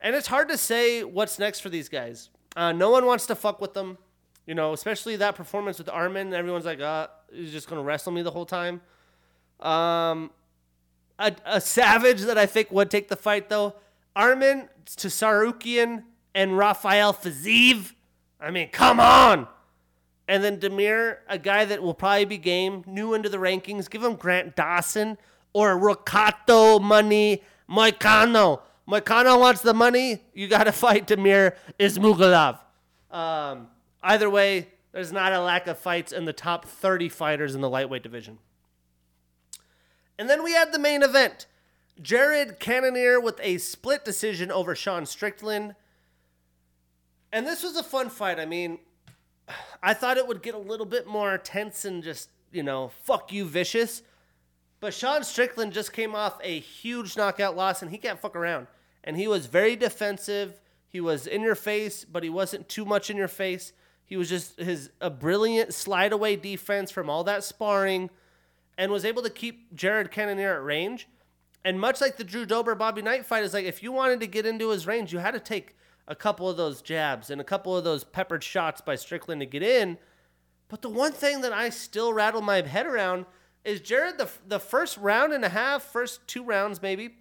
And 0.00 0.16
it's 0.16 0.28
hard 0.28 0.48
to 0.48 0.56
say 0.56 1.04
what's 1.04 1.38
next 1.38 1.60
for 1.60 1.68
these 1.68 1.88
guys. 1.88 2.30
Uh, 2.56 2.72
no 2.72 2.90
one 2.90 3.04
wants 3.04 3.26
to 3.26 3.34
fuck 3.34 3.60
with 3.60 3.74
them. 3.74 3.98
You 4.46 4.54
know, 4.54 4.72
especially 4.72 5.16
that 5.16 5.34
performance 5.34 5.78
with 5.78 5.88
Arman. 5.88 6.32
Everyone's 6.32 6.64
like, 6.64 6.80
uh, 6.80 7.08
he's 7.32 7.52
just 7.52 7.68
going 7.68 7.80
to 7.80 7.84
wrestle 7.84 8.12
me 8.12 8.22
the 8.22 8.30
whole 8.30 8.46
time. 8.46 8.80
Um, 9.60 10.30
a, 11.18 11.34
a 11.44 11.60
savage 11.60 12.22
that 12.22 12.38
I 12.38 12.46
think 12.46 12.70
would 12.70 12.90
take 12.90 13.08
the 13.08 13.16
fight 13.16 13.48
though. 13.48 13.74
Arman 14.14 14.68
Tsarukyan 14.86 16.04
and 16.34 16.56
Rafael 16.56 17.12
Fiziev. 17.12 17.92
I 18.40 18.50
mean, 18.50 18.68
come 18.70 19.00
on. 19.00 19.48
And 20.28 20.42
then 20.42 20.58
Damir, 20.58 21.18
a 21.28 21.38
guy 21.38 21.64
that 21.64 21.82
will 21.82 21.94
probably 21.94 22.24
be 22.24 22.38
game, 22.38 22.82
new 22.86 23.14
into 23.14 23.28
the 23.28 23.36
rankings. 23.36 23.88
Give 23.88 24.02
him 24.02 24.16
Grant 24.16 24.56
Dawson 24.56 25.18
or 25.52 25.78
Roccato 25.78 26.80
money, 26.82 27.42
Moicano. 27.70 28.60
Moicano 28.88 29.38
wants 29.38 29.60
the 29.60 29.74
money. 29.74 30.22
You 30.34 30.48
got 30.48 30.64
to 30.64 30.72
fight 30.72 31.06
Damir 31.06 31.54
Ismagulov. 31.78 32.58
Um, 33.10 33.68
either 34.02 34.28
way, 34.28 34.68
there's 34.92 35.12
not 35.12 35.32
a 35.32 35.40
lack 35.40 35.66
of 35.66 35.78
fights 35.78 36.12
in 36.12 36.24
the 36.24 36.32
top 36.32 36.64
30 36.64 37.08
fighters 37.08 37.54
in 37.54 37.60
the 37.60 37.70
lightweight 37.70 38.02
division. 38.02 38.38
And 40.18 40.28
then 40.28 40.42
we 40.42 40.52
had 40.52 40.72
the 40.72 40.78
main 40.78 41.02
event. 41.02 41.46
Jared 42.00 42.58
Cannonier 42.60 43.20
with 43.20 43.40
a 43.42 43.58
split 43.58 44.04
decision 44.04 44.50
over 44.50 44.74
Sean 44.74 45.06
Strickland. 45.06 45.74
And 47.32 47.46
this 47.46 47.62
was 47.62 47.76
a 47.76 47.82
fun 47.82 48.10
fight. 48.10 48.38
I 48.38 48.46
mean, 48.46 48.78
I 49.82 49.94
thought 49.94 50.16
it 50.16 50.26
would 50.26 50.42
get 50.42 50.54
a 50.54 50.58
little 50.58 50.86
bit 50.86 51.06
more 51.06 51.38
tense 51.38 51.84
and 51.84 52.02
just, 52.02 52.30
you 52.52 52.62
know, 52.62 52.90
fuck 53.02 53.32
you 53.32 53.44
vicious. 53.44 54.02
But 54.80 54.94
Sean 54.94 55.24
Strickland 55.24 55.72
just 55.72 55.92
came 55.92 56.14
off 56.14 56.38
a 56.42 56.60
huge 56.60 57.16
knockout 57.16 57.56
loss 57.56 57.82
and 57.82 57.90
he 57.90 57.98
can't 57.98 58.20
fuck 58.20 58.36
around. 58.36 58.66
And 59.04 59.16
he 59.16 59.28
was 59.28 59.46
very 59.46 59.76
defensive. 59.76 60.60
He 60.88 61.00
was 61.00 61.26
in 61.26 61.42
your 61.42 61.54
face, 61.54 62.04
but 62.04 62.22
he 62.22 62.30
wasn't 62.30 62.68
too 62.68 62.84
much 62.84 63.10
in 63.10 63.16
your 63.16 63.28
face. 63.28 63.72
He 64.04 64.16
was 64.16 64.28
just 64.28 64.58
his 64.58 64.90
a 65.00 65.10
brilliant 65.10 65.74
slide 65.74 66.12
away 66.12 66.36
defense 66.36 66.90
from 66.90 67.10
all 67.10 67.24
that 67.24 67.42
sparring 67.42 68.10
and 68.78 68.92
was 68.92 69.04
able 69.04 69.22
to 69.22 69.30
keep 69.30 69.74
Jared 69.74 70.10
Cannonier 70.10 70.54
at 70.54 70.64
range. 70.64 71.08
And 71.64 71.80
much 71.80 72.00
like 72.00 72.16
the 72.16 72.24
Drew 72.24 72.46
Dober 72.46 72.76
Bobby 72.76 73.02
Knight 73.02 73.26
fight, 73.26 73.42
is 73.42 73.52
like 73.52 73.64
if 73.64 73.82
you 73.82 73.90
wanted 73.90 74.20
to 74.20 74.26
get 74.28 74.46
into 74.46 74.70
his 74.70 74.86
range, 74.86 75.12
you 75.12 75.18
had 75.18 75.34
to 75.34 75.40
take 75.40 75.76
a 76.08 76.14
couple 76.14 76.48
of 76.48 76.56
those 76.56 76.82
jabs 76.82 77.30
and 77.30 77.40
a 77.40 77.44
couple 77.44 77.76
of 77.76 77.84
those 77.84 78.04
peppered 78.04 78.44
shots 78.44 78.80
by 78.80 78.94
Strickland 78.94 79.40
to 79.40 79.46
get 79.46 79.62
in. 79.62 79.98
But 80.68 80.82
the 80.82 80.88
one 80.88 81.12
thing 81.12 81.40
that 81.42 81.52
I 81.52 81.70
still 81.70 82.12
rattle 82.12 82.42
my 82.42 82.62
head 82.62 82.86
around 82.86 83.26
is 83.64 83.80
Jared 83.80 84.18
the 84.18 84.28
the 84.46 84.60
first 84.60 84.96
round 84.96 85.32
and 85.32 85.44
a 85.44 85.48
half, 85.48 85.82
first 85.82 86.26
two 86.26 86.44
rounds 86.44 86.80
maybe, 86.82 87.16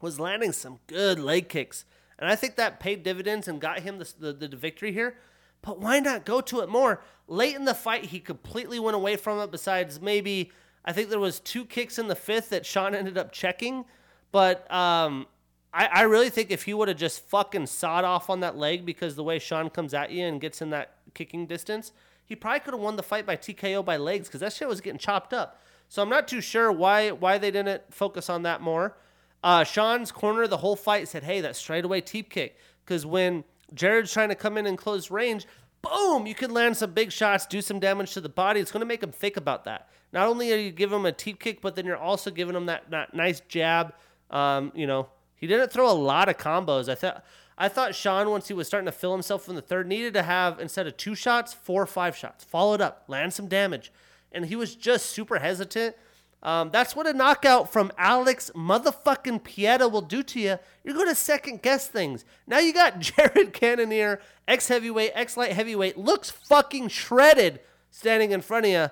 was 0.00 0.20
landing 0.20 0.52
some 0.52 0.80
good 0.86 1.18
leg 1.18 1.48
kicks, 1.48 1.84
and 2.18 2.30
I 2.30 2.36
think 2.36 2.56
that 2.56 2.80
paid 2.80 3.02
dividends 3.02 3.48
and 3.48 3.60
got 3.60 3.80
him 3.80 3.98
the, 3.98 4.32
the, 4.32 4.48
the 4.48 4.56
victory 4.56 4.92
here. 4.92 5.16
But 5.62 5.80
why 5.80 6.00
not 6.00 6.24
go 6.24 6.40
to 6.42 6.60
it 6.60 6.68
more? 6.68 7.02
Late 7.26 7.56
in 7.56 7.64
the 7.64 7.74
fight, 7.74 8.06
he 8.06 8.20
completely 8.20 8.78
went 8.78 8.94
away 8.94 9.16
from 9.16 9.40
it. 9.40 9.50
Besides, 9.50 10.00
maybe 10.00 10.52
I 10.84 10.92
think 10.92 11.08
there 11.08 11.18
was 11.18 11.40
two 11.40 11.64
kicks 11.64 11.98
in 11.98 12.06
the 12.06 12.14
fifth 12.14 12.50
that 12.50 12.64
Sean 12.64 12.94
ended 12.94 13.18
up 13.18 13.32
checking. 13.32 13.84
But 14.32 14.70
um, 14.72 15.26
I, 15.72 15.86
I 15.86 16.02
really 16.02 16.30
think 16.30 16.50
if 16.50 16.64
he 16.64 16.74
would 16.74 16.88
have 16.88 16.96
just 16.96 17.26
fucking 17.28 17.66
sawed 17.66 18.04
off 18.04 18.30
on 18.30 18.40
that 18.40 18.56
leg 18.56 18.86
because 18.86 19.16
the 19.16 19.24
way 19.24 19.38
Sean 19.38 19.70
comes 19.70 19.94
at 19.94 20.10
you 20.10 20.24
and 20.24 20.40
gets 20.40 20.62
in 20.62 20.70
that 20.70 20.94
kicking 21.14 21.46
distance, 21.46 21.92
he 22.24 22.34
probably 22.34 22.60
could 22.60 22.74
have 22.74 22.82
won 22.82 22.96
the 22.96 23.02
fight 23.02 23.26
by 23.26 23.36
TKO 23.36 23.84
by 23.84 23.96
legs 23.96 24.28
because 24.28 24.40
that 24.40 24.52
shit 24.52 24.68
was 24.68 24.80
getting 24.80 24.98
chopped 24.98 25.32
up. 25.32 25.60
So 25.88 26.02
I'm 26.02 26.08
not 26.08 26.26
too 26.26 26.40
sure 26.40 26.72
why 26.72 27.10
why 27.10 27.38
they 27.38 27.50
didn't 27.50 27.82
focus 27.92 28.28
on 28.28 28.42
that 28.42 28.60
more. 28.60 28.96
Uh, 29.44 29.62
Sean's 29.62 30.10
corner 30.10 30.48
the 30.48 30.56
whole 30.56 30.74
fight 30.74 31.06
said, 31.06 31.22
"Hey, 31.22 31.40
that 31.42 31.54
straightaway 31.54 32.00
teep 32.00 32.30
kick," 32.30 32.56
because 32.84 33.06
when 33.06 33.44
Jared's 33.74 34.12
trying 34.12 34.28
to 34.28 34.34
come 34.34 34.56
in 34.56 34.66
and 34.66 34.78
close 34.78 35.10
range. 35.10 35.46
Boom! 35.82 36.26
You 36.26 36.34
can 36.34 36.52
land 36.52 36.76
some 36.76 36.92
big 36.92 37.12
shots, 37.12 37.46
do 37.46 37.60
some 37.60 37.78
damage 37.78 38.12
to 38.14 38.20
the 38.20 38.28
body. 38.28 38.60
It's 38.60 38.72
going 38.72 38.80
to 38.80 38.86
make 38.86 39.02
him 39.02 39.12
think 39.12 39.36
about 39.36 39.64
that. 39.64 39.88
Not 40.12 40.26
only 40.26 40.52
are 40.52 40.56
you 40.56 40.70
giving 40.70 40.98
him 40.98 41.06
a 41.06 41.12
teep 41.12 41.38
kick, 41.38 41.60
but 41.60 41.76
then 41.76 41.84
you're 41.84 41.96
also 41.96 42.30
giving 42.30 42.56
him 42.56 42.66
that, 42.66 42.90
that 42.90 43.14
nice 43.14 43.40
jab. 43.40 43.94
Um, 44.30 44.72
you 44.74 44.86
know, 44.86 45.08
he 45.36 45.46
didn't 45.46 45.72
throw 45.72 45.90
a 45.90 45.94
lot 45.94 46.28
of 46.28 46.38
combos. 46.38 46.88
I 46.88 46.94
thought 46.94 47.24
I 47.58 47.68
thought 47.68 47.94
Sean, 47.94 48.28
once 48.30 48.48
he 48.48 48.54
was 48.54 48.66
starting 48.66 48.86
to 48.86 48.92
fill 48.92 49.12
himself 49.12 49.48
in 49.48 49.54
the 49.54 49.62
third, 49.62 49.86
needed 49.86 50.14
to 50.14 50.22
have 50.22 50.60
instead 50.60 50.86
of 50.86 50.96
two 50.96 51.14
shots, 51.14 51.54
four 51.54 51.82
or 51.82 51.86
five 51.86 52.16
shots. 52.16 52.44
Followed 52.44 52.80
up, 52.80 53.04
land 53.08 53.32
some 53.32 53.48
damage, 53.48 53.90
and 54.30 54.46
he 54.46 54.56
was 54.56 54.74
just 54.74 55.06
super 55.06 55.38
hesitant. 55.38 55.96
Um, 56.42 56.70
that's 56.70 56.94
what 56.94 57.06
a 57.06 57.14
knockout 57.14 57.72
from 57.72 57.90
Alex 57.96 58.50
motherfucking 58.54 59.42
Pereira 59.42 59.88
will 59.88 60.02
do 60.02 60.22
to 60.22 60.38
you. 60.38 60.58
You're 60.84 60.94
going 60.94 61.08
to 61.08 61.14
second 61.14 61.62
guess 61.62 61.88
things. 61.88 62.24
Now 62.46 62.58
you 62.58 62.74
got 62.74 62.98
Jared 63.00 63.52
Cannonier, 63.54 64.20
ex 64.46 64.68
heavyweight, 64.68 65.12
ex 65.14 65.36
light 65.36 65.52
heavyweight, 65.52 65.96
looks 65.96 66.30
fucking 66.30 66.88
shredded 66.88 67.60
standing 67.90 68.32
in 68.32 68.42
front 68.42 68.66
of 68.66 68.72
you. 68.72 68.90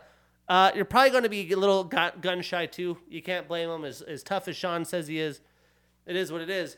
Uh, 0.48 0.70
you're 0.74 0.84
probably 0.84 1.10
going 1.10 1.22
to 1.22 1.28
be 1.28 1.52
a 1.52 1.56
little 1.56 1.84
gun 1.84 2.42
shy 2.42 2.66
too. 2.66 2.98
You 3.08 3.22
can't 3.22 3.46
blame 3.46 3.68
him. 3.68 3.84
As, 3.84 4.02
as 4.02 4.22
tough 4.22 4.48
as 4.48 4.56
Sean 4.56 4.84
says 4.84 5.06
he 5.06 5.18
is, 5.18 5.40
it 6.06 6.16
is 6.16 6.30
what 6.30 6.40
it 6.40 6.50
is. 6.50 6.76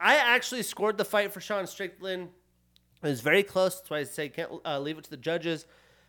I 0.00 0.16
actually 0.16 0.62
scored 0.62 0.98
the 0.98 1.04
fight 1.04 1.32
for 1.32 1.40
Sean 1.40 1.66
Strickland. 1.66 2.28
It 3.02 3.08
was 3.08 3.20
very 3.20 3.42
close. 3.42 3.76
That's 3.76 3.90
why 3.90 3.98
I 3.98 4.04
say 4.04 4.28
can't 4.28 4.50
uh, 4.64 4.78
leave 4.78 4.98
it 4.98 5.04
to 5.04 5.10
the 5.10 5.16
judges. 5.16 5.66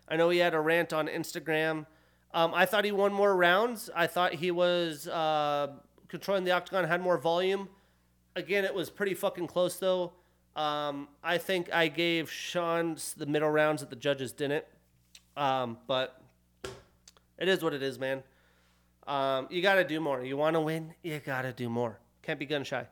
I 0.08 0.16
know 0.16 0.30
he 0.30 0.40
had 0.40 0.54
a 0.54 0.60
rant 0.60 0.94
on 0.94 1.08
Instagram. 1.08 1.86
Um, 2.34 2.54
I 2.54 2.66
thought 2.66 2.86
he 2.86 2.92
won 2.92 3.14
more 3.14 3.36
rounds. 3.36 3.90
I 3.96 4.08
thought 4.08 4.34
he 4.34 4.52
was 4.52 5.08
uh, 5.08 5.74
controlling 6.08 6.44
the 6.44 6.52
octagon, 6.52 6.86
had 6.86 7.02
more 7.02 7.18
volume. 7.18 7.70
Again, 8.36 8.66
it 8.66 8.74
was 8.74 8.90
pretty 8.90 9.14
fucking 9.14 9.48
close 9.48 9.78
though. 9.78 10.14
Um, 10.56 11.08
I 11.24 11.38
think 11.38 11.72
I 11.74 11.88
gave 11.88 12.30
Sean 12.32 12.98
the 13.18 13.26
middle 13.26 13.50
rounds 13.50 13.82
that 13.82 13.90
the 13.90 13.96
judges 13.96 14.32
didn't. 14.32 14.66
Um, 15.36 15.78
but 15.88 16.22
it 17.38 17.48
is 17.48 17.64
what 17.64 17.74
it 17.74 17.82
is, 17.82 17.98
man. 18.00 18.24
Um, 19.08 19.48
you 19.50 19.62
got 19.62 19.76
to 19.76 19.84
do 19.84 20.00
more. 20.00 20.24
You 20.24 20.38
want 20.38 20.56
to 20.56 20.62
win, 20.62 20.94
you 21.04 21.20
got 21.20 21.42
to 21.42 21.54
do 21.54 21.70
more. 21.70 22.00
Can't 22.24 22.40
be 22.40 22.46
gun 22.46 22.64
shy. 22.64 22.88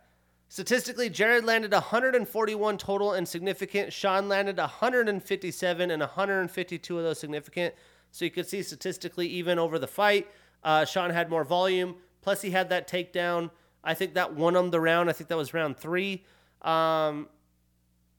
Statistically, 0.49 1.09
Jared 1.09 1.45
landed 1.45 1.71
141 1.71 2.77
total 2.77 3.13
and 3.13 3.25
significant. 3.25 3.93
Sean 3.93 4.27
landed 4.27 4.57
157 4.57 5.91
and 5.91 5.99
152 6.01 6.97
of 6.97 7.03
those 7.03 7.19
significant. 7.19 7.73
So 8.11 8.25
you 8.25 8.31
could 8.31 8.47
see 8.47 8.61
statistically, 8.61 9.27
even 9.27 9.57
over 9.57 9.79
the 9.79 9.87
fight, 9.87 10.27
uh, 10.63 10.83
Sean 10.83 11.09
had 11.09 11.29
more 11.29 11.45
volume. 11.45 11.95
Plus, 12.21 12.41
he 12.41 12.51
had 12.51 12.69
that 12.69 12.89
takedown. 12.89 13.49
I 13.83 13.93
think 13.93 14.13
that 14.15 14.35
won 14.35 14.55
him 14.55 14.69
the 14.69 14.79
round. 14.81 15.09
I 15.09 15.13
think 15.13 15.29
that 15.29 15.37
was 15.37 15.53
round 15.53 15.77
three. 15.77 16.25
Um, 16.61 17.29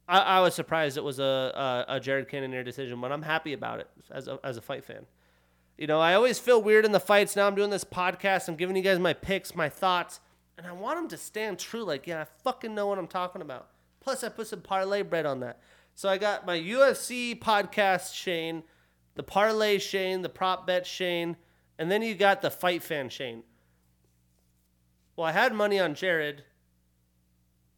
I, 0.08 0.18
I, 0.18 0.40
was 0.40 0.54
surprised 0.54 0.96
it 0.96 1.04
was 1.04 1.20
a, 1.20 1.84
a, 1.88 1.96
a 1.96 2.00
Jared 2.00 2.28
Cannonier 2.28 2.64
decision, 2.64 3.00
but 3.00 3.12
I'm 3.12 3.22
happy 3.22 3.52
about 3.52 3.78
it 3.78 3.88
as 4.10 4.26
a, 4.26 4.40
as 4.42 4.56
a 4.56 4.60
fight 4.60 4.84
fan. 4.84 5.06
You 5.78 5.86
know, 5.86 6.00
I 6.00 6.14
always 6.14 6.38
feel 6.38 6.60
weird 6.60 6.84
in 6.84 6.92
the 6.92 7.00
fights. 7.00 7.36
Now 7.36 7.46
I'm 7.46 7.54
doing 7.54 7.70
this 7.70 7.84
podcast. 7.84 8.48
I'm 8.48 8.56
giving 8.56 8.74
you 8.74 8.82
guys 8.82 8.98
my 8.98 9.12
picks, 9.12 9.54
my 9.54 9.68
thoughts, 9.68 10.20
and 10.62 10.70
I 10.70 10.72
want 10.72 10.98
them 10.98 11.08
to 11.08 11.16
stand 11.16 11.58
true. 11.58 11.82
Like, 11.82 12.06
yeah, 12.06 12.20
I 12.20 12.24
fucking 12.44 12.74
know 12.74 12.86
what 12.86 12.98
I'm 12.98 13.08
talking 13.08 13.42
about. 13.42 13.68
Plus, 14.00 14.22
I 14.22 14.28
put 14.28 14.46
some 14.46 14.60
parlay 14.60 15.02
bread 15.02 15.26
on 15.26 15.40
that. 15.40 15.60
So 15.94 16.08
I 16.08 16.18
got 16.18 16.46
my 16.46 16.58
UFC 16.58 17.38
podcast, 17.38 18.14
Shane 18.14 18.62
the 19.14 19.22
parlay 19.22 19.78
Shane, 19.78 20.22
the 20.22 20.28
prop 20.28 20.66
bet 20.66 20.86
Shane, 20.86 21.36
and 21.78 21.90
then 21.90 22.02
you 22.02 22.14
got 22.14 22.42
the 22.42 22.50
fight 22.50 22.82
fan 22.82 23.08
Shane. 23.08 23.42
Well, 25.16 25.26
I 25.26 25.32
had 25.32 25.52
money 25.52 25.78
on 25.78 25.94
Jared. 25.94 26.44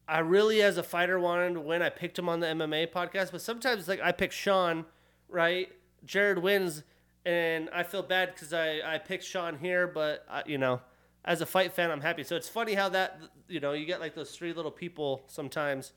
I 0.06 0.18
really, 0.18 0.62
as 0.62 0.76
a 0.76 0.82
fighter, 0.82 1.18
wanted 1.18 1.54
to 1.54 1.60
win. 1.60 1.82
I 1.82 1.88
picked 1.88 2.18
him 2.18 2.28
on 2.28 2.40
the 2.40 2.46
MMA 2.46 2.92
podcast, 2.92 3.32
but 3.32 3.40
sometimes 3.40 3.88
like 3.88 4.00
I 4.00 4.12
pick 4.12 4.32
Sean, 4.32 4.84
right? 5.28 5.72
Jared 6.04 6.38
wins, 6.38 6.82
and 7.24 7.70
I 7.70 7.82
feel 7.82 8.02
bad 8.02 8.34
because 8.34 8.52
I 8.52 8.80
I 8.84 8.98
picked 8.98 9.24
Sean 9.24 9.58
here, 9.58 9.86
but 9.86 10.24
I, 10.30 10.42
you 10.46 10.58
know, 10.58 10.82
as 11.24 11.40
a 11.40 11.46
fight 11.46 11.72
fan, 11.72 11.90
I'm 11.90 12.00
happy. 12.00 12.22
So 12.22 12.36
it's 12.36 12.48
funny 12.48 12.74
how 12.74 12.88
that 12.90 13.20
you 13.48 13.60
know 13.60 13.72
you 13.72 13.86
get 13.86 14.00
like 14.00 14.14
those 14.14 14.30
three 14.30 14.52
little 14.52 14.70
people 14.70 15.22
sometimes. 15.26 15.92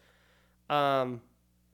Um, 0.69 1.21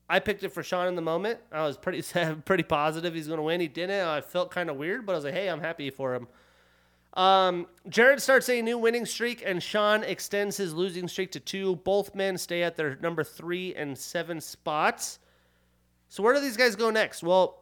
I 0.09 0.19
picked 0.19 0.43
it 0.43 0.49
for 0.49 0.63
Sean 0.63 0.87
in 0.87 0.95
the 0.95 1.01
moment. 1.01 1.39
I 1.51 1.65
was 1.65 1.77
pretty 1.77 2.03
pretty 2.45 2.63
positive 2.63 3.13
he's 3.13 3.27
going 3.27 3.37
to 3.37 3.43
win. 3.43 3.61
He 3.61 3.67
didn't. 3.67 4.07
I 4.07 4.21
felt 4.21 4.51
kind 4.51 4.69
of 4.69 4.77
weird, 4.77 5.05
but 5.05 5.13
I 5.13 5.15
was 5.15 5.25
like, 5.25 5.33
hey, 5.33 5.49
I'm 5.49 5.61
happy 5.61 5.89
for 5.89 6.15
him. 6.15 6.27
Um, 7.15 7.67
Jared 7.89 8.21
starts 8.21 8.49
a 8.49 8.61
new 8.61 8.77
winning 8.77 9.05
streak, 9.05 9.43
and 9.45 9.61
Sean 9.61 10.03
extends 10.03 10.57
his 10.57 10.73
losing 10.73 11.07
streak 11.07 11.31
to 11.33 11.39
two. 11.39 11.75
Both 11.77 12.15
men 12.15 12.37
stay 12.39 12.63
at 12.63 12.75
their 12.75 12.97
number 13.01 13.23
three 13.23 13.75
and 13.75 13.95
seven 13.95 14.41
spots. 14.41 15.19
So 16.09 16.23
where 16.23 16.33
do 16.33 16.39
these 16.39 16.57
guys 16.57 16.75
go 16.75 16.89
next? 16.89 17.21
Well, 17.21 17.59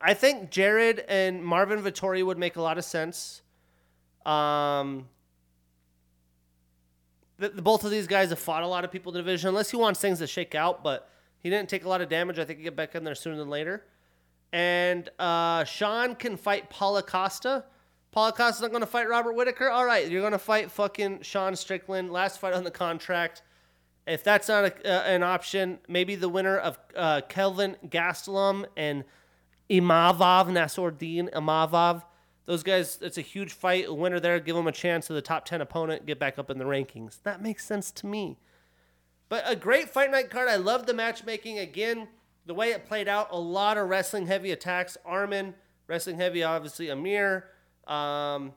I 0.00 0.14
think 0.14 0.50
Jared 0.50 1.00
and 1.08 1.44
Marvin 1.44 1.82
Vettori 1.82 2.24
would 2.24 2.38
make 2.38 2.54
a 2.54 2.62
lot 2.62 2.78
of 2.78 2.84
sense. 2.84 3.42
Um, 4.28 5.08
the, 7.38 7.48
the, 7.48 7.62
both 7.62 7.84
of 7.84 7.90
these 7.90 8.06
guys 8.06 8.30
have 8.30 8.38
fought 8.38 8.62
a 8.62 8.66
lot 8.66 8.84
of 8.84 8.92
people 8.92 9.12
in 9.12 9.14
the 9.14 9.20
division, 9.20 9.48
unless 9.48 9.70
he 9.70 9.76
wants 9.76 10.00
things 10.00 10.18
to 10.18 10.26
shake 10.26 10.54
out, 10.54 10.82
but 10.82 11.08
he 11.40 11.48
didn't 11.50 11.68
take 11.68 11.84
a 11.84 11.88
lot 11.88 12.00
of 12.00 12.08
damage. 12.08 12.38
I 12.38 12.44
think 12.44 12.58
he 12.58 12.64
get 12.64 12.76
back 12.76 12.94
in 12.94 13.04
there 13.04 13.14
sooner 13.14 13.36
than 13.36 13.48
later. 13.48 13.84
And 14.52 15.08
uh, 15.18 15.64
Sean 15.64 16.14
can 16.14 16.36
fight 16.36 16.68
Paulo 16.68 17.00
Costa. 17.00 17.64
Paulo 18.10 18.32
Costa's 18.32 18.62
not 18.62 18.70
going 18.70 18.80
to 18.80 18.86
fight 18.86 19.08
Robert 19.08 19.34
Whitaker. 19.34 19.70
All 19.70 19.84
right, 19.84 20.08
you're 20.10 20.22
going 20.22 20.32
to 20.32 20.38
fight 20.38 20.70
fucking 20.70 21.22
Sean 21.22 21.54
Strickland. 21.54 22.10
Last 22.10 22.38
fight 22.38 22.54
on 22.54 22.64
the 22.64 22.70
contract. 22.70 23.42
If 24.06 24.24
that's 24.24 24.48
not 24.48 24.64
a, 24.64 24.90
uh, 24.90 25.02
an 25.04 25.22
option, 25.22 25.78
maybe 25.86 26.14
the 26.16 26.30
winner 26.30 26.56
of 26.56 26.78
uh, 26.96 27.20
Kelvin 27.28 27.76
Gastelum 27.86 28.64
and 28.76 29.04
Imavov, 29.70 30.48
Nassourdine 30.48 31.30
Imavov. 31.32 32.02
Those 32.48 32.62
guys, 32.62 32.98
it's 33.02 33.18
a 33.18 33.20
huge 33.20 33.52
fight. 33.52 33.84
A 33.88 33.92
winner 33.92 34.18
there, 34.18 34.40
give 34.40 34.56
them 34.56 34.66
a 34.66 34.72
chance 34.72 35.06
to 35.08 35.12
the 35.12 35.20
top 35.20 35.44
10 35.44 35.60
opponent, 35.60 36.06
get 36.06 36.18
back 36.18 36.38
up 36.38 36.48
in 36.48 36.56
the 36.56 36.64
rankings. 36.64 37.22
That 37.22 37.42
makes 37.42 37.62
sense 37.62 37.90
to 37.90 38.06
me. 38.06 38.38
But 39.28 39.44
a 39.44 39.54
great 39.54 39.90
fight 39.90 40.10
night 40.10 40.30
card. 40.30 40.48
I 40.48 40.56
love 40.56 40.86
the 40.86 40.94
matchmaking. 40.94 41.58
Again, 41.58 42.08
the 42.46 42.54
way 42.54 42.70
it 42.70 42.86
played 42.86 43.06
out, 43.06 43.28
a 43.30 43.38
lot 43.38 43.76
of 43.76 43.90
wrestling 43.90 44.28
heavy 44.28 44.50
attacks. 44.50 44.96
Arman, 45.06 45.52
wrestling 45.88 46.16
heavy, 46.16 46.42
obviously, 46.42 46.88
Amir. 46.88 47.44
Um, 47.86 48.54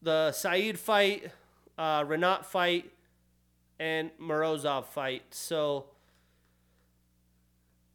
the 0.00 0.32
Saeed 0.32 0.78
fight, 0.78 1.30
uh, 1.76 2.02
Rinat 2.02 2.46
fight, 2.46 2.90
and 3.78 4.10
Morozov 4.18 4.86
fight. 4.86 5.24
So 5.32 5.84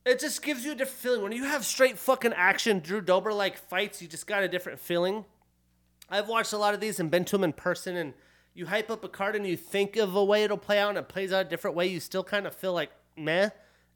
it 0.05 0.19
just 0.19 0.41
gives 0.41 0.65
you 0.65 0.73
a 0.73 0.75
different 0.75 0.99
feeling. 0.99 1.21
When 1.21 1.31
you 1.31 1.45
have 1.45 1.65
straight 1.65 1.97
fucking 1.97 2.33
action 2.33 2.79
Drew 2.79 3.01
Dober 3.01 3.33
like 3.33 3.57
fights, 3.57 4.01
you 4.01 4.07
just 4.07 4.27
got 4.27 4.43
a 4.43 4.47
different 4.47 4.79
feeling. 4.79 5.25
I've 6.09 6.27
watched 6.27 6.53
a 6.53 6.57
lot 6.57 6.73
of 6.73 6.79
these 6.79 6.99
and 6.99 7.09
been 7.09 7.25
to 7.25 7.37
them 7.37 7.43
in 7.43 7.53
person, 7.53 7.95
and 7.95 8.13
you 8.53 8.65
hype 8.65 8.91
up 8.91 9.03
a 9.03 9.09
card 9.09 9.35
and 9.35 9.47
you 9.47 9.55
think 9.55 9.95
of 9.95 10.15
a 10.15 10.23
way 10.23 10.43
it'll 10.43 10.57
play 10.57 10.79
out, 10.79 10.89
and 10.89 10.97
it 10.97 11.07
plays 11.07 11.31
out 11.31 11.45
a 11.45 11.49
different 11.49 11.75
way. 11.75 11.87
You 11.87 11.99
still 11.99 12.23
kind 12.23 12.45
of 12.45 12.53
feel 12.53 12.73
like 12.73 12.91
meh 13.17 13.49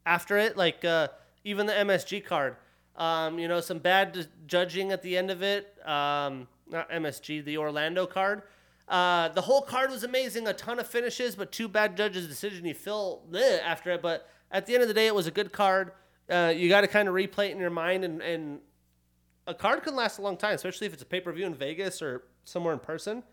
after 0.05 0.37
it. 0.37 0.55
Like 0.55 0.85
uh, 0.85 1.09
even 1.43 1.65
the 1.65 1.73
MSG 1.73 2.25
card, 2.25 2.55
um, 2.95 3.37
you 3.37 3.47
know, 3.47 3.59
some 3.59 3.79
bad 3.79 4.27
judging 4.47 4.91
at 4.91 5.01
the 5.01 5.17
end 5.17 5.29
of 5.29 5.43
it. 5.43 5.75
Um, 5.85 6.47
not 6.69 6.89
MSG, 6.89 7.43
the 7.43 7.57
Orlando 7.57 8.05
card. 8.05 8.43
Uh, 8.87 9.27
the 9.29 9.41
whole 9.41 9.61
card 9.61 9.91
was 9.91 10.05
amazing, 10.05 10.47
a 10.47 10.53
ton 10.53 10.79
of 10.79 10.87
finishes, 10.87 11.35
but 11.35 11.51
two 11.51 11.67
bad 11.67 11.97
judges' 11.97 12.27
decision. 12.27 12.65
You 12.65 12.73
feel 12.73 13.23
after 13.63 13.91
it, 13.91 14.01
but 14.01 14.29
at 14.51 14.65
the 14.65 14.73
end 14.73 14.81
of 14.81 14.87
the 14.87 14.93
day, 14.93 15.07
it 15.07 15.15
was 15.15 15.27
a 15.27 15.31
good 15.31 15.51
card. 15.51 15.91
Uh, 16.29 16.53
you 16.55 16.69
got 16.69 16.81
to 16.81 16.87
kind 16.87 17.07
of 17.07 17.15
replay 17.15 17.49
it 17.49 17.51
in 17.51 17.59
your 17.59 17.69
mind, 17.69 18.03
and, 18.03 18.21
and 18.21 18.59
a 19.47 19.53
card 19.53 19.83
can 19.83 19.95
last 19.95 20.17
a 20.17 20.21
long 20.21 20.37
time, 20.37 20.55
especially 20.55 20.87
if 20.87 20.93
it's 20.93 21.01
a 21.01 21.05
pay 21.05 21.21
per 21.21 21.31
view 21.31 21.45
in 21.45 21.55
Vegas 21.55 22.01
or 22.01 22.23
somewhere 22.43 22.73
in 22.73 22.79
person. 22.79 23.23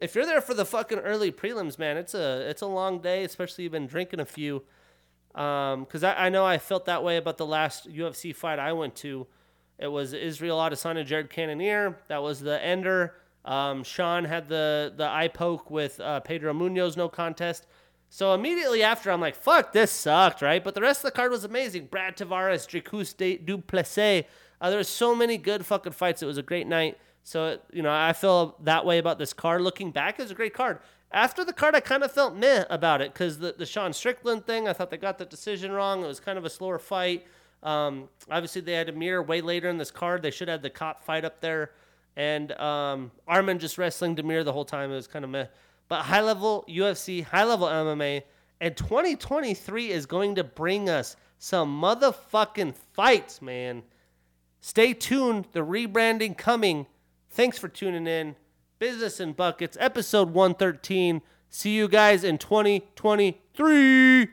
If 0.00 0.14
you're 0.14 0.24
there 0.24 0.40
for 0.40 0.54
the 0.54 0.64
fucking 0.64 0.98
early 0.98 1.30
prelims, 1.30 1.78
man, 1.78 1.96
it's 1.96 2.14
a 2.14 2.48
it's 2.48 2.62
a 2.62 2.66
long 2.66 3.00
day, 3.00 3.24
especially 3.24 3.64
you've 3.64 3.72
been 3.72 3.86
drinking 3.86 4.20
a 4.20 4.24
few. 4.24 4.62
Because 5.32 6.04
um, 6.04 6.10
I, 6.16 6.26
I 6.26 6.28
know 6.28 6.44
I 6.44 6.58
felt 6.58 6.86
that 6.86 7.04
way 7.04 7.16
about 7.16 7.36
the 7.36 7.46
last 7.46 7.88
UFC 7.88 8.34
fight 8.34 8.58
I 8.58 8.72
went 8.72 8.96
to. 8.96 9.26
It 9.78 9.88
was 9.88 10.12
Israel 10.12 10.58
Adesanya, 10.58 11.04
Jared 11.04 11.30
Cannonier. 11.30 11.98
That 12.08 12.22
was 12.22 12.40
the 12.40 12.62
ender. 12.64 13.14
Um, 13.44 13.84
Sean 13.84 14.24
had 14.24 14.48
the 14.48 14.92
the 14.96 15.08
eye 15.08 15.28
poke 15.28 15.70
with 15.70 16.00
uh, 16.00 16.20
Pedro 16.20 16.52
Munhoz, 16.52 16.96
no 16.96 17.08
contest. 17.08 17.66
So 18.12 18.34
immediately 18.34 18.82
after, 18.82 19.12
I'm 19.12 19.20
like, 19.20 19.36
fuck, 19.36 19.72
this 19.72 19.92
sucked, 19.92 20.42
right? 20.42 20.62
But 20.62 20.74
the 20.74 20.80
rest 20.80 21.04
of 21.04 21.12
the 21.12 21.16
card 21.16 21.30
was 21.30 21.44
amazing. 21.44 21.86
Brad 21.86 22.16
Tavares, 22.16 22.66
Dricus 22.66 23.16
du 23.16 23.58
Plessis. 23.58 24.24
Uh, 24.60 24.68
there 24.68 24.78
was 24.78 24.88
so 24.88 25.14
many 25.14 25.38
good 25.38 25.64
fucking 25.64 25.92
fights. 25.92 26.20
It 26.20 26.26
was 26.26 26.36
a 26.36 26.42
great 26.42 26.66
night. 26.66 26.98
So, 27.22 27.58
you 27.72 27.82
know, 27.82 27.92
I 27.92 28.12
feel 28.12 28.56
that 28.64 28.84
way 28.84 28.98
about 28.98 29.18
this 29.18 29.32
card. 29.32 29.62
Looking 29.62 29.92
back, 29.92 30.18
it 30.18 30.22
was 30.22 30.32
a 30.32 30.34
great 30.34 30.54
card. 30.54 30.80
After 31.12 31.44
the 31.44 31.52
card, 31.52 31.76
I 31.76 31.80
kind 31.80 32.02
of 32.02 32.10
felt 32.10 32.34
meh 32.34 32.64
about 32.68 33.00
it 33.00 33.12
because 33.12 33.38
the, 33.38 33.54
the 33.56 33.64
Sean 33.64 33.92
Strickland 33.92 34.44
thing, 34.44 34.66
I 34.66 34.72
thought 34.72 34.90
they 34.90 34.96
got 34.96 35.18
the 35.18 35.24
decision 35.24 35.70
wrong. 35.70 36.02
It 36.02 36.08
was 36.08 36.18
kind 36.18 36.36
of 36.36 36.44
a 36.44 36.50
slower 36.50 36.80
fight. 36.80 37.26
Um, 37.62 38.08
obviously, 38.28 38.60
they 38.62 38.72
had 38.72 38.88
a 38.88 38.92
mirror 38.92 39.22
way 39.22 39.40
later 39.40 39.68
in 39.68 39.78
this 39.78 39.92
card. 39.92 40.22
They 40.22 40.32
should 40.32 40.48
have 40.48 40.56
had 40.56 40.62
the 40.62 40.70
cop 40.70 41.04
fight 41.04 41.24
up 41.24 41.40
there. 41.40 41.70
And 42.16 42.50
um, 42.52 43.12
Arman 43.28 43.58
just 43.58 43.78
wrestling 43.78 44.16
Damir 44.16 44.44
the 44.44 44.52
whole 44.52 44.64
time. 44.64 44.90
It 44.90 44.96
was 44.96 45.06
kind 45.06 45.24
of 45.24 45.30
meh. 45.30 45.46
But 45.90 46.02
high 46.02 46.22
level 46.22 46.64
UFC, 46.68 47.24
high 47.24 47.44
level 47.44 47.66
MMA, 47.66 48.22
and 48.60 48.76
2023 48.76 49.90
is 49.90 50.06
going 50.06 50.36
to 50.36 50.44
bring 50.44 50.88
us 50.88 51.16
some 51.40 51.82
motherfucking 51.82 52.76
fights, 52.92 53.42
man. 53.42 53.82
Stay 54.60 54.94
tuned. 54.94 55.48
The 55.50 55.60
rebranding 55.60 56.38
coming. 56.38 56.86
Thanks 57.30 57.58
for 57.58 57.66
tuning 57.66 58.06
in. 58.06 58.36
Business 58.78 59.18
in 59.18 59.32
Buckets, 59.32 59.76
episode 59.80 60.32
113. 60.32 61.22
See 61.48 61.70
you 61.70 61.88
guys 61.88 62.22
in 62.22 62.38
2023. 62.38 64.28